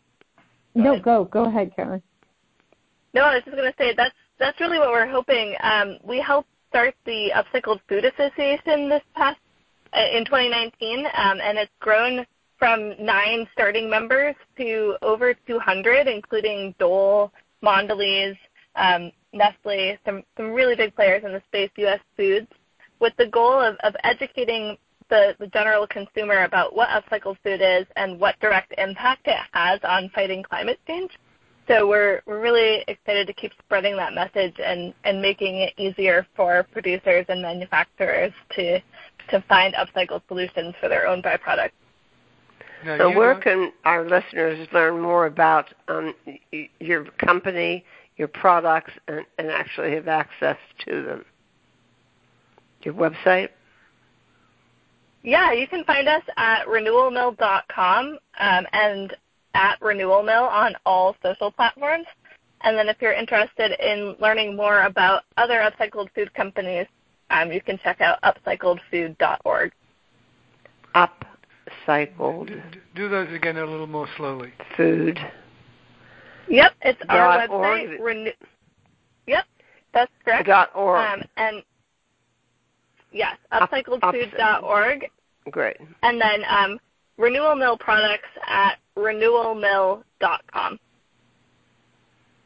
no 0.76 0.92
ahead. 0.92 1.02
go 1.02 1.24
go 1.24 1.44
ahead 1.46 1.72
Karen. 1.74 2.00
No, 3.12 3.22
I 3.22 3.34
was 3.34 3.42
just 3.44 3.56
going 3.56 3.70
to 3.70 3.76
say 3.76 3.92
that's 3.96 4.14
that's 4.38 4.60
really 4.60 4.78
what 4.78 4.90
we're 4.90 5.08
hoping. 5.08 5.56
Um, 5.62 5.98
we 6.04 6.20
helped 6.20 6.48
start 6.68 6.94
the 7.04 7.32
Upcycled 7.34 7.80
Food 7.88 8.04
Association 8.04 8.88
this 8.88 9.02
past 9.16 9.40
uh, 9.92 10.16
in 10.16 10.24
2019, 10.24 11.06
um, 11.06 11.40
and 11.42 11.58
it's 11.58 11.72
grown 11.80 12.24
from 12.56 12.94
nine 13.04 13.48
starting 13.52 13.90
members 13.90 14.36
to 14.58 14.96
over 15.02 15.34
200, 15.34 16.06
including 16.06 16.72
Dole, 16.78 17.32
Mondelez, 17.64 18.36
um, 18.76 19.10
Nestle, 19.32 19.98
some 20.04 20.22
some 20.36 20.52
really 20.52 20.74
big 20.74 20.94
players 20.94 21.24
in 21.24 21.32
the 21.32 21.42
space, 21.48 21.70
U.S. 21.76 22.00
Foods, 22.16 22.48
with 23.00 23.12
the 23.16 23.26
goal 23.26 23.60
of, 23.60 23.76
of 23.82 23.94
educating 24.04 24.76
the, 25.08 25.34
the 25.38 25.48
general 25.48 25.86
consumer 25.86 26.44
about 26.44 26.74
what 26.74 26.88
upcycled 26.88 27.36
food 27.42 27.60
is 27.60 27.86
and 27.96 28.18
what 28.20 28.38
direct 28.40 28.72
impact 28.78 29.26
it 29.26 29.36
has 29.52 29.80
on 29.82 30.08
fighting 30.14 30.42
climate 30.42 30.78
change. 30.86 31.10
So 31.68 31.86
we're 31.86 32.22
we're 32.26 32.40
really 32.40 32.84
excited 32.88 33.26
to 33.26 33.32
keep 33.32 33.52
spreading 33.64 33.96
that 33.96 34.12
message 34.14 34.54
and, 34.64 34.94
and 35.04 35.20
making 35.20 35.56
it 35.56 35.74
easier 35.76 36.26
for 36.34 36.66
producers 36.72 37.26
and 37.28 37.42
manufacturers 37.42 38.32
to 38.56 38.80
to 39.28 39.44
find 39.48 39.74
upcycled 39.74 40.22
solutions 40.26 40.74
for 40.80 40.88
their 40.88 41.06
own 41.06 41.22
byproducts. 41.22 41.70
Now, 42.84 42.98
So 42.98 43.16
where 43.16 43.34
don't- 43.34 43.42
can 43.42 43.72
our 43.84 44.04
listeners 44.04 44.66
learn 44.72 45.00
more 45.00 45.26
about 45.26 45.72
um, 45.88 46.14
your 46.80 47.04
company, 47.24 47.84
your 48.20 48.28
products, 48.28 48.92
and, 49.08 49.24
and 49.38 49.48
actually 49.48 49.92
have 49.92 50.06
access 50.06 50.58
to 50.86 51.02
them? 51.02 51.24
Your 52.82 52.94
website? 52.94 53.48
Yeah, 55.22 55.52
you 55.52 55.66
can 55.66 55.84
find 55.84 56.06
us 56.06 56.22
at 56.36 56.66
renewalmill.com 56.66 58.18
um, 58.38 58.66
and 58.72 59.16
at 59.54 59.80
Renewal 59.80 60.22
Mill 60.22 60.44
on 60.44 60.74
all 60.86 61.16
social 61.22 61.50
platforms. 61.50 62.06
And 62.62 62.76
then 62.76 62.88
if 62.88 62.98
you're 63.00 63.14
interested 63.14 63.72
in 63.80 64.16
learning 64.20 64.54
more 64.54 64.82
about 64.82 65.22
other 65.38 65.60
upcycled 65.60 66.08
food 66.14 66.32
companies, 66.34 66.86
um, 67.30 67.50
you 67.50 67.62
can 67.62 67.78
check 67.82 68.02
out 68.02 68.18
upcycledfood.org. 68.22 69.72
Upcycled 70.94 72.48
d- 72.48 72.54
d- 72.54 72.78
do 72.94 73.08
those 73.08 73.32
again 73.32 73.56
a 73.56 73.64
little 73.64 73.86
more 73.86 74.08
slowly. 74.16 74.52
food. 74.76 75.18
Yep, 76.48 76.72
it's 76.82 77.00
our 77.08 77.38
website. 77.38 77.50
org. 77.50 78.00
Renew- 78.00 78.30
yep, 79.26 79.44
that's 79.94 80.10
correct. 80.24 80.46
Dot 80.46 80.70
org. 80.74 80.98
Um, 81.00 81.22
and 81.36 81.62
yes, 83.12 83.36
Up- 83.52 83.70
upcycledfood.org. 83.70 85.06
Great. 85.50 85.76
And 86.02 86.20
then 86.20 86.42
um, 86.48 86.78
Renewal 87.16 87.54
Mill 87.56 87.76
products 87.78 88.28
at 88.46 88.76
renewalmill.com. 88.96 90.78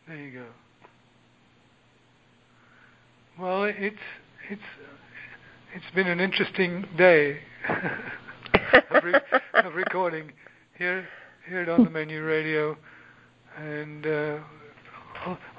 There 0.06 0.16
you 0.16 0.30
go. 0.32 0.44
Well, 3.40 3.64
it's 3.64 3.96
it's 4.50 4.62
it's 5.74 5.94
been 5.94 6.06
an 6.06 6.20
interesting 6.20 6.84
day 6.96 7.38
of, 8.90 9.02
re- 9.02 9.20
of 9.54 9.74
recording 9.74 10.30
here 10.78 11.08
here 11.48 11.60
at 11.62 11.68
On 11.68 11.82
the 11.84 11.90
Menu 11.90 12.22
Radio, 12.22 12.76
and 13.56 14.06
uh, 14.06 14.38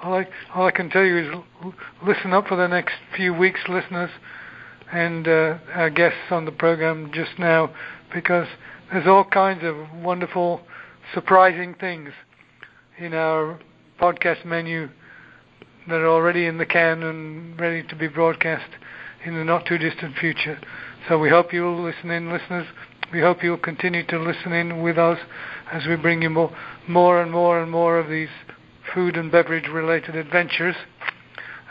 all, 0.04 0.14
I 0.14 0.28
all 0.54 0.68
I 0.68 0.72
can 0.72 0.90
tell 0.90 1.04
you 1.04 1.18
is 1.18 1.74
listen 2.06 2.34
up 2.34 2.48
for 2.48 2.56
the 2.56 2.68
next 2.68 2.96
few 3.16 3.34
weeks, 3.34 3.62
listeners, 3.68 4.12
and 4.92 5.28
uh, 5.28 5.58
our 5.74 5.90
guests 5.90 6.32
on 6.32 6.46
the 6.46 6.52
program 6.52 7.12
just 7.14 7.40
now, 7.40 7.74
because 8.14 8.48
there's 8.92 9.08
all 9.08 9.24
kinds 9.24 9.64
of 9.64 9.76
wonderful, 10.04 10.62
surprising 11.14 11.74
things 11.74 12.12
in 12.98 13.14
our 13.14 13.60
podcast 14.00 14.46
menu 14.46 14.90
that 15.88 15.96
are 15.96 16.08
already 16.08 16.46
in 16.46 16.58
the 16.58 16.66
can 16.66 17.04
and 17.04 17.60
ready 17.60 17.84
to 17.88 17.96
be 17.96 18.08
broadcast 18.08 18.70
in 19.26 19.36
the 19.36 19.44
not 19.44 19.66
too 19.66 19.78
distant 19.78 20.16
future. 20.18 20.60
So 21.08 21.20
we 21.20 21.30
hope 21.30 21.54
you'll 21.54 21.84
listen 21.84 22.10
in, 22.10 22.32
listeners. 22.32 22.68
We 23.16 23.22
hope 23.22 23.42
you'll 23.44 23.58
continue 23.58 24.06
to 24.08 24.20
listen 24.20 24.52
in 24.52 24.82
with 24.84 24.98
us 24.98 25.18
as 25.72 25.88
we 25.88 25.96
bring 25.96 26.22
you 26.22 26.30
more, 26.30 26.54
more 26.86 27.22
and 27.22 27.32
more 27.32 27.62
and 27.62 27.72
more 27.72 27.98
of 27.98 28.10
these 28.10 28.28
food 28.94 29.16
and 29.16 29.32
beverage 29.32 29.70
related 29.70 30.18
adventures. 30.18 30.76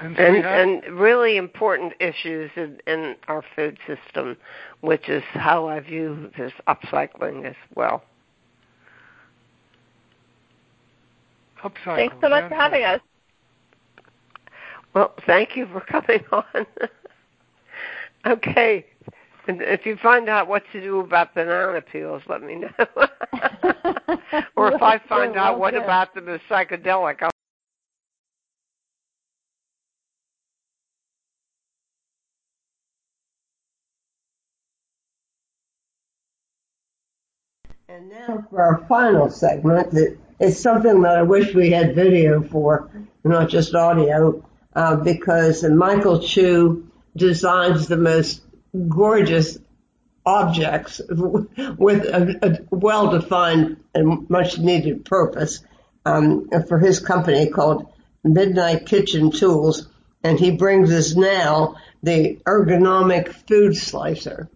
And, 0.00 0.18
And, 0.18 0.36
sweetheart, 0.36 0.58
and 0.86 0.98
really 0.98 1.36
important 1.36 1.92
issues 2.00 2.50
in, 2.56 2.78
in 2.86 3.16
our 3.28 3.44
food 3.54 3.76
system, 3.86 4.38
which 4.80 5.10
is 5.10 5.22
how 5.34 5.68
I 5.68 5.80
view 5.80 6.30
this 6.38 6.52
upcycling 6.66 7.44
as 7.44 7.56
well. 7.74 8.02
upcycle. 11.62 11.96
Thanks 11.96 12.16
so 12.22 12.30
much 12.30 12.48
for 12.48 12.54
having 12.54 12.84
us. 12.84 13.00
Well, 14.94 15.12
thank 15.26 15.56
you 15.56 15.66
for 15.66 15.82
coming 15.82 16.24
on. 16.32 16.66
okay. 18.26 18.86
And 19.46 19.60
if 19.60 19.84
you 19.84 19.96
find 19.96 20.28
out 20.28 20.48
what 20.48 20.62
to 20.72 20.80
do 20.80 21.00
about 21.00 21.34
banana 21.34 21.82
peels, 21.82 22.22
let 22.28 22.42
me 22.42 22.56
know. 22.56 22.70
or 24.56 24.72
if 24.72 24.82
I 24.82 24.98
find 25.06 25.36
out 25.36 25.58
what 25.58 25.74
about 25.74 26.14
them 26.14 26.28
is 26.28 26.40
psychedelic, 26.48 27.22
I'll 27.22 27.30
And 37.86 38.08
now 38.08 38.44
for 38.50 38.62
our 38.62 38.84
final 38.88 39.30
segment, 39.30 40.18
it's 40.40 40.58
something 40.58 41.02
that 41.02 41.16
I 41.16 41.22
wish 41.22 41.54
we 41.54 41.70
had 41.70 41.94
video 41.94 42.42
for, 42.42 42.90
not 43.22 43.50
just 43.50 43.74
audio, 43.74 44.42
uh, 44.74 44.96
because 44.96 45.62
Michael 45.62 46.18
Chu 46.18 46.90
designs 47.14 47.86
the 47.86 47.96
most 47.96 48.43
gorgeous 48.88 49.58
objects 50.26 51.00
with 51.08 52.04
a, 52.04 52.38
a 52.42 52.74
well-defined 52.74 53.76
and 53.94 54.28
much-needed 54.30 55.04
purpose 55.04 55.62
um, 56.06 56.48
for 56.66 56.78
his 56.78 57.00
company 57.00 57.48
called 57.48 57.92
Midnight 58.22 58.86
Kitchen 58.86 59.30
Tools, 59.30 59.88
and 60.22 60.38
he 60.38 60.52
brings 60.52 60.90
us 60.92 61.14
now 61.14 61.76
the 62.02 62.36
ergonomic 62.46 63.34
food 63.46 63.76
slicer. 63.76 64.48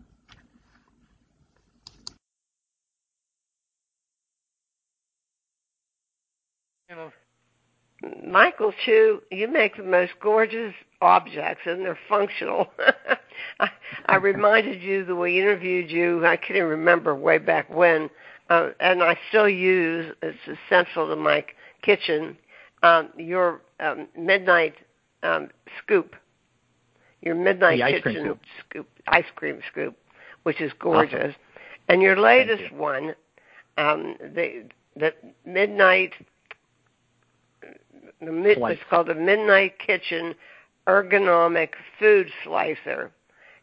Michael 8.25 8.73
Chu, 8.85 9.23
you 9.31 9.49
make 9.49 9.77
the 9.77 9.83
most 9.83 10.13
gorgeous 10.21 10.75
objects 11.01 11.63
and 11.67 11.85
they're 11.85 11.99
functional. 12.09 12.69
I, 13.61 13.71
I 14.07 14.17
reminded 14.17 14.83
you 14.83 15.05
that 15.05 15.15
we 15.15 15.39
interviewed 15.39 15.91
you, 15.91 16.25
I 16.27 16.37
can't 16.37 16.57
even 16.57 16.69
remember 16.69 17.15
way 17.15 17.39
back 17.39 17.73
when, 17.73 18.11
uh, 18.51 18.71
and 18.81 19.03
I 19.03 19.19
still 19.29 19.49
use, 19.49 20.15
it's 20.23 20.39
essential 20.67 21.09
to 21.09 21.17
my 21.17 21.45
kitchen, 21.83 22.37
um, 22.83 23.11
your 23.17 23.61
um, 23.81 24.09
midnight 24.17 24.75
um, 25.23 25.49
scoop, 25.83 26.15
your 27.23 27.35
midnight 27.35 27.81
kitchen 27.81 28.25
scoop. 28.25 28.41
scoop. 28.69 28.89
ice 29.09 29.25
cream 29.35 29.61
scoop, 29.71 29.97
which 30.45 30.61
is 30.61 30.73
gorgeous. 30.79 31.31
Awesome. 31.31 31.35
And 31.89 32.03
your 32.03 32.17
latest 32.17 32.71
you. 32.71 32.77
one, 32.77 33.15
um, 33.77 34.17
the 34.21 34.65
the 34.97 35.13
midnight 35.47 36.13
the 38.21 38.33
mid, 38.33 38.59
it's 38.59 38.81
called 38.91 39.07
the 39.07 39.15
Midnight 39.15 39.79
Kitchen 39.79 40.35
Ergonomic 40.89 41.71
Food 41.99 42.31
Slicer. 42.43 43.13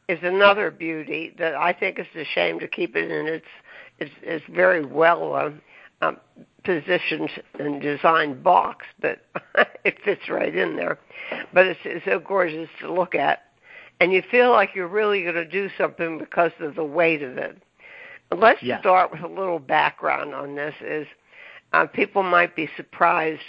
Is 0.08 0.20
another 0.22 0.70
beauty 0.70 1.34
that 1.40 1.56
I 1.56 1.74
think 1.74 1.98
it's 1.98 2.16
a 2.16 2.24
shame 2.24 2.60
to 2.60 2.68
keep 2.68 2.96
it 2.96 3.10
in 3.10 3.26
its 3.26 3.48
it's, 3.98 4.12
it's 4.22 4.46
very 4.48 4.86
well 4.86 5.34
um, 5.34 5.62
um, 6.02 6.18
positioned 6.64 7.30
and 7.60 7.82
designed 7.82 8.44
box, 8.44 8.86
but 9.00 9.26
it 9.84 9.98
fits 10.04 10.30
right 10.30 10.56
in 10.56 10.76
there. 10.76 11.00
But 11.54 11.66
it's, 11.66 11.80
it's 11.86 12.06
so 12.06 12.20
gorgeous 12.20 12.70
to 12.82 12.94
look 12.94 13.16
at, 13.16 13.46
and 14.00 14.12
you 14.12 14.22
feel 14.30 14.52
like 14.52 14.76
you're 14.76 14.88
really 14.88 15.24
going 15.24 15.36
to 15.36 15.46
do 15.46 15.70
something 15.76 16.20
because 16.20 16.52
of 16.60 16.76
the 16.76 16.84
weight 16.84 17.24
of 17.24 17.38
it. 17.38 17.58
Let's 18.36 18.62
yeah. 18.62 18.80
start 18.82 19.12
with 19.12 19.22
a 19.22 19.28
little 19.28 19.60
background 19.60 20.36
on 20.36 20.56
this. 20.56 20.76
Is 20.82 21.08
uh, 21.74 21.88
people 21.88 22.22
might 22.22 22.56
be 22.56 22.70
surprised 22.76 23.42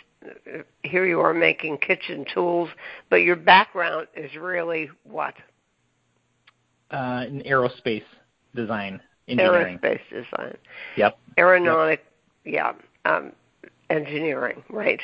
here 0.83 1.05
you 1.05 1.21
are 1.21 1.35
making 1.35 1.79
kitchen 1.79 2.25
tools, 2.33 2.69
but 3.11 3.17
your 3.17 3.37
background 3.37 4.09
is 4.17 4.35
really 4.37 4.91
what? 5.05 5.35
Uh, 6.91 7.25
in 7.29 7.43
aerospace 7.43 8.05
design, 8.55 9.01
engineering. 9.29 9.79
Aerospace 9.79 10.01
design. 10.11 10.57
Yep. 10.97 11.19
Aeronautic, 11.39 12.05
yep. 12.45 12.77
yeah, 13.05 13.13
um, 13.17 13.33
engineering, 13.91 14.63
right? 14.71 15.01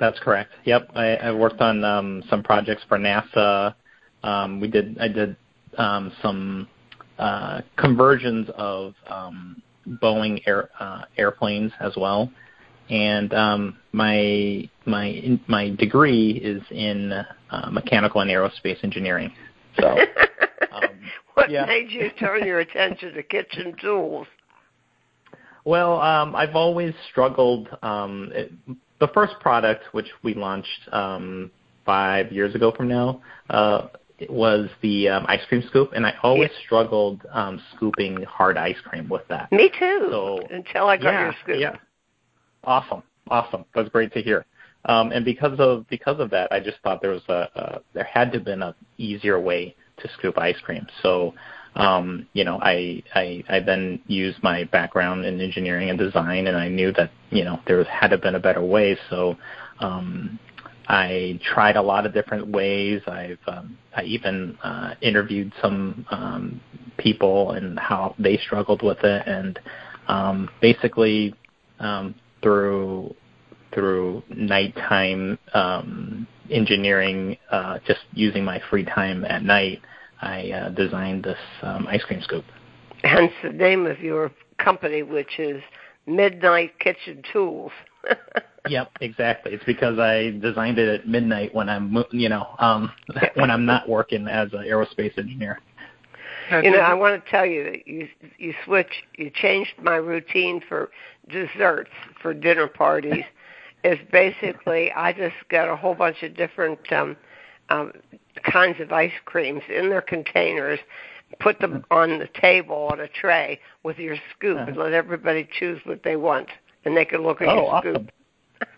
That's 0.00 0.18
correct. 0.20 0.50
Yep, 0.64 0.90
I, 0.94 1.16
I 1.16 1.32
worked 1.32 1.60
on 1.60 1.84
um, 1.84 2.22
some 2.28 2.42
projects 2.42 2.82
for 2.88 2.98
NASA. 2.98 3.74
Um, 4.22 4.60
we 4.60 4.68
did. 4.68 4.98
I 4.98 5.08
did 5.08 5.36
um, 5.76 6.12
some 6.22 6.68
uh, 7.18 7.62
conversions 7.76 8.48
of 8.56 8.94
um, 9.08 9.62
Boeing 10.02 10.40
air, 10.46 10.70
uh, 10.78 11.02
airplanes 11.16 11.72
as 11.80 11.94
well 11.96 12.30
and 12.90 13.32
um, 13.34 13.76
my 13.92 14.68
my 14.86 15.38
my 15.46 15.70
degree 15.70 16.32
is 16.32 16.62
in 16.70 17.12
uh, 17.12 17.70
mechanical 17.70 18.20
and 18.20 18.30
aerospace 18.30 18.82
engineering. 18.82 19.32
So, 19.80 19.98
um, 20.72 20.90
what 21.34 21.50
yeah. 21.50 21.66
made 21.66 21.90
you 21.90 22.10
turn 22.18 22.46
your 22.46 22.60
attention 22.60 23.14
to 23.14 23.22
kitchen 23.22 23.74
tools? 23.80 24.26
Well, 25.64 26.00
um, 26.00 26.34
I've 26.34 26.56
always 26.56 26.94
struggled. 27.10 27.68
Um, 27.82 28.30
it, 28.32 28.52
the 29.00 29.08
first 29.08 29.34
product, 29.40 29.84
which 29.92 30.08
we 30.22 30.34
launched 30.34 30.88
um, 30.92 31.50
five 31.84 32.32
years 32.32 32.54
ago 32.54 32.72
from 32.76 32.88
now, 32.88 33.20
uh, 33.50 33.88
was 34.28 34.68
the 34.82 35.08
um, 35.08 35.26
ice 35.28 35.42
cream 35.48 35.62
scoop, 35.68 35.92
and 35.94 36.04
I 36.04 36.14
always 36.22 36.50
yeah. 36.52 36.66
struggled 36.66 37.24
um, 37.32 37.60
scooping 37.76 38.22
hard 38.24 38.56
ice 38.56 38.80
cream 38.84 39.08
with 39.08 39.22
that. 39.28 39.52
Me 39.52 39.70
too. 39.78 40.08
So, 40.10 40.40
until 40.50 40.88
I 40.88 40.96
got 40.96 41.12
yeah, 41.12 41.24
your 41.24 41.34
scoop. 41.42 41.56
Yeah. 41.60 41.76
Awesome, 42.64 43.02
awesome. 43.30 43.64
That's 43.74 43.88
great 43.88 44.12
to 44.14 44.22
hear. 44.22 44.44
Um, 44.84 45.12
and 45.12 45.24
because 45.24 45.58
of 45.58 45.86
because 45.88 46.20
of 46.20 46.30
that, 46.30 46.50
I 46.52 46.60
just 46.60 46.78
thought 46.82 47.02
there 47.02 47.10
was 47.10 47.22
a, 47.28 47.48
a 47.54 47.80
there 47.94 48.04
had 48.04 48.32
to 48.32 48.38
have 48.38 48.44
been 48.44 48.62
an 48.62 48.74
easier 48.96 49.40
way 49.40 49.74
to 49.98 50.08
scoop 50.16 50.38
ice 50.38 50.56
cream. 50.62 50.86
So, 51.02 51.34
um, 51.74 52.26
you 52.32 52.44
know, 52.44 52.58
I, 52.62 53.02
I 53.14 53.42
I 53.48 53.60
then 53.60 54.00
used 54.06 54.42
my 54.42 54.64
background 54.64 55.24
in 55.24 55.40
engineering 55.40 55.90
and 55.90 55.98
design, 55.98 56.46
and 56.46 56.56
I 56.56 56.68
knew 56.68 56.92
that 56.92 57.10
you 57.30 57.44
know 57.44 57.60
there 57.66 57.82
had 57.84 58.08
to 58.08 58.14
have 58.16 58.22
been 58.22 58.36
a 58.36 58.40
better 58.40 58.62
way. 58.62 58.96
So, 59.10 59.36
um, 59.80 60.38
I 60.88 61.38
tried 61.44 61.76
a 61.76 61.82
lot 61.82 62.06
of 62.06 62.14
different 62.14 62.48
ways. 62.48 63.02
I've 63.06 63.38
um, 63.46 63.76
I 63.96 64.04
even 64.04 64.56
uh, 64.62 64.94
interviewed 65.02 65.52
some 65.60 66.06
um, 66.10 66.60
people 66.96 67.52
and 67.52 67.78
how 67.78 68.14
they 68.18 68.38
struggled 68.38 68.82
with 68.82 69.02
it, 69.04 69.26
and 69.26 69.58
um, 70.06 70.48
basically 70.62 71.34
um, 71.80 72.14
through 72.42 73.14
through 73.74 74.22
nighttime 74.30 75.38
um, 75.52 76.26
engineering, 76.50 77.36
uh, 77.50 77.78
just 77.86 78.00
using 78.12 78.44
my 78.44 78.60
free 78.70 78.84
time 78.84 79.24
at 79.24 79.42
night, 79.42 79.82
I 80.20 80.50
uh, 80.50 80.68
designed 80.70 81.24
this 81.24 81.38
um, 81.62 81.86
ice 81.86 82.02
cream 82.02 82.20
scoop. 82.22 82.44
Hence 83.04 83.32
the 83.42 83.50
name 83.50 83.86
of 83.86 84.00
your 84.00 84.32
company, 84.58 85.02
which 85.02 85.38
is 85.38 85.62
Midnight 86.06 86.78
Kitchen 86.80 87.22
Tools. 87.32 87.72
yep, 88.68 88.90
exactly. 89.00 89.52
It's 89.52 89.64
because 89.64 89.98
I 89.98 90.30
designed 90.40 90.78
it 90.78 91.00
at 91.00 91.06
midnight 91.06 91.54
when 91.54 91.68
I'm, 91.68 92.04
you 92.10 92.28
know, 92.28 92.46
um, 92.58 92.90
when 93.34 93.50
I'm 93.50 93.66
not 93.66 93.88
working 93.88 94.26
as 94.26 94.52
an 94.52 94.60
aerospace 94.60 95.16
engineer. 95.18 95.60
You 96.50 96.70
know, 96.70 96.78
I 96.78 96.94
want 96.94 97.22
to 97.22 97.30
tell 97.30 97.46
you 97.46 97.64
that 97.64 97.86
you 97.86 98.08
you 98.38 98.54
switch, 98.64 99.04
you 99.16 99.30
changed 99.30 99.72
my 99.82 99.96
routine 99.96 100.60
for 100.66 100.90
desserts 101.28 101.90
for 102.20 102.32
dinner 102.32 102.66
parties. 102.66 103.24
is 103.84 103.98
basically 104.10 104.90
I 104.92 105.12
just 105.12 105.36
got 105.50 105.68
a 105.68 105.76
whole 105.76 105.94
bunch 105.94 106.22
of 106.22 106.36
different 106.36 106.92
um, 106.92 107.16
um, 107.70 107.92
kinds 108.44 108.80
of 108.80 108.92
ice 108.92 109.12
creams 109.24 109.62
in 109.68 109.90
their 109.90 110.02
containers, 110.02 110.78
put 111.40 111.60
them 111.60 111.84
on 111.90 112.18
the 112.18 112.28
table 112.40 112.88
on 112.90 113.00
a 113.00 113.08
tray 113.08 113.60
with 113.82 113.98
your 113.98 114.16
scoop, 114.34 114.58
and 114.58 114.76
let 114.76 114.92
everybody 114.92 115.48
choose 115.58 115.80
what 115.84 116.02
they 116.02 116.16
want, 116.16 116.48
and 116.84 116.96
they 116.96 117.04
can 117.04 117.22
look 117.22 117.40
at 117.40 117.48
oh, 117.48 117.54
your 117.54 117.74
awesome. 117.74 117.94
scoop. 117.94 118.10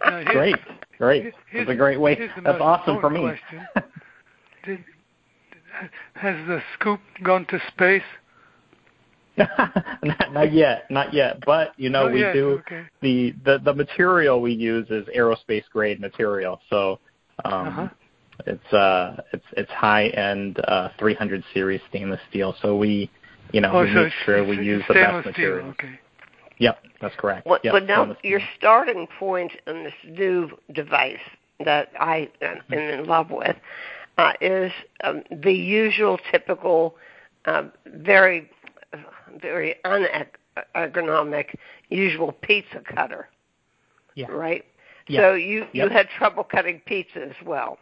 Now, 0.04 0.24
great, 0.24 0.56
great. 0.98 1.32
That's 1.54 1.70
a 1.70 1.74
great 1.74 2.00
way. 2.00 2.30
That's 2.44 2.60
awesome 2.60 3.00
for 3.00 3.10
me. 3.10 3.32
Did, 4.64 4.84
has 6.14 6.36
the 6.46 6.62
scoop 6.74 7.00
gone 7.22 7.46
to 7.46 7.60
space? 7.68 8.02
not, 9.36 10.32
not 10.32 10.52
yet, 10.52 10.90
not 10.90 11.14
yet. 11.14 11.42
But 11.44 11.72
you 11.76 11.90
know, 11.90 12.08
oh, 12.08 12.12
we 12.12 12.20
yes, 12.20 12.34
do 12.34 12.62
okay. 12.66 12.86
the, 13.00 13.34
the 13.44 13.58
the 13.64 13.74
material 13.74 14.40
we 14.40 14.52
use 14.52 14.86
is 14.90 15.06
aerospace 15.16 15.64
grade 15.72 16.00
material. 16.00 16.60
So 16.70 16.98
um, 17.44 17.68
uh-huh. 17.68 17.88
it's 18.46 18.72
uh 18.72 19.22
it's 19.32 19.44
it's 19.56 19.70
high 19.70 20.08
end 20.08 20.60
uh 20.64 20.90
300 20.98 21.44
series 21.54 21.80
stainless 21.88 22.20
steel. 22.28 22.54
So 22.62 22.76
we 22.76 23.10
you 23.52 23.60
know 23.60 23.72
oh, 23.72 23.82
we 23.82 23.92
so 23.92 24.04
make 24.04 24.12
sure 24.24 24.46
we 24.46 24.56
use 24.58 24.84
the 24.88 24.94
best 24.94 25.26
material. 25.26 25.68
Okay. 25.70 25.98
Yep, 26.58 26.78
that's 27.00 27.14
correct. 27.16 27.46
Well, 27.46 27.58
yep, 27.64 27.72
but 27.72 27.86
now 27.86 28.14
your 28.22 28.40
starting 28.58 29.06
point 29.18 29.52
in 29.66 29.84
this 29.84 29.94
new 30.06 30.50
device 30.74 31.16
that 31.64 31.90
I 31.98 32.30
am 32.42 32.60
in 32.70 33.06
love 33.06 33.30
with 33.30 33.56
uh, 34.18 34.32
is 34.40 34.72
um, 35.04 35.22
the 35.30 35.52
usual, 35.52 36.18
typical, 36.30 36.96
uh, 37.46 37.64
very, 37.86 38.50
very 39.40 39.76
unergonomic, 39.84 41.54
usual 41.88 42.32
pizza 42.32 42.80
cutter. 42.94 43.28
Yeah. 44.14 44.26
Right. 44.30 44.64
Yeah. 45.08 45.20
So 45.20 45.34
you 45.34 45.66
you 45.72 45.82
Yep. 45.84 45.92
had 45.92 46.08
trouble 46.10 46.44
cutting 46.44 46.80
pizza 46.86 47.22
as 47.22 47.46
well. 47.46 47.78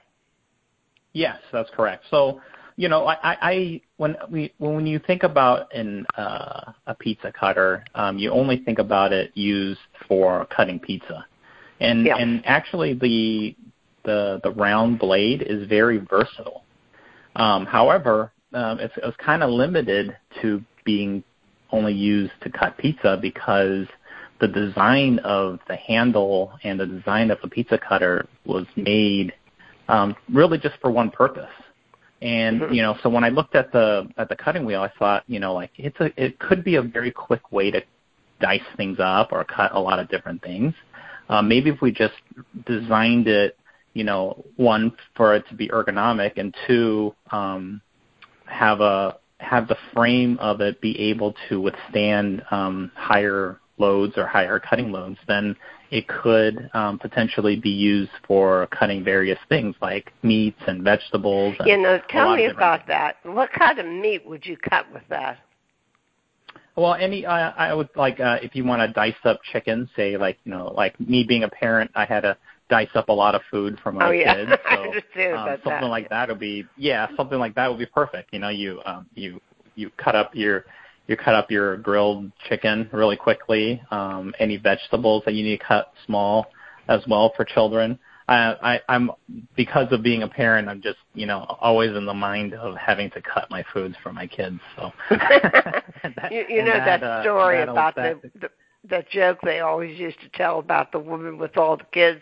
Yes, 1.12 1.38
that's 1.52 1.70
correct. 1.70 2.04
So, 2.10 2.40
you 2.76 2.88
know, 2.88 3.06
I, 3.06 3.16
I, 3.22 3.80
when 3.96 4.16
we 4.30 4.52
when 4.58 4.86
you 4.86 4.98
think 5.00 5.24
about 5.24 5.72
an 5.74 6.06
uh, 6.16 6.72
a 6.86 6.94
pizza 6.94 7.32
cutter, 7.32 7.84
um, 7.94 8.18
you 8.18 8.30
only 8.30 8.58
think 8.58 8.78
about 8.78 9.12
it 9.12 9.32
used 9.34 9.80
for 10.06 10.46
cutting 10.46 10.78
pizza, 10.78 11.26
and 11.80 12.06
Yeah. 12.06 12.16
and 12.16 12.42
actually 12.46 12.94
the 12.94 13.56
the 14.09 14.40
the 14.42 14.50
round 14.50 14.98
blade 14.98 15.42
is 15.42 15.68
very 15.68 15.98
versatile. 15.98 16.64
Um, 17.36 17.66
however, 17.66 18.32
um, 18.54 18.80
it's, 18.80 18.94
it's 18.96 19.16
kind 19.18 19.42
of 19.42 19.50
limited 19.50 20.16
to 20.40 20.64
being 20.84 21.22
only 21.70 21.92
used 21.92 22.32
to 22.42 22.50
cut 22.50 22.78
pizza 22.78 23.18
because 23.20 23.86
the 24.40 24.48
design 24.48 25.18
of 25.20 25.59
the 25.68 25.76
handle 25.76 26.52
and 26.64 26.80
the 26.80 26.86
design 26.86 27.30
of 27.30 27.38
the 27.42 27.48
pizza 27.48 27.78
cutter 27.78 28.26
was 28.46 28.66
made 28.76 29.34
um, 29.88 30.16
really 30.32 30.59
just 30.59 30.76
for 30.80 30.90
one 30.90 31.11
purpose. 31.11 31.50
And 32.22 32.62
mm-hmm. 32.62 32.74
you 32.74 32.82
know, 32.82 32.96
so 33.02 33.11
when 33.11 33.24
I 33.24 33.28
looked 33.28 33.54
at 33.54 33.70
the 33.72 34.09
at 34.16 34.28
the 34.28 34.36
cutting 34.36 34.64
wheel, 34.64 34.80
I 34.80 34.90
thought, 34.98 35.22
you 35.26 35.38
know, 35.38 35.52
like 35.52 35.70
it's 35.76 36.00
a 36.00 36.11
it 36.16 36.38
could 36.38 36.64
be 36.64 36.76
a 36.76 36.82
very 36.82 37.11
quick 37.11 37.52
way 37.52 37.70
to 37.70 37.82
dice 38.40 38.68
things 38.76 38.98
up 39.00 39.28
or 39.32 39.44
cut 39.44 39.72
a 39.74 39.78
lot 39.78 39.98
of 39.98 40.09
different 40.09 40.42
things. 40.42 40.72
Um, 41.28 41.48
maybe 41.48 41.70
if 41.70 41.80
we 41.82 41.92
just 41.92 42.14
designed 42.66 43.28
it, 43.28 43.56
you 43.95 44.05
know, 44.05 44.45
one 44.57 44.93
for 45.16 45.34
it 45.34 45.45
to 45.49 45.55
be 45.55 45.68
ergonomic, 45.68 46.32
and 46.36 46.55
two, 46.66 47.14
um, 47.30 47.80
have 48.47 48.80
a 48.80 49.18
have 49.41 49.68
the 49.68 49.76
frame 49.95 50.36
of 50.41 50.61
it 50.61 50.80
be 50.80 50.99
able 50.99 51.34
to 51.49 51.61
withstand 51.61 52.43
um, 52.51 52.91
higher 52.95 53.61
loads 53.78 54.14
or 54.16 54.26
higher 54.26 54.59
cutting 54.59 54.91
loads, 54.91 55.18
then 55.28 55.55
it 55.91 56.07
could 56.09 56.68
um, 56.74 56.99
potentially 56.99 57.57
be 57.57 57.70
used 57.70 58.11
for 58.26 58.66
cutting 58.66 59.03
various 59.05 59.39
things 59.49 59.74
like 59.80 60.12
meats 60.22 60.61
and 60.66 60.82
vegetables. 60.82 61.55
And 61.61 61.68
you 61.68 61.78
know, 61.78 62.01
tell 62.09 62.36
me 62.36 62.47
about 62.47 62.86
that. 62.89 63.16
What 63.22 63.51
kind 63.53 63.78
of 63.78 63.86
meat 63.86 64.26
would 64.26 64.45
you 64.45 64.57
cut 64.57 64.93
with 64.93 65.05
that? 65.09 65.39
Well, 66.76 66.95
any 66.95 67.26
uh, 67.26 67.32
I 67.32 67.74
would 67.74 67.89
like 67.97 68.20
uh, 68.20 68.39
if 68.43 68.55
you 68.55 68.64
want 68.64 68.82
to 68.82 68.93
dice 68.93 69.14
up 69.24 69.41
chicken, 69.53 69.89
say 69.97 70.16
like 70.16 70.39
you 70.45 70.53
know, 70.53 70.72
like 70.76 70.99
me 71.01 71.24
being 71.24 71.43
a 71.43 71.49
parent, 71.49 71.91
I 71.95 72.05
had 72.05 72.20
to 72.20 72.36
dice 72.68 72.88
up 72.94 73.08
a 73.08 73.12
lot 73.12 73.34
of 73.34 73.42
food 73.50 73.78
for 73.82 73.92
my 73.92 74.08
oh, 74.08 74.10
yeah. 74.10 74.34
kids. 74.34 74.50
So, 75.14 75.22
um, 75.22 75.42
about 75.42 75.62
something 75.64 75.80
that. 75.82 75.86
like 75.86 76.08
that 76.10 76.28
would 76.28 76.38
be 76.38 76.66
yeah, 76.76 77.08
something 77.16 77.38
like 77.38 77.54
that 77.54 77.68
would 77.68 77.78
be 77.78 77.86
perfect. 77.86 78.32
You 78.32 78.38
know, 78.38 78.48
you 78.48 78.80
um, 78.84 79.06
you 79.14 79.40
you 79.74 79.90
cut 79.96 80.14
up 80.14 80.34
your 80.34 80.64
you 81.06 81.16
cut 81.16 81.34
up 81.34 81.50
your 81.50 81.78
grilled 81.78 82.30
chicken 82.48 82.88
really 82.92 83.16
quickly. 83.16 83.82
Um, 83.90 84.34
any 84.38 84.56
vegetables 84.56 85.22
that 85.24 85.34
you 85.34 85.42
need 85.42 85.58
to 85.58 85.64
cut 85.64 85.92
small 86.06 86.46
as 86.88 87.02
well 87.08 87.32
for 87.36 87.44
children. 87.44 87.98
I, 88.28 88.56
I, 88.62 88.80
I'm 88.90 89.10
because 89.56 89.90
of 89.90 90.02
being 90.02 90.22
a 90.22 90.28
parent, 90.28 90.68
I'm 90.68 90.82
just 90.82 90.98
you 91.14 91.26
know 91.26 91.56
always 91.60 91.96
in 91.96 92.04
the 92.04 92.14
mind 92.14 92.54
of 92.54 92.76
having 92.76 93.10
to 93.12 93.22
cut 93.22 93.50
my 93.50 93.64
foods 93.72 93.96
for 94.02 94.12
my 94.12 94.26
kids. 94.26 94.60
So 94.76 94.92
that, 95.10 96.28
you, 96.30 96.44
you 96.48 96.62
know 96.62 96.72
that, 96.72 97.00
that 97.00 97.22
story 97.22 97.62
uh, 97.62 97.72
about 97.72 97.96
that, 97.96 98.20
the, 98.20 98.30
the 98.38 98.50
that 98.90 99.08
joke 99.10 99.38
they 99.42 99.60
always 99.60 99.98
used 99.98 100.20
to 100.20 100.28
tell 100.30 100.58
about 100.58 100.92
the 100.92 100.98
woman 100.98 101.38
with 101.38 101.56
all 101.56 101.76
the 101.76 101.84
kids 101.84 102.20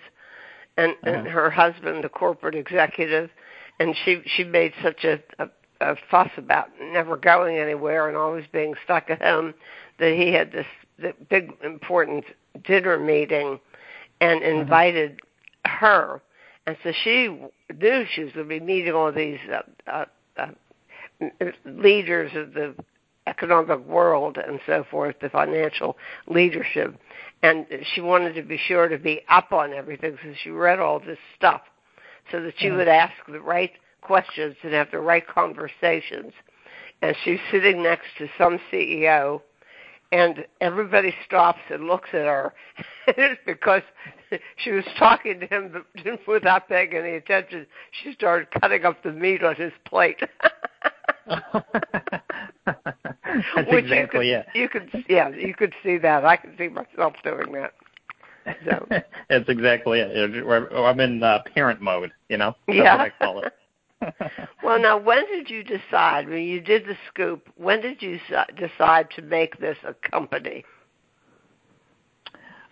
and 0.77 0.93
uh-huh. 0.93 1.11
and 1.11 1.27
her 1.27 1.51
husband, 1.51 2.05
the 2.05 2.09
corporate 2.09 2.55
executive, 2.55 3.31
and 3.79 3.95
she 4.05 4.23
she 4.25 4.45
made 4.45 4.73
such 4.83 5.05
a, 5.05 5.21
a 5.39 5.49
a 5.81 5.97
fuss 6.11 6.31
about 6.37 6.69
never 6.81 7.17
going 7.17 7.59
anywhere 7.59 8.09
and 8.09 8.17
always 8.17 8.45
being 8.53 8.75
stuck 8.85 9.11
at 9.11 9.21
home 9.21 9.55
that 9.99 10.13
he 10.15 10.33
had 10.33 10.53
this 10.53 10.67
the 10.99 11.15
big 11.29 11.53
important 11.63 12.25
dinner 12.65 12.99
meeting 12.99 13.61
and 14.21 14.41
mm-hmm. 14.41 14.61
invited 14.61 15.13
mm-hmm. 15.13 15.85
her 15.85 16.23
and 16.67 16.77
so 16.83 16.93
she 17.05 17.29
knew 17.79 18.05
she 18.13 18.25
was 18.25 18.33
going 18.33 18.49
to 18.49 18.49
be 18.49 18.61
meeting 18.61 18.93
all 18.93 19.13
these 19.13 19.39
uh, 19.53 19.63
uh, 19.87 20.05
uh, 20.39 20.47
leaders 21.65 22.33
of 22.35 22.55
the 22.55 22.75
economic 23.27 23.81
world 23.87 24.37
and 24.37 24.61
so 24.67 24.85
forth, 24.91 25.17
the 25.21 25.29
financial 25.29 25.97
leadership, 26.29 26.95
and 27.43 27.67
she 27.95 28.01
wanted 28.01 28.35
to 28.35 28.43
be 28.43 28.59
sure 28.67 28.89
to 28.89 28.99
be 28.99 29.21
up 29.29 29.53
on 29.53 29.73
everything, 29.73 30.17
so 30.23 30.33
she 30.43 30.51
read 30.51 30.81
all 30.81 31.01
this 31.01 31.19
stuff 31.37 31.63
so 32.31 32.43
that 32.43 32.55
she 32.59 32.67
mm-hmm. 32.67 32.79
would 32.79 32.89
ask 32.89 33.13
the 33.29 33.41
right 33.41 33.73
questions 34.03 34.57
and 34.63 34.73
have 34.73 34.91
the 34.91 34.99
right 34.99 35.27
conversations. 35.27 36.33
And 37.03 37.15
she's 37.25 37.41
sitting 37.51 37.83
next 37.83 38.07
to 38.19 38.29
some 38.39 38.59
CEO, 38.73 39.43
and 40.13 40.47
everybody 40.61 41.15
stops 41.27 41.61
and 41.71 41.87
looks 41.87 42.09
at 42.13 42.25
her. 42.25 42.55
because 43.47 43.83
she 44.57 44.71
was 44.71 44.85
talking 44.99 45.41
to 45.41 45.47
him 45.47 45.73
but 45.73 46.21
without 46.29 46.69
paying 46.69 46.95
any 46.95 47.17
attention. 47.17 47.67
She 48.03 48.13
started 48.13 48.49
cutting 48.61 48.85
up 48.85 49.03
the 49.03 49.13
meat 49.13 49.45
on 49.45 49.57
his 49.57 49.73
plate. 49.85 50.21
That's 53.57 53.71
Which 53.71 53.85
exactly 53.85 54.31
you 54.31 54.43
could, 54.69 54.83
it. 54.83 54.93
You 54.93 55.03
could, 55.03 55.05
yeah, 55.09 55.29
you 55.29 55.55
could 55.55 55.75
see 55.83 55.99
that. 55.99 56.25
I 56.25 56.37
can 56.37 56.55
see 56.57 56.69
myself 56.69 57.15
doing 57.23 57.53
that. 57.53 57.73
So. 58.65 58.87
That's 59.29 59.49
exactly 59.49 60.01
it. 60.01 60.73
I'm 60.75 61.01
in 61.01 61.23
uh, 61.23 61.43
parent 61.55 61.81
mode, 61.81 62.13
you 62.29 62.37
know. 62.37 62.55
That's 62.67 62.79
yeah. 62.79 62.97
I 62.97 63.11
call 63.11 63.43
it. 63.43 63.53
well, 64.63 64.79
now, 64.81 64.99
when 64.99 65.27
did 65.27 65.51
you 65.51 65.65
decide, 65.65 66.29
when 66.29 66.43
you 66.43 66.61
did 66.61 66.85
the 66.85 66.97
scoop, 67.09 67.49
when 67.57 67.81
did 67.81 68.03
you 68.03 68.21
decide 68.57 69.09
to 69.17 69.23
make 69.23 69.59
this 69.59 69.77
a 69.87 69.95
company? 70.09 70.65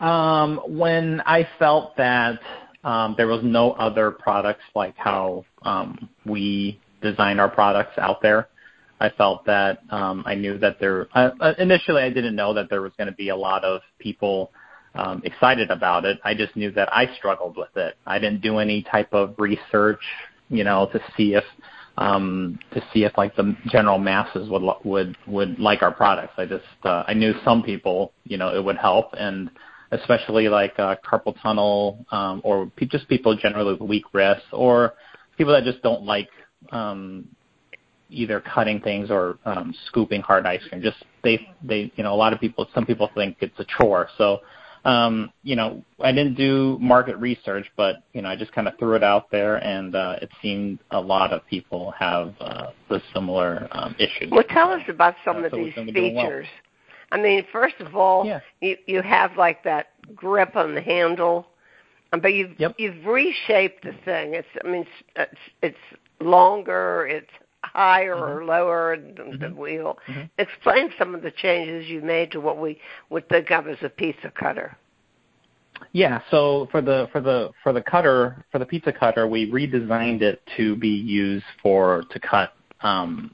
Um, 0.01 0.61
when 0.67 1.23
I 1.25 1.49
felt 1.59 1.97
that 1.97 2.39
um, 2.85 3.15
there 3.17 3.27
was 3.27 3.41
no 3.43 3.73
other 3.73 4.11
products 4.11 4.65
like 4.75 4.95
how 4.97 5.45
um, 5.63 6.09
we 6.27 6.79
design 7.01 7.41
our 7.41 7.49
products 7.49 7.97
out 7.99 8.21
there. 8.21 8.49
I 9.01 9.11
felt 9.11 9.45
that 9.47 9.81
um, 9.91 10.23
I 10.27 10.35
knew 10.35 10.59
that 10.59 10.79
there. 10.81 11.09
Uh, 11.15 11.55
initially, 11.59 12.03
I 12.03 12.11
didn't 12.11 12.37
know 12.37 12.55
that 12.55 12.71
there 12.71 12.83
was 12.83 12.93
going 12.97 13.09
to 13.09 13.15
be 13.15 13.31
a 13.31 13.37
lot 13.37 13.65
of 13.65 13.81
people 13.99 14.53
um, 14.95 15.21
excited 15.25 15.71
about 15.71 16.05
it. 16.05 16.19
I 16.25 16.35
just 16.35 16.55
knew 16.57 16.71
that 16.73 16.93
I 16.93 17.15
struggled 17.17 17.57
with 17.57 17.77
it. 17.77 17.97
I 18.07 18.19
didn't 18.19 18.41
do 18.41 18.59
any 18.59 18.83
type 18.83 19.13
of 19.13 19.35
research 19.39 20.01
you 20.49 20.65
know, 20.65 20.89
to 20.93 21.01
see 21.17 21.35
if 21.35 21.45
um, 21.97 22.59
to 22.73 22.83
see 22.93 23.05
if 23.05 23.17
like 23.17 23.37
the 23.37 23.57
general 23.67 23.99
masses 23.99 24.49
would 24.51 24.63
would 24.85 25.17
would 25.27 25.59
like 25.59 25.83
our 25.83 25.93
products. 25.93 26.35
I 26.37 26.47
just 26.47 26.65
uh, 26.85 27.05
I 27.07 27.15
knew 27.15 27.35
some 27.45 27.63
people, 27.63 28.13
you 28.25 28.37
know, 28.37 28.55
it 28.55 28.63
would 28.65 28.77
help, 28.77 29.11
and 29.19 29.51
especially 29.91 30.49
like 30.49 30.79
uh, 30.79 30.97
carpal 31.05 31.41
tunnel 31.41 32.05
um, 32.11 32.41
or 32.45 32.67
pe- 32.67 32.87
just 32.87 33.09
people 33.09 33.37
generally 33.37 33.73
with 33.75 33.89
weak 33.89 34.05
wrists 34.13 34.47
or 34.53 34.95
people 35.39 35.53
that 35.53 35.65
just 35.65 35.83
don't 35.83 36.03
like 36.03 36.29
um, 36.73 37.29
either 38.15 38.41
cutting 38.41 38.81
things 38.81 39.11
or 39.11 39.39
um, 39.45 39.75
scooping 39.87 40.23
hard 40.23 40.47
ice 40.47 40.63
cream. 40.69 40.83
Just 40.83 41.03
they 41.23 41.49
they 41.63 41.93
you 41.97 42.03
know 42.05 42.15
a 42.15 42.17
lot 42.17 42.33
of 42.33 42.41
people 42.41 42.69
some 42.75 42.87
people 42.87 43.11
think 43.15 43.37
it's 43.41 43.59
a 43.59 43.65
chore. 43.79 44.09
So 44.17 44.41
um, 44.85 45.33
you 45.43 45.57
know, 45.57 45.83
I 46.01 46.13
didn't 46.13 46.35
do 46.35 46.79
market 46.81 47.17
research, 47.17 47.67
but 47.77 48.03
you 48.13 48.21
know, 48.21 48.29
I 48.29 48.37
just 48.37 48.53
kind 48.53 48.69
of 48.69 48.79
threw 48.79 48.95
it 48.95 49.03
out 49.03 49.31
there, 49.31 49.57
and 49.57 49.95
uh, 49.95 50.17
it 50.21 50.31
seemed 50.43 50.79
a 50.91 51.01
lot 51.01 51.33
of 51.33 51.47
people 51.47 51.93
have 51.93 52.35
uh, 52.41 52.67
the 52.91 53.01
similar 53.15 53.67
um, 53.73 53.97
issues. 53.99 54.31
Well, 54.31 54.45
tell 54.51 54.71
us 54.71 54.83
about 54.89 55.15
some 55.25 55.39
uh, 55.39 55.47
of 55.47 55.53
so 55.53 55.57
these 55.57 55.75
features. 55.75 56.47
Well. 56.47 57.13
I 57.13 57.23
mean, 57.23 57.47
first 57.51 57.77
of 57.81 57.97
all, 57.97 58.27
yeah. 58.27 58.41
you 58.61 58.77
you 58.87 59.01
have 59.01 59.37
like 59.39 59.65
that 59.65 59.89
grip 60.15 60.55
on 60.55 60.75
the 60.75 60.83
handle, 60.83 61.47
um, 62.13 62.21
but 62.21 62.35
you've 62.35 62.59
yep. 62.59 62.75
you've 62.79 63.07
reshaped 63.07 63.85
the 63.85 63.93
thing. 64.05 64.35
It's 64.35 64.49
I 64.63 64.69
mean, 64.69 64.83
it's 64.83 64.91
it's, 65.17 65.41
it's 65.63 66.01
longer. 66.21 67.07
It's 67.09 67.31
higher 67.73 68.15
mm-hmm. 68.15 68.39
or 68.39 68.45
lower 68.45 68.97
than 68.97 69.15
mm-hmm. 69.15 69.43
the 69.43 69.51
wheel. 69.51 69.99
Mm-hmm. 70.09 70.23
Explain 70.39 70.91
some 70.99 71.15
of 71.15 71.23
the 71.23 71.31
changes 71.31 71.89
you 71.89 72.01
made 72.03 72.31
to 72.33 72.41
what 72.41 72.59
we 72.59 72.79
would 73.11 73.29
think 73.29 73.51
of 73.51 73.69
as 73.69 73.79
a 73.83 73.89
pizza 73.89 74.31
cutter. 74.31 74.77
Yeah, 75.93 76.21
so 76.31 76.69
for 76.71 76.81
the 76.81 77.09
for 77.13 77.21
the 77.21 77.51
for 77.63 77.73
the 77.73 77.83
cutter 77.83 78.45
for 78.53 78.59
the 78.59 78.67
pizza 78.67 78.93
cutter, 78.93 79.27
we 79.27 79.51
redesigned 79.51 80.23
it 80.23 80.41
to 80.57 80.77
be 80.77 80.89
used 80.89 81.45
for 81.63 82.05
to 82.11 82.21
cut 82.21 82.55
um, 82.81 83.31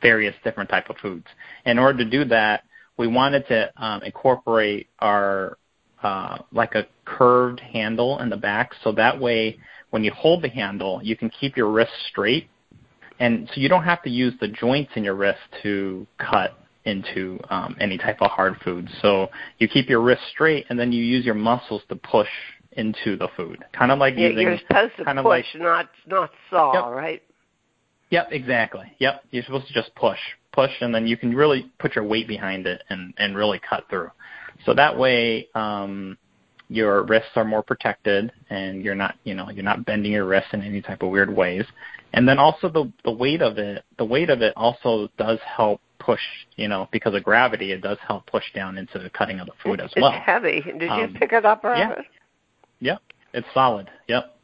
various 0.00 0.34
different 0.44 0.70
type 0.70 0.88
of 0.88 0.96
foods. 0.98 1.26
In 1.66 1.78
order 1.78 2.04
to 2.04 2.08
do 2.08 2.24
that, 2.26 2.64
we 2.96 3.06
wanted 3.06 3.46
to 3.48 3.72
um, 3.82 4.02
incorporate 4.02 4.88
our 5.00 5.58
uh, 6.02 6.38
like 6.52 6.74
a 6.74 6.86
curved 7.04 7.60
handle 7.60 8.20
in 8.20 8.30
the 8.30 8.36
back, 8.36 8.72
so 8.82 8.92
that 8.92 9.20
way 9.20 9.58
when 9.90 10.04
you 10.04 10.12
hold 10.12 10.42
the 10.42 10.48
handle, 10.48 11.00
you 11.02 11.16
can 11.16 11.28
keep 11.28 11.56
your 11.56 11.70
wrist 11.70 11.92
straight 12.08 12.48
and 13.20 13.48
so 13.54 13.60
you 13.60 13.68
don't 13.68 13.84
have 13.84 14.02
to 14.02 14.10
use 14.10 14.34
the 14.40 14.48
joints 14.48 14.92
in 14.96 15.04
your 15.04 15.14
wrist 15.14 15.38
to 15.62 16.06
cut 16.18 16.58
into 16.84 17.38
um, 17.50 17.76
any 17.78 17.98
type 17.98 18.16
of 18.20 18.30
hard 18.30 18.56
food. 18.64 18.88
So 19.02 19.28
you 19.58 19.68
keep 19.68 19.88
your 19.88 20.00
wrist 20.00 20.22
straight, 20.32 20.66
and 20.70 20.78
then 20.78 20.90
you 20.90 21.04
use 21.04 21.24
your 21.24 21.34
muscles 21.34 21.82
to 21.90 21.96
push 21.96 22.28
into 22.72 23.16
the 23.16 23.28
food, 23.36 23.62
kind 23.72 23.92
of 23.92 23.98
like 23.98 24.14
yeah, 24.16 24.28
using 24.28 24.42
you're 24.42 24.58
supposed 24.66 24.96
to 24.96 25.04
kind 25.04 25.18
push, 25.18 25.24
of 25.24 25.26
like, 25.26 25.44
not 25.54 25.90
not 26.06 26.30
saw, 26.48 26.72
yep. 26.72 26.96
right? 26.96 27.22
Yep, 28.10 28.28
exactly. 28.32 28.92
Yep, 28.98 29.24
you're 29.30 29.44
supposed 29.44 29.68
to 29.68 29.72
just 29.72 29.94
push, 29.94 30.18
push, 30.52 30.70
and 30.80 30.94
then 30.94 31.06
you 31.06 31.16
can 31.16 31.34
really 31.34 31.70
put 31.78 31.94
your 31.94 32.04
weight 32.04 32.26
behind 32.26 32.66
it 32.66 32.82
and 32.88 33.12
and 33.18 33.36
really 33.36 33.60
cut 33.60 33.84
through. 33.90 34.10
So 34.64 34.74
that 34.74 34.96
way, 34.96 35.48
um, 35.54 36.16
your 36.70 37.02
wrists 37.02 37.30
are 37.34 37.44
more 37.44 37.62
protected, 37.62 38.32
and 38.48 38.82
you're 38.82 38.94
not, 38.94 39.16
you 39.24 39.34
know, 39.34 39.50
you're 39.50 39.64
not 39.64 39.84
bending 39.84 40.12
your 40.12 40.24
wrists 40.24 40.50
in 40.52 40.62
any 40.62 40.80
type 40.80 41.02
of 41.02 41.10
weird 41.10 41.34
ways. 41.34 41.64
And 42.12 42.26
then 42.28 42.38
also 42.38 42.68
the 42.68 42.90
the 43.04 43.10
weight 43.10 43.42
of 43.42 43.58
it, 43.58 43.84
the 43.98 44.04
weight 44.04 44.30
of 44.30 44.40
it 44.40 44.54
also 44.56 45.08
does 45.18 45.38
help 45.44 45.80
push, 45.98 46.20
you 46.56 46.68
know, 46.68 46.88
because 46.92 47.14
of 47.14 47.24
gravity, 47.24 47.72
it 47.72 47.82
does 47.82 47.98
help 48.06 48.24
push 48.26 48.44
down 48.54 48.78
into 48.78 48.98
the 48.98 49.10
cutting 49.10 49.40
of 49.40 49.46
the 49.46 49.52
food 49.62 49.80
as 49.80 49.90
it's 49.92 50.00
well. 50.00 50.12
It's 50.12 50.24
heavy. 50.24 50.60
Did 50.60 50.88
um, 50.88 51.00
you 51.00 51.18
pick 51.18 51.32
it 51.32 51.44
up, 51.44 51.64
Robert? 51.64 52.04
Yeah. 52.80 52.92
Yep. 52.92 53.02
It's 53.34 53.46
solid. 53.52 53.90
Yep. 54.08 54.36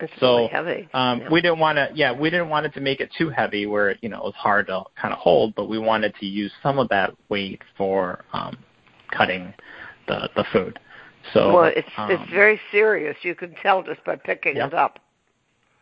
It's 0.00 0.12
so 0.20 0.36
really 0.36 0.48
heavy. 0.48 0.88
Um, 0.92 1.20
yeah. 1.20 1.28
we 1.30 1.40
didn't 1.40 1.58
want 1.58 1.76
to, 1.76 1.90
yeah, 1.94 2.12
we 2.12 2.30
didn't 2.30 2.48
want 2.48 2.66
it 2.66 2.74
to 2.74 2.80
make 2.80 3.00
it 3.00 3.10
too 3.16 3.30
heavy 3.30 3.66
where 3.66 3.96
you 4.00 4.08
know 4.08 4.18
it 4.18 4.24
was 4.24 4.34
hard 4.36 4.66
to 4.66 4.82
kind 5.00 5.12
of 5.12 5.18
hold, 5.18 5.54
but 5.54 5.68
we 5.68 5.78
wanted 5.78 6.14
to 6.20 6.26
use 6.26 6.52
some 6.62 6.78
of 6.78 6.88
that 6.90 7.14
weight 7.28 7.62
for 7.76 8.24
um, 8.32 8.56
cutting 9.10 9.54
the 10.06 10.28
the 10.36 10.44
food. 10.52 10.78
So 11.32 11.54
well, 11.54 11.72
it's 11.74 11.88
um, 11.96 12.10
it's 12.10 12.30
very 12.30 12.60
serious. 12.70 13.16
You 13.22 13.34
can 13.34 13.54
tell 13.62 13.82
just 13.82 14.02
by 14.04 14.16
picking 14.16 14.56
Yep. 14.56 14.68
it 14.68 14.74
up. 14.74 14.98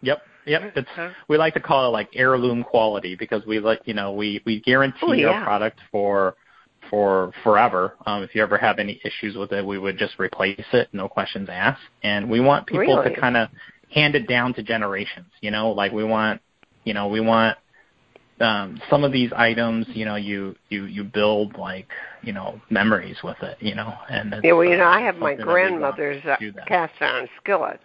Yep, 0.02 0.22
yep. 0.46 0.72
It's 0.76 0.88
Uh, 0.96 1.10
we 1.28 1.36
like 1.38 1.54
to 1.54 1.60
call 1.60 1.86
it 1.88 1.92
like 1.92 2.08
heirloom 2.14 2.62
quality 2.62 3.16
because 3.16 3.44
we 3.46 3.58
like 3.60 3.80
you 3.84 3.94
know 3.94 4.12
we 4.12 4.42
we 4.44 4.60
guarantee 4.60 4.98
Oh, 5.02 5.12
yeah. 5.12 5.28
our 5.28 5.44
product 5.44 5.80
for 5.90 6.36
for 6.90 7.32
forever. 7.42 7.96
Um, 8.06 8.22
if 8.22 8.34
you 8.34 8.42
ever 8.42 8.56
have 8.58 8.78
any 8.78 9.00
issues 9.04 9.36
with 9.36 9.52
it, 9.52 9.64
we 9.64 9.76
would 9.78 9.98
just 9.98 10.18
replace 10.18 10.64
it, 10.72 10.88
no 10.92 11.08
questions 11.08 11.48
asked. 11.50 11.82
And 12.04 12.30
we 12.30 12.38
want 12.40 12.66
people 12.66 12.96
Really? 12.98 13.12
to 13.14 13.20
kind 13.20 13.36
of 13.36 13.48
hand 13.90 14.14
it 14.14 14.28
down 14.28 14.54
to 14.54 14.62
generations. 14.62 15.26
You 15.40 15.50
know, 15.50 15.70
like 15.72 15.92
we 15.92 16.04
want 16.04 16.40
you 16.84 16.94
know 16.94 17.08
we 17.08 17.20
want 17.20 17.56
um, 18.40 18.80
some 18.90 19.04
of 19.04 19.12
these 19.12 19.32
items. 19.34 19.86
You 19.94 20.04
know, 20.04 20.16
you 20.16 20.54
you 20.68 20.84
you 20.84 21.04
build 21.04 21.56
like 21.58 21.88
you 22.22 22.32
know 22.32 22.60
memories 22.70 23.16
with 23.22 23.42
it. 23.42 23.56
You 23.60 23.74
know, 23.74 23.94
and 24.08 24.32
it's, 24.34 24.44
Yeah, 24.44 24.52
well, 24.52 24.64
you 24.64 24.76
know, 24.76 24.84
uh, 24.84 24.88
I 24.88 25.00
have 25.00 25.16
my 25.16 25.34
something 25.34 25.46
that 25.46 25.62
we 25.62 25.70
want 25.72 26.00
grandmother's 26.00 26.24
uh, 26.24 26.36
cast 26.66 26.94
iron 27.00 27.28
skillets, 27.40 27.84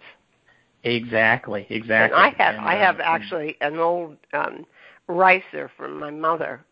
Exactly, 0.84 1.66
exactly. 1.70 2.16
and. 2.18 2.26
I 2.26 2.30
have 2.44 2.56
And, 2.56 2.66
I 2.66 2.76
uh, 2.76 2.80
have 2.80 2.96
and- 2.96 3.04
actually 3.04 3.58
an 3.62 3.78
old 3.80 4.18
um 4.34 4.66
ricer 5.08 5.70
from 5.78 6.00
my 6.00 6.12
mother. 6.12 6.66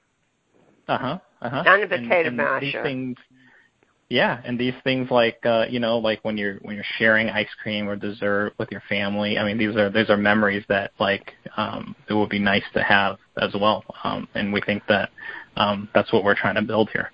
Uh-huh. 0.88 1.20
Uh-huh. 1.42 1.64
And 1.66 1.84
a 1.84 1.88
potato 1.88 2.30
These 2.30 2.74
masher. 2.74 2.84
things 2.84 3.18
yeah, 4.10 4.42
and 4.44 4.60
these 4.60 4.74
things 4.84 5.12
like 5.12 5.40
uh, 5.46 5.66
you 5.70 5.80
know, 5.80 6.00
like 6.00 6.20
when 6.24 6.36
you're 6.36 6.56
when 6.64 6.76
you're 6.76 6.86
sharing 6.98 7.30
ice 7.30 7.50
cream 7.62 7.88
or 7.88 7.96
dessert 7.96 8.54
with 8.58 8.72
your 8.72 8.82
family. 8.90 9.38
I 9.38 9.46
mean, 9.46 9.58
these 9.58 9.76
are 9.76 9.90
these 9.92 10.10
are 10.10 10.18
memories 10.18 10.64
that 10.68 10.92
like 11.00 11.34
um 11.58 11.96
it 12.10 12.16
would 12.16 12.30
be 12.30 12.40
nice 12.40 12.64
to 12.74 12.82
have 12.82 13.18
as 13.40 13.54
well. 13.54 13.84
Um 14.04 14.28
and 14.34 14.52
we 14.52 14.62
think 14.62 14.84
that 14.88 15.12
um 15.58 15.90
that's 15.94 16.12
what 16.12 16.24
we're 16.24 16.36
trying 16.36 16.56
to 16.56 16.64
build 16.64 16.90
here. 16.90 17.12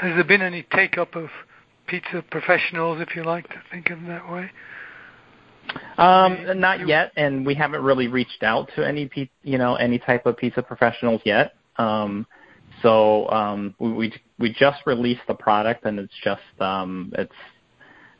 Has 0.00 0.14
there 0.14 0.24
been 0.24 0.40
any 0.40 0.66
take 0.74 0.96
up 0.96 1.14
of 1.14 1.28
pizza 1.86 2.24
professionals, 2.30 3.00
if 3.00 3.14
you 3.14 3.22
like 3.22 3.48
to 3.48 3.62
think 3.70 3.90
of 3.90 3.98
them 3.98 4.08
that 4.08 4.32
way? 4.32 4.50
Um, 5.98 6.58
not 6.58 6.88
yet, 6.88 7.12
and 7.16 7.46
we 7.46 7.54
haven't 7.54 7.82
really 7.82 8.08
reached 8.08 8.42
out 8.42 8.70
to 8.76 8.86
any 8.86 9.10
you 9.42 9.58
know 9.58 9.74
any 9.74 9.98
type 9.98 10.24
of 10.24 10.38
pizza 10.38 10.62
professionals 10.62 11.20
yet. 11.24 11.52
Um, 11.76 12.26
so 12.80 13.28
um, 13.30 13.74
we, 13.78 14.12
we 14.38 14.52
just 14.52 14.78
released 14.86 15.22
the 15.28 15.34
product, 15.34 15.84
and 15.84 15.98
it's 15.98 16.12
just 16.22 16.40
um, 16.60 17.12
it's 17.16 17.32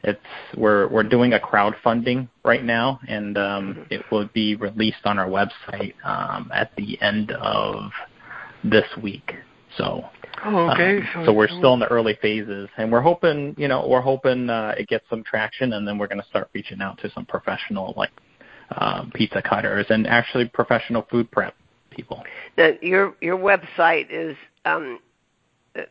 it's 0.05 0.20
we're 0.57 0.88
we're 0.88 1.05
doing 1.05 1.32
a 1.32 1.38
crowdfunding 1.38 2.28
right 2.44 2.64
now, 2.64 3.00
and 3.09 3.38
um, 3.38 3.86
it 3.90 4.03
will 4.11 4.28
be 4.34 4.57
released 4.57 5.05
on 5.05 5.18
our 5.18 5.28
website 5.28 5.94
um, 6.05 6.50
at 6.53 6.74
the 6.76 7.00
end 7.00 7.30
of 7.32 7.90
this 8.64 8.86
week. 9.03 9.32
So 9.76 10.05
Oh, 10.44 10.70
okay. 10.70 10.98
um, 11.14 11.24
so 11.24 11.32
we're 11.32 11.46
still 11.46 11.74
in 11.74 11.80
the 11.80 11.86
early 11.86 12.18
phases, 12.20 12.68
and 12.76 12.90
we're 12.90 13.00
hoping, 13.00 13.55
you 13.57 13.68
know, 13.68 13.86
we're 13.86 14.00
hoping 14.00 14.50
uh, 14.50 14.74
it 14.76 14.88
gets 14.88 15.05
some 15.09 15.22
traction, 15.22 15.74
and 15.74 15.86
then 15.86 15.98
we're 15.98 16.09
going 16.09 16.20
to 16.20 16.26
start 16.26 16.50
reaching 16.53 16.80
out 16.80 16.98
to 16.98 17.11
some 17.12 17.24
professional 17.24 17.94
like 17.96 18.11
um, 18.76 19.12
pizza 19.14 19.40
cutters 19.40 19.86
and 19.90 20.07
actually 20.07 20.48
professional 20.48 21.07
food 21.11 21.30
prep 21.30 21.55
people. 21.95 22.22
Now, 22.57 22.70
your 22.80 23.14
your 23.20 23.38
website 23.38 24.07
is 24.11 24.36
um, 24.64 24.99
uh, 25.76 25.82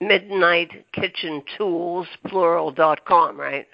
Midnight 0.00 0.84
Kitchen 0.92 1.42
Tools 1.56 2.06
plural 2.26 2.70
dot 2.72 3.04
com, 3.04 3.38
right? 3.38 3.66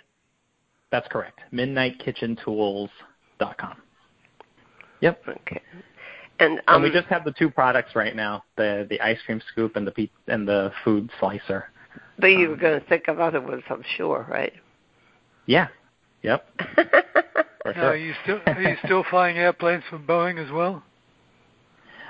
That's 0.91 1.09
correct. 1.09 1.41
MidnightKitchenTools.com. 1.53 3.77
Yep. 5.01 5.23
Okay. 5.29 5.61
And 6.39 6.59
um, 6.69 6.69
and 6.69 6.83
we 6.83 6.91
just 6.91 7.07
have 7.09 7.25
the 7.25 7.33
two 7.33 7.51
products 7.51 7.95
right 7.95 8.15
now: 8.15 8.45
the 8.57 8.87
the 8.89 9.01
ice 9.01 9.19
cream 9.25 9.41
scoop 9.53 9.77
and 9.77 9.87
the 9.87 9.91
pe- 9.93 10.11
and 10.29 10.47
the 10.47 10.71
food 10.85 11.11
slicer. 11.19 11.71
but 12.19 12.27
you 12.29 12.51
were 12.51 12.57
going 12.57 12.79
to 12.81 12.87
think 12.89 13.09
of 13.09 13.21
other 13.21 13.41
ones, 13.41 13.63
I'm 13.71 13.83
sure, 13.97 14.27
right? 14.31 14.53
Yeah. 15.47 15.69
Yep. 16.23 16.47
For 17.63 17.73
Now, 17.73 17.75
sure. 17.75 17.85
are 17.91 17.97
you 17.97 18.13
still 18.23 18.41
are 18.47 18.61
you 18.63 18.77
still 18.85 19.05
flying 19.09 19.39
airplanes 19.39 19.83
for 19.89 19.99
Boeing 19.99 20.45
as 20.45 20.51
well? 20.53 20.83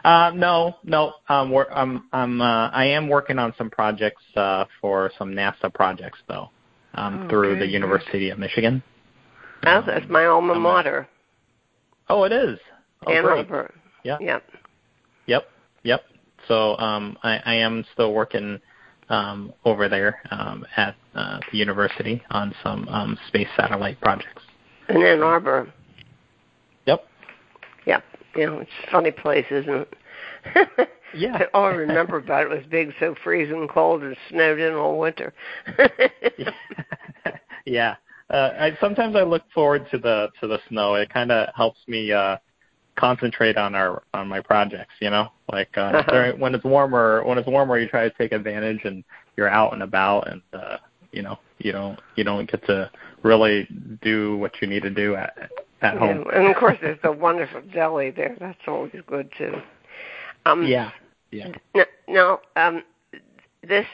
Uh, 0.05 0.33
no, 0.35 0.77
no. 0.85 1.15
Um, 1.29 1.51
we're, 1.51 1.71
I'm, 1.71 2.09
I'm, 2.13 2.41
uh, 2.41 2.69
I 2.71 2.87
am 2.87 3.09
working 3.09 3.39
on 3.39 3.55
some 3.57 3.71
projects 3.71 4.23
uh, 4.37 4.65
for 4.81 5.11
some 5.19 5.31
NASA 5.33 5.73
projects, 5.73 6.19
though, 6.29 6.51
um, 6.95 7.29
through 7.29 7.53
Okay, 7.53 7.61
the 7.61 7.67
good. 7.67 7.73
University 7.73 8.31
of 8.31 8.39
Michigan. 8.39 8.83
Oh, 9.65 9.83
that's 9.87 10.09
my 10.11 10.27
alma 10.27 10.55
mater, 10.57 11.09
Oh, 12.09 12.25
it 12.25 12.33
is. 12.33 12.59
Oh, 13.07 13.13
Ann. 13.13 13.25
Arbor. 13.25 13.73
Yeah. 14.05 14.19
Yep. 14.21 14.45
Yep. 15.27 15.45
Yep. 15.85 16.05
So 16.49 16.77
um, 16.79 17.17
I, 17.23 17.39
I 17.45 17.55
am 17.55 17.85
still 17.93 18.13
working 18.13 18.61
um, 19.09 19.53
over 19.65 19.89
there 19.89 20.21
um, 20.31 20.67
at 20.77 20.97
uh, 21.15 21.39
the 21.51 21.59
university 21.59 22.23
on 22.31 22.55
some 22.63 22.89
um, 22.89 23.17
space 23.29 23.49
satellite 23.57 24.01
projects. 24.01 24.43
In 24.89 25.03
Ann 25.03 25.23
Arbor. 25.23 25.73
Yep. 26.87 27.05
Yep. 27.87 28.05
You 28.35 28.47
know, 28.47 28.59
it's 28.61 28.71
a 28.87 28.91
funny 28.91 29.11
place, 29.11 29.47
isn't 29.51 29.89
it? 30.55 30.89
Yeah. 31.15 31.43
All 31.53 31.65
I 31.65 31.71
remember 31.73 32.17
about 32.17 32.45
it 32.45 32.49
was 32.49 32.65
being 32.71 32.93
so 32.99 33.15
freezing 33.23 33.69
cold 33.69 34.03
and 34.03 34.17
snowed 34.31 34.59
in 34.59 34.73
all 34.75 34.99
winter. 34.99 35.35
yeah. 37.67 37.97
Uh, 38.31 38.51
I 38.59 38.77
sometimes 38.81 39.15
I 39.15 39.23
look 39.23 39.43
forward 39.55 39.87
to 39.91 39.99
the 39.99 40.29
to 40.41 40.47
the 40.47 40.59
snow. 40.69 40.95
It 40.95 41.13
kind 41.13 41.31
of 41.31 41.49
helps 41.55 41.81
me 41.87 42.13
uh 42.13 42.39
concentrate 42.97 43.57
on 43.57 43.75
our 43.75 44.03
on 44.15 44.29
my 44.29 44.41
projects, 44.41 44.95
you 45.01 45.11
know? 45.11 45.29
Like 45.51 45.77
uh 45.77 45.81
Uh-huh. 45.81 46.11
during, 46.11 46.41
when 46.41 46.55
it's 46.55 46.65
warmer, 46.65 47.23
when 47.25 47.39
it's 47.39 47.49
warmer 47.49 47.79
you 47.79 47.89
try 47.89 48.09
to 48.09 48.15
take 48.17 48.33
advantage 48.33 48.81
and 48.85 49.05
you're 49.37 49.49
out 49.51 49.73
and 49.75 49.83
about 49.83 50.29
and 50.31 50.41
uh 50.55 50.79
you 51.13 51.23
know, 51.23 51.39
you 51.59 51.73
don't 51.73 52.01
you 52.17 52.25
don't 52.25 52.51
get 52.51 52.65
to 52.67 52.91
really 53.23 53.69
do 54.03 54.37
what 54.39 54.53
you 54.63 54.67
need 54.69 54.83
to 54.83 54.91
do 54.91 55.15
at 55.15 55.51
at 55.83 55.99
home. 55.99 56.25
Yeah, 56.27 56.39
and 56.39 56.49
of 56.49 56.57
course, 56.57 56.79
there's 56.81 56.99
the 57.03 57.13
wonderful 57.13 57.61
deli 57.75 58.11
there. 58.11 58.37
That's 58.41 58.59
always 58.67 58.93
good 59.07 59.31
too. 59.37 59.55
Um, 60.47 60.65
Yeah. 60.65 60.91
Yeah. 61.31 61.49
Now, 61.75 61.85
now 62.09 62.41
um, 62.57 62.83
this 63.67 63.87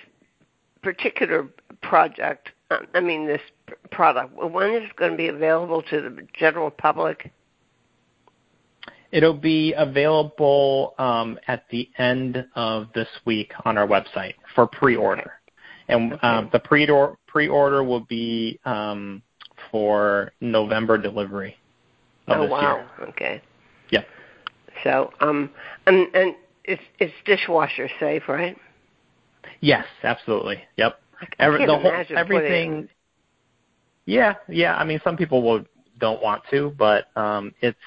particular 0.83 1.49
project, 1.83 2.51
uh, 2.71 2.79
I 2.95 3.01
mean, 3.01 3.27
this 3.27 3.41
product, 3.91 4.35
when 4.35 4.71
is 4.75 4.91
it 4.91 4.97
going 4.97 5.13
to 5.13 5.17
be 5.17 5.29
available 5.29 5.83
to 5.83 6.01
the 6.01 6.27
general 6.39 6.71
public? 6.71 7.33
It'll 9.11 9.33
be 9.33 9.73
available 9.73 10.95
um, 10.99 11.39
at 11.47 11.65
the 11.71 11.89
end 11.97 12.45
of 12.57 12.89
this 12.95 13.09
week 13.25 13.53
on 13.65 13.79
our 13.79 13.87
website 13.87 14.35
for 14.55 14.67
pre-order, 14.67 15.33
and 15.89 16.13
Okay. 16.13 16.27
um, 16.27 16.51
the 16.53 16.59
pre-order 16.59 17.15
pre-order 17.27 17.83
will 17.85 18.01
be 18.05 18.59
um, 18.67 19.23
for 19.71 20.33
November 20.41 20.99
delivery 20.99 21.58
oh 22.37 22.47
wow! 22.47 22.77
year. 22.77 23.09
Okay. 23.09 23.43
Yep. 23.91 24.07
So, 24.85 25.13
um, 25.21 25.51
and 25.87 26.07
and 26.15 26.35
it's 26.65 26.83
it's 26.99 27.13
dishwasher 27.25 27.89
safe, 27.99 28.29
right? 28.29 28.57
Yes, 29.61 29.87
absolutely. 30.03 30.63
Yep. 30.77 31.01
I 31.21 31.27
Every, 31.39 31.59
can't 31.59 31.69
the 31.71 31.79
whole, 31.79 31.91
imagine 31.91 32.17
everything. 32.17 32.71
putting- 32.83 32.89
Yeah, 34.05 34.35
yeah. 34.49 34.77
I 34.77 34.85
mean, 34.85 35.01
some 35.03 35.17
people 35.17 35.43
will 35.43 35.65
don't 35.99 36.23
want 36.23 36.43
to, 36.51 36.75
but 36.79 37.07
um, 37.17 37.53
it's 37.61 37.79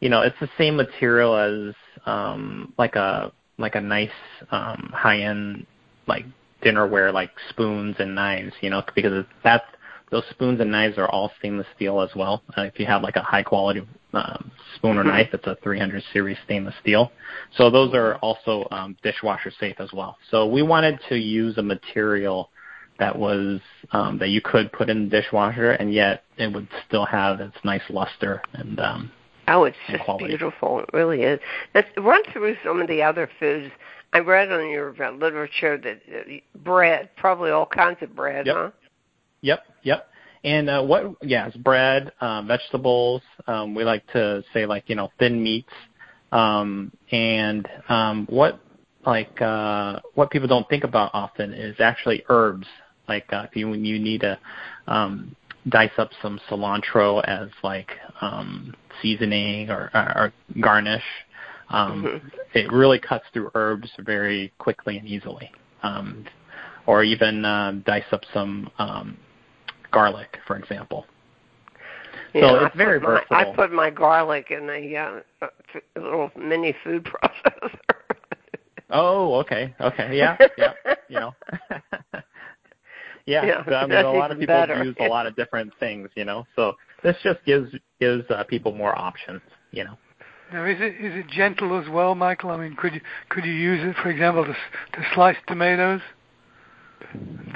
you 0.00 0.08
know 0.08 0.22
it's 0.22 0.36
the 0.40 0.48
same 0.58 0.76
material 0.76 1.36
as 1.36 1.74
um, 2.06 2.72
like 2.78 2.94
a 2.96 3.32
like 3.58 3.74
a 3.74 3.80
nice 3.80 4.10
um, 4.50 4.90
high 4.94 5.20
end 5.20 5.66
like 6.06 6.24
dinnerware 6.62 7.12
like 7.12 7.30
spoons 7.50 7.96
and 7.98 8.14
knives. 8.14 8.52
You 8.60 8.70
know, 8.70 8.82
because 8.94 9.24
that's 9.42 9.64
those 10.12 10.22
spoons 10.30 10.60
and 10.60 10.70
knives 10.70 10.98
are 10.98 11.08
all 11.08 11.32
stainless 11.38 11.66
steel 11.74 12.00
as 12.00 12.10
well. 12.14 12.42
Uh, 12.56 12.62
if 12.62 12.78
you 12.78 12.86
have 12.86 13.02
like 13.02 13.16
a 13.16 13.22
high 13.22 13.42
quality 13.42 13.82
um, 14.12 14.52
spoon 14.76 14.98
or 14.98 15.02
Mhm. 15.04 15.06
knife, 15.06 15.30
it's 15.32 15.46
a 15.46 15.56
300 15.62 16.02
series 16.12 16.36
stainless 16.44 16.74
steel. 16.80 17.10
So 17.56 17.70
those 17.70 17.94
are 17.94 18.16
also 18.16 18.68
um, 18.70 18.94
dishwasher 19.02 19.50
safe 19.58 19.80
as 19.80 19.90
well. 19.92 20.18
So 20.30 20.46
we 20.46 20.62
wanted 20.62 21.00
to 21.08 21.16
use 21.16 21.56
a 21.56 21.62
material 21.62 22.50
that 22.98 23.18
was 23.18 23.60
um, 23.92 24.18
that 24.18 24.28
you 24.28 24.42
could 24.42 24.70
put 24.70 24.90
in 24.90 25.08
the 25.08 25.10
dishwasher 25.20 25.72
and 25.72 25.92
yet 25.92 26.24
it 26.36 26.52
would 26.52 26.68
still 26.86 27.06
have 27.06 27.40
its 27.40 27.56
nice 27.64 27.82
luster 27.88 28.42
and 28.52 28.78
um, 28.80 29.10
Oh, 29.48 29.64
it's 29.64 29.76
and 29.88 29.96
just 29.96 30.04
quality. 30.04 30.26
beautiful. 30.28 30.80
It 30.80 30.90
really 30.92 31.22
is. 31.22 31.40
Let's 31.74 31.88
run 31.96 32.22
through 32.32 32.56
some 32.62 32.80
of 32.80 32.86
the 32.86 33.02
other 33.02 33.28
foods. 33.40 33.72
I 34.12 34.18
read 34.18 34.52
on 34.52 34.68
your 34.68 34.94
uh, 35.02 35.10
literature 35.10 35.78
that 35.78 36.02
uh, 36.14 36.58
bread, 36.58 37.08
probably 37.16 37.50
all 37.50 37.66
kinds 37.66 38.02
of 38.02 38.14
bread, 38.14 38.46
Yep. 38.46 38.54
huh? 38.56 38.70
Yep, 39.42 39.64
yep. 39.82 40.08
And 40.44 40.68
uh, 40.68 40.82
what? 40.82 41.14
Yeah, 41.22 41.46
it's 41.46 41.56
bread, 41.56 42.12
um, 42.20 42.48
vegetables. 42.48 43.22
Um, 43.46 43.74
we 43.74 43.84
like 43.84 44.06
to 44.12 44.42
say 44.52 44.66
like 44.66 44.84
you 44.88 44.96
know 44.96 45.10
thin 45.18 45.42
meats, 45.42 45.72
um, 46.32 46.90
and 47.12 47.68
um, 47.88 48.26
what 48.28 48.60
like 49.06 49.40
uh, 49.40 50.00
what 50.14 50.30
people 50.30 50.48
don't 50.48 50.68
think 50.68 50.84
about 50.84 51.10
often 51.14 51.52
is 51.52 51.76
actually 51.78 52.24
herbs. 52.28 52.66
Like 53.08 53.26
uh, 53.32 53.46
if 53.48 53.56
you 53.56 53.68
when 53.68 53.84
you 53.84 53.98
need 54.00 54.22
to 54.22 54.38
um, 54.88 55.36
dice 55.68 55.92
up 55.98 56.10
some 56.20 56.40
cilantro 56.48 57.22
as 57.24 57.48
like 57.62 57.90
um, 58.20 58.74
seasoning 59.00 59.70
or, 59.70 59.90
or 59.94 60.32
garnish. 60.60 61.04
Um, 61.68 62.04
mm-hmm. 62.04 62.28
It 62.54 62.70
really 62.72 62.98
cuts 62.98 63.24
through 63.32 63.50
herbs 63.54 63.88
very 63.98 64.52
quickly 64.58 64.98
and 64.98 65.06
easily. 65.06 65.50
Um, 65.82 66.26
or 66.86 67.02
even 67.04 67.44
uh, 67.44 67.72
dice 67.86 68.04
up 68.12 68.22
some 68.34 68.70
um, 68.78 69.16
garlic, 69.92 70.38
for 70.46 70.56
example. 70.56 71.06
Yeah, 72.34 72.40
so 72.40 72.64
it's 72.64 72.74
I 72.74 72.78
very 72.78 73.00
my, 73.00 73.06
versatile. 73.06 73.36
I 73.36 73.44
put 73.54 73.72
my 73.72 73.90
garlic 73.90 74.50
in 74.50 74.68
a, 74.70 74.96
uh, 74.96 75.46
a 75.96 76.00
little 76.00 76.30
mini 76.36 76.74
food 76.82 77.04
processor. 77.44 77.78
oh, 78.90 79.34
okay, 79.34 79.74
okay, 79.80 80.16
yeah, 80.16 80.36
yeah, 80.58 80.72
you 81.08 81.20
know. 81.20 81.34
yeah, 83.26 83.44
yeah 83.46 83.64
so, 83.66 83.74
I 83.74 83.86
mean, 83.86 83.98
a 83.98 84.12
lot 84.12 84.30
of 84.30 84.38
people 84.38 84.54
better. 84.54 84.82
use 84.82 84.96
a 84.98 85.08
lot 85.08 85.26
of 85.26 85.36
different 85.36 85.72
things, 85.78 86.08
you 86.14 86.24
know. 86.24 86.46
So 86.56 86.74
this 87.02 87.16
just 87.22 87.44
gives 87.44 87.70
gives 88.00 88.24
uh, 88.30 88.44
people 88.44 88.72
more 88.72 88.98
options, 88.98 89.42
you 89.70 89.84
know. 89.84 89.98
Now, 90.52 90.64
is 90.66 90.78
it 90.80 90.94
is 91.04 91.24
it 91.24 91.28
gentle 91.28 91.78
as 91.78 91.88
well, 91.88 92.14
Michael? 92.14 92.50
I 92.50 92.56
mean, 92.58 92.76
could 92.76 92.94
you 92.94 93.00
could 93.28 93.44
you 93.44 93.52
use 93.52 93.80
it, 93.82 93.96
for 94.02 94.10
example, 94.10 94.44
to 94.44 94.52
to 94.52 95.06
slice 95.14 95.36
tomatoes? 95.46 96.00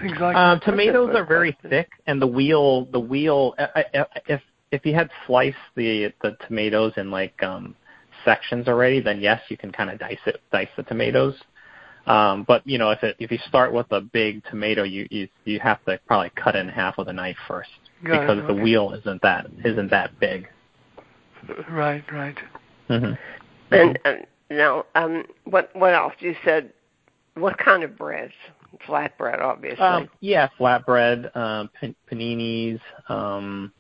Things 0.01 0.17
like 0.21 0.37
uh, 0.37 0.59
tomatoes 0.61 1.15
are 1.15 1.25
very 1.25 1.57
thick, 1.69 1.89
and 2.07 2.21
the 2.21 2.27
wheel 2.27 2.87
the 2.87 3.01
wheel 3.01 3.55
if 4.27 4.41
if 4.71 4.85
you 4.85 4.95
had 4.95 5.11
sliced 5.27 5.57
the 5.75 6.13
the 6.23 6.37
tomatoes 6.47 6.93
in 6.97 7.11
like 7.11 7.43
um 7.43 7.75
sections 8.25 8.69
already, 8.69 9.01
then 9.01 9.21
yes, 9.21 9.41
you 9.49 9.57
can 9.57 9.73
kind 9.73 9.91
of 9.91 9.99
dice 9.99 10.19
it 10.27 10.41
dice 10.53 10.69
the 10.77 10.83
tomatoes. 10.83 11.35
Um, 12.07 12.45
but 12.47 12.67
you 12.67 12.79
know, 12.79 12.91
if 12.91 13.03
it 13.03 13.17
if 13.19 13.31
you 13.33 13.39
start 13.49 13.73
with 13.73 13.91
a 13.91 14.01
big 14.01 14.45
tomato, 14.45 14.85
you 14.85 15.07
you 15.11 15.29
you 15.45 15.59
have 15.61 15.85
to 15.87 15.99
probably 16.07 16.31
cut 16.31 16.55
it 16.55 16.61
in 16.61 16.69
half 16.69 16.99
with 16.99 17.09
a 17.09 17.13
knife 17.13 17.37
first 17.49 17.71
Got 18.05 18.21
because 18.21 18.39
it, 18.39 18.43
okay. 18.43 18.55
the 18.55 18.63
wheel 18.63 18.93
isn't 18.93 19.23
that 19.23 19.47
isn't 19.65 19.91
that 19.91 20.19
big. 20.21 20.49
Right, 21.71 22.05
right. 22.13 22.37
Mm-hmm. 22.91 23.13
And 23.73 23.99
uh, 24.05 24.13
now, 24.51 24.85
um, 24.95 25.25
what 25.45 25.71
what 25.75 25.95
else? 25.95 26.15
You 26.21 26.35
said 26.45 26.73
what 27.35 27.59
kind 27.59 27.83
of 27.83 27.97
breads? 27.97 28.33
Flatbread, 28.87 29.41
obviously. 29.41 29.85
Um, 29.85 30.09
yeah, 30.21 30.49
flatbread, 30.59 31.35
um, 31.37 31.71
paninis, 32.11 32.81
um, 33.09 33.73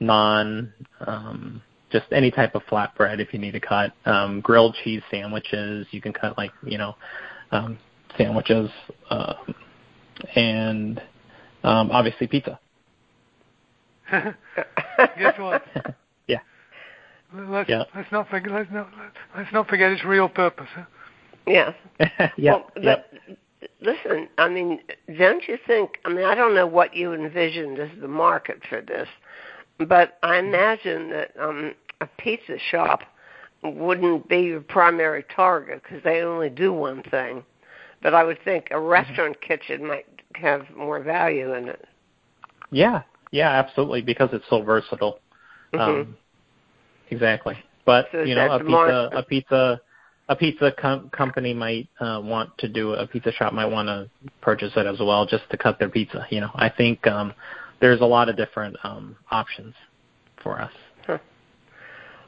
naan, 0.00 0.72
um, 1.00 1.62
just 1.90 2.06
any 2.12 2.30
type 2.30 2.54
of 2.54 2.62
flatbread 2.70 3.20
if 3.20 3.32
you 3.32 3.38
need 3.38 3.52
to 3.52 3.60
cut. 3.60 3.92
Um, 4.04 4.40
grilled 4.40 4.76
cheese 4.84 5.02
sandwiches, 5.10 5.86
you 5.90 6.00
can 6.00 6.12
cut 6.12 6.36
like 6.36 6.52
you 6.64 6.78
know 6.78 6.96
um, 7.50 7.78
sandwiches, 8.16 8.70
uh, 9.10 9.34
and 10.34 11.00
um, 11.64 11.90
obviously 11.90 12.26
pizza. 12.26 12.58
Guess 14.10 15.38
what? 15.38 15.64
yeah. 16.26 16.38
Let's 17.34 17.68
yeah. 17.68 17.84
let's 17.94 18.10
not 18.10 18.28
forget 18.28 18.52
let's 18.52 18.70
not 18.70 18.88
let's 19.36 19.52
not 19.52 19.68
forget 19.68 19.92
its 19.92 20.04
real 20.04 20.28
purpose. 20.28 20.68
Huh? 20.74 20.84
Yeah. 21.46 21.72
yeah. 22.36 22.52
Well, 22.52 22.70
but 22.74 23.10
listen, 23.80 24.28
I 24.38 24.48
mean, 24.48 24.80
don't 25.18 25.46
you 25.48 25.58
think? 25.66 25.98
I 26.04 26.10
mean, 26.10 26.24
I 26.24 26.34
don't 26.34 26.54
know 26.54 26.66
what 26.66 26.94
you 26.94 27.12
envisioned 27.12 27.78
as 27.78 27.90
the 28.00 28.08
market 28.08 28.62
for 28.68 28.80
this, 28.80 29.08
but 29.78 30.18
I 30.22 30.38
imagine 30.38 31.10
that 31.10 31.32
um, 31.40 31.74
a 32.00 32.06
pizza 32.18 32.58
shop 32.70 33.02
wouldn't 33.62 34.28
be 34.28 34.40
your 34.40 34.60
primary 34.60 35.24
target 35.34 35.82
because 35.82 36.02
they 36.04 36.22
only 36.22 36.50
do 36.50 36.72
one 36.72 37.02
thing. 37.04 37.44
But 38.02 38.14
I 38.14 38.22
would 38.22 38.42
think 38.44 38.68
a 38.70 38.80
restaurant 38.80 39.36
mm-hmm. 39.40 39.52
kitchen 39.52 39.86
might 39.86 40.06
have 40.34 40.66
more 40.76 41.00
value 41.02 41.54
in 41.54 41.68
it. 41.68 41.84
Yeah, 42.70 43.02
yeah, 43.32 43.50
absolutely, 43.50 44.02
because 44.02 44.30
it's 44.32 44.44
so 44.48 44.62
versatile. 44.62 45.18
Mm-hmm. 45.72 46.00
Um, 46.00 46.16
exactly. 47.10 47.56
But 47.84 48.08
so 48.12 48.22
you 48.22 48.34
know, 48.34 48.52
a 48.52 48.58
pizza, 48.58 49.10
a 49.12 49.22
pizza, 49.22 49.80
a 50.28 50.36
pizza 50.36 50.72
com- 50.78 51.08
company 51.10 51.54
might 51.54 51.88
uh, 52.00 52.20
want 52.22 52.56
to 52.58 52.68
do 52.68 52.92
a 52.92 53.06
pizza 53.06 53.32
shop 53.32 53.52
might 53.52 53.66
want 53.66 53.88
to 53.88 54.08
purchase 54.40 54.72
it 54.76 54.86
as 54.86 54.98
well, 55.00 55.26
just 55.26 55.48
to 55.50 55.56
cut 55.56 55.78
their 55.78 55.88
pizza. 55.88 56.26
You 56.30 56.40
know, 56.40 56.50
I 56.54 56.68
think 56.68 57.06
um, 57.06 57.32
there's 57.80 58.00
a 58.00 58.04
lot 58.04 58.28
of 58.28 58.36
different 58.36 58.76
um, 58.82 59.16
options 59.30 59.74
for 60.42 60.60
us. 60.60 60.72
Huh. 61.06 61.18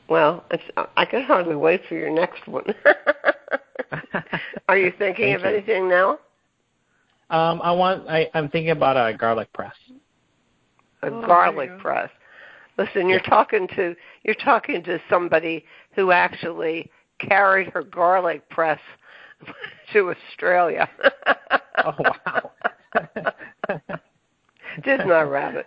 Well, 0.09 0.45
it's, 0.51 0.63
I 0.97 1.05
can 1.05 1.23
hardly 1.23 1.57
wait 1.57 1.83
for 1.89 1.95
your 1.95 2.11
next 2.11 2.47
one. 2.49 2.75
Are 4.69 4.79
you 4.79 4.93
thinking 4.99 5.35
of 5.35 5.43
you. 5.43 5.47
anything 5.47 5.89
now? 5.89 6.19
Um, 7.29 7.61
I 7.63 7.71
want. 7.73 8.09
I, 8.09 8.29
I'm 8.35 8.49
thinking 8.49 8.71
about 8.71 8.97
a 8.97 9.17
garlic 9.17 9.53
press. 9.53 9.75
A 11.03 11.07
oh, 11.07 11.27
garlic 11.27 11.79
press. 11.79 12.11
Listen, 12.77 13.09
you're 13.09 13.21
yeah. 13.23 13.29
talking 13.29 13.69
to 13.77 13.95
you're 14.23 14.35
talking 14.35 14.83
to 14.85 15.01
somebody 15.09 15.65
who 15.95 16.13
actually 16.13 16.91
carried 17.21 17.69
her 17.69 17.83
garlic 17.83 18.49
press 18.49 18.81
to 19.93 20.11
Australia. 20.11 20.89
oh 21.85 21.95
wow! 21.99 22.51
Didn't 24.85 25.11
I, 25.11 25.23
Rabbit? 25.23 25.67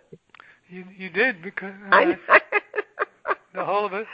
You 0.69 0.85
you 0.97 1.09
did 1.09 1.41
because 1.41 1.73
uh, 1.91 1.95
I, 1.95 2.17
the 3.53 3.63
whole 3.63 3.85
of 3.85 3.93
it. 3.93 4.07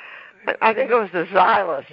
I 0.62 0.74
think 0.74 0.92
it 0.92 0.96
was 0.96 1.10
the 1.14 1.26
Zyliss. 1.26 1.86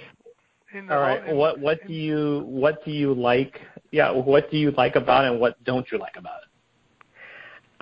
All 0.89 0.99
right. 0.99 1.23
Whole, 1.23 1.37
what 1.37 1.59
what 1.59 1.85
do 1.87 1.93
you 1.93 2.43
what 2.45 2.83
do 2.83 2.91
you 2.91 3.13
like? 3.13 3.61
Yeah. 3.91 4.11
What 4.11 4.51
do 4.51 4.57
you 4.57 4.71
like 4.71 4.95
about 4.95 5.25
it, 5.25 5.31
and 5.31 5.39
what 5.39 5.63
don't 5.63 5.85
you 5.91 5.97
like 5.97 6.15
about 6.17 6.39
it? 6.41 6.47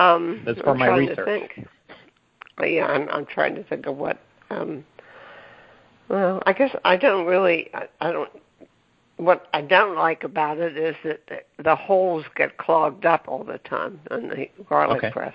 Um, 0.01 0.43
That's 0.45 0.59
for 0.59 0.71
I'm 0.71 0.79
my 0.79 0.87
research. 0.87 1.17
To 1.17 1.25
think. 1.25 1.67
Yeah, 2.61 2.85
I'm 2.85 3.09
I'm 3.09 3.25
trying 3.25 3.55
to 3.55 3.63
think 3.63 3.85
of 3.85 3.97
what. 3.97 4.19
Um, 4.49 4.85
well, 6.09 6.41
I 6.45 6.53
guess 6.53 6.75
I 6.83 6.97
don't 6.97 7.25
really. 7.25 7.69
I, 7.73 7.87
I 8.01 8.11
don't. 8.11 8.29
What 9.17 9.47
I 9.53 9.61
don't 9.61 9.95
like 9.95 10.23
about 10.23 10.57
it 10.57 10.77
is 10.77 10.95
that 11.05 11.21
the, 11.27 11.63
the 11.63 11.75
holes 11.75 12.25
get 12.35 12.57
clogged 12.57 13.05
up 13.05 13.25
all 13.27 13.43
the 13.43 13.59
time 13.59 13.99
on 14.11 14.27
the 14.27 14.49
garlic 14.67 14.97
Okay. 14.97 15.11
press. 15.11 15.33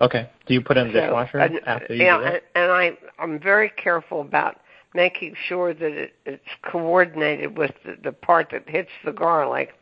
Okay. 0.00 0.30
Do 0.46 0.54
you 0.54 0.60
put 0.60 0.76
in 0.76 0.88
the 0.88 0.92
So, 0.94 1.00
dishwasher 1.00 1.38
and- 1.38 1.60
after 1.66 1.94
you 1.94 2.04
yeah, 2.04 2.18
do 2.18 2.24
it? 2.24 2.44
and, 2.54 2.64
and 2.64 2.72
I 2.72 2.96
I'm 3.18 3.40
very 3.40 3.68
careful 3.70 4.20
about 4.20 4.60
making 4.94 5.34
sure 5.46 5.74
that 5.74 5.92
it, 5.92 6.14
it's 6.24 6.42
coordinated 6.62 7.58
with 7.58 7.72
the, 7.84 7.96
the 8.02 8.12
part 8.12 8.50
that 8.52 8.68
hits 8.68 8.90
the 9.04 9.12
garlic 9.12 9.74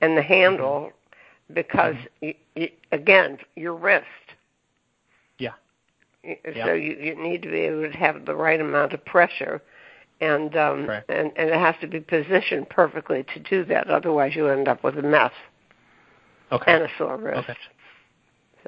and 0.00 0.16
the 0.16 0.20
mm-hmm. 0.20 0.32
handle 0.32 0.92
because 1.52 1.96
mm-hmm. 2.22 2.26
y 2.28 2.36
y 2.56 2.72
again 2.92 3.38
your 3.56 3.74
wrist. 3.74 4.06
Yeah. 6.24 6.66
So 6.66 6.72
you, 6.72 6.96
you 6.96 7.22
need 7.22 7.42
to 7.42 7.50
be 7.50 7.60
able 7.60 7.82
to 7.90 7.96
have 7.98 8.24
the 8.24 8.34
right 8.34 8.60
amount 8.60 8.92
of 8.92 9.04
pressure, 9.04 9.62
and 10.20 10.56
um, 10.56 10.86
Correct. 10.86 11.10
and 11.10 11.32
and 11.36 11.50
it 11.50 11.58
has 11.58 11.74
to 11.80 11.86
be 11.86 12.00
positioned 12.00 12.68
perfectly 12.70 13.24
to 13.34 13.40
do 13.40 13.64
that. 13.66 13.88
Otherwise, 13.88 14.34
you 14.34 14.48
end 14.48 14.68
up 14.68 14.82
with 14.84 14.98
a 14.98 15.02
mess 15.02 15.32
Okay. 16.52 16.72
and 16.72 16.84
a 16.84 16.88
sore 16.98 17.16
wrist. 17.16 17.38
Okay. 17.40 17.58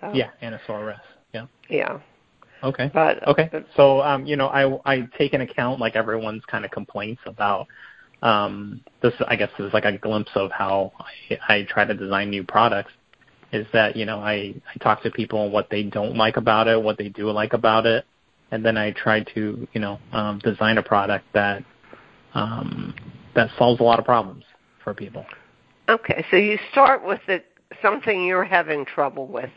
So, 0.01 0.11
Yeah, 0.13 0.31
and 0.41 0.55
a 0.55 0.61
sore 0.67 0.85
wrist. 0.85 1.01
Yeah. 1.33 1.47
Yeah. 1.69 2.01
Okay. 2.63 2.91
But 2.93 3.27
Okay. 3.27 3.49
but- 3.51 3.67
So, 3.77 4.03
um, 4.03 4.27
you 4.27 4.37
know, 4.37 4.49
I 4.49 4.79
I 4.85 5.09
take 5.19 5.33
into 5.33 5.51
account 5.51 5.81
like 5.81 5.97
everyone's 5.97 6.45
kind 6.47 6.65
of 6.65 6.71
complaints 6.71 7.23
about 7.27 7.67
um 8.23 8.81
this. 9.03 9.15
I 9.29 9.37
guess 9.37 9.51
is 9.59 9.73
like 9.73 9.85
a 9.85 9.97
glimpse 9.97 10.31
of 10.35 10.51
how 10.51 10.93
I, 10.99 11.39
I 11.55 11.63
try 11.69 11.85
to 11.85 11.95
design 11.95 12.31
new 12.31 12.45
products. 12.45 12.93
Is 13.53 13.67
that 13.73 13.97
you 13.97 14.05
know 14.05 14.19
I 14.19 14.55
I 14.75 14.79
talk 14.83 15.03
to 15.03 15.11
people 15.11 15.45
and 15.45 15.53
what 15.53 15.71
they 15.71 15.85
don't 15.85 16.17
like 16.17 16.37
about 16.37 16.67
it, 16.69 16.83
what 16.83 16.99
they 16.99 17.09
do 17.09 17.31
like 17.31 17.53
about 17.53 17.87
it, 17.87 18.05
and 18.51 18.65
then 18.65 18.77
I 18.77 18.93
try 18.93 19.23
to 19.35 19.69
you 19.73 19.81
know 19.81 19.99
um, 20.13 20.41
design 20.41 20.79
a 20.79 20.83
product 20.83 21.27
that 21.33 21.65
um 22.35 22.95
that 23.35 23.51
solves 23.57 23.81
a 23.81 23.85
lot 23.85 23.99
of 23.99 24.05
problems 24.05 24.45
for 24.83 24.95
people. 24.95 25.25
Okay, 25.89 26.25
so 26.31 26.37
you 26.37 26.59
start 26.73 27.07
with 27.07 27.21
the, 27.29 27.43
something 27.81 28.25
you're 28.25 28.45
having 28.45 28.85
trouble 28.85 29.27
with. 29.27 29.51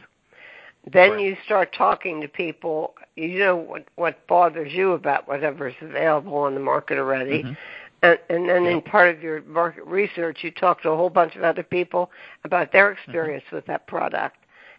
Then 0.92 1.12
Correct. 1.12 1.22
you 1.22 1.38
start 1.44 1.74
talking 1.76 2.22
to 2.22 2.28
people. 2.28 2.94
You 3.16 3.40
know 3.40 3.56
what 3.56 3.86
what 3.96 4.28
bothers 4.28 4.72
you 4.72 4.94
about 4.94 5.28
whatever's 5.28 5.74
available 5.82 6.38
on 6.38 6.54
the 6.54 6.60
market 6.60 6.98
already, 6.98 7.44
Mhm. 7.44 7.58
And, 8.02 8.18
and 8.30 8.48
then 8.50 8.66
in 8.66 8.82
part 8.82 9.14
of 9.16 9.22
your 9.22 9.42
market 9.44 9.86
research, 9.86 10.40
you 10.42 10.52
talk 10.52 10.82
to 10.84 10.90
a 10.90 10.96
whole 10.96 11.10
bunch 11.10 11.36
of 11.36 11.44
other 11.44 11.64
people 11.64 12.12
about 12.44 12.72
their 12.72 12.92
experience 12.92 13.44
with 13.52 13.66
that 13.66 13.88
product, 13.88 14.38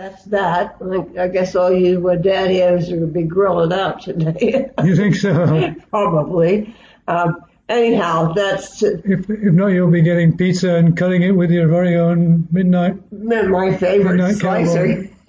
That's 0.00 0.24
that. 0.26 0.76
I 1.18 1.28
guess 1.28 1.54
all 1.54 1.70
you 1.70 2.08
uh, 2.08 2.16
daddios 2.16 2.88
going 2.88 3.00
to 3.00 3.06
be 3.06 3.24
grilling 3.24 3.72
out 3.78 4.00
today. 4.00 4.70
you 4.84 4.96
think 4.96 5.14
so? 5.14 5.74
Probably. 5.90 6.74
Um, 7.06 7.44
anyhow, 7.68 8.32
that's. 8.32 8.82
If, 8.82 9.04
if 9.04 9.28
not, 9.28 9.68
you'll 9.68 9.90
be 9.90 10.00
getting 10.00 10.38
pizza 10.38 10.74
and 10.74 10.96
cutting 10.96 11.22
it 11.22 11.32
with 11.32 11.50
your 11.50 11.68
very 11.68 11.96
own 11.96 12.48
midnight. 12.50 13.12
My 13.12 13.76
favorite 13.76 14.16
midnight 14.16 14.36
slicer. 14.36 15.10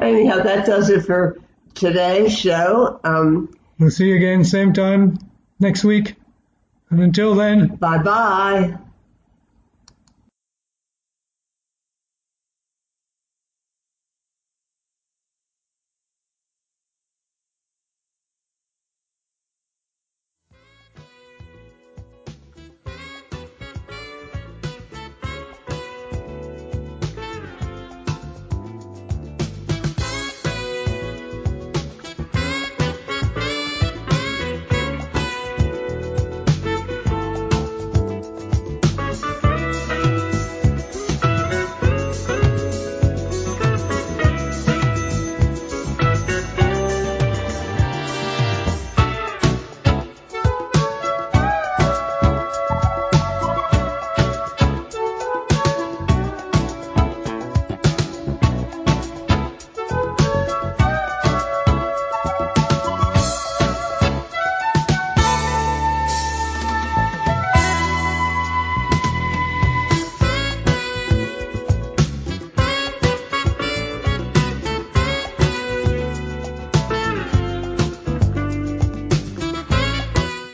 anyhow, 0.00 0.42
that 0.42 0.64
does 0.64 0.88
it 0.88 1.02
for 1.04 1.38
today's 1.74 2.36
show. 2.36 3.00
Um, 3.04 3.54
we'll 3.78 3.90
see 3.90 4.08
you 4.08 4.16
again 4.16 4.44
same 4.44 4.72
time 4.72 5.18
next 5.58 5.84
week. 5.84 6.14
And 6.88 7.00
until 7.00 7.34
then. 7.34 7.76
Bye 7.76 7.98
bye. 7.98 8.78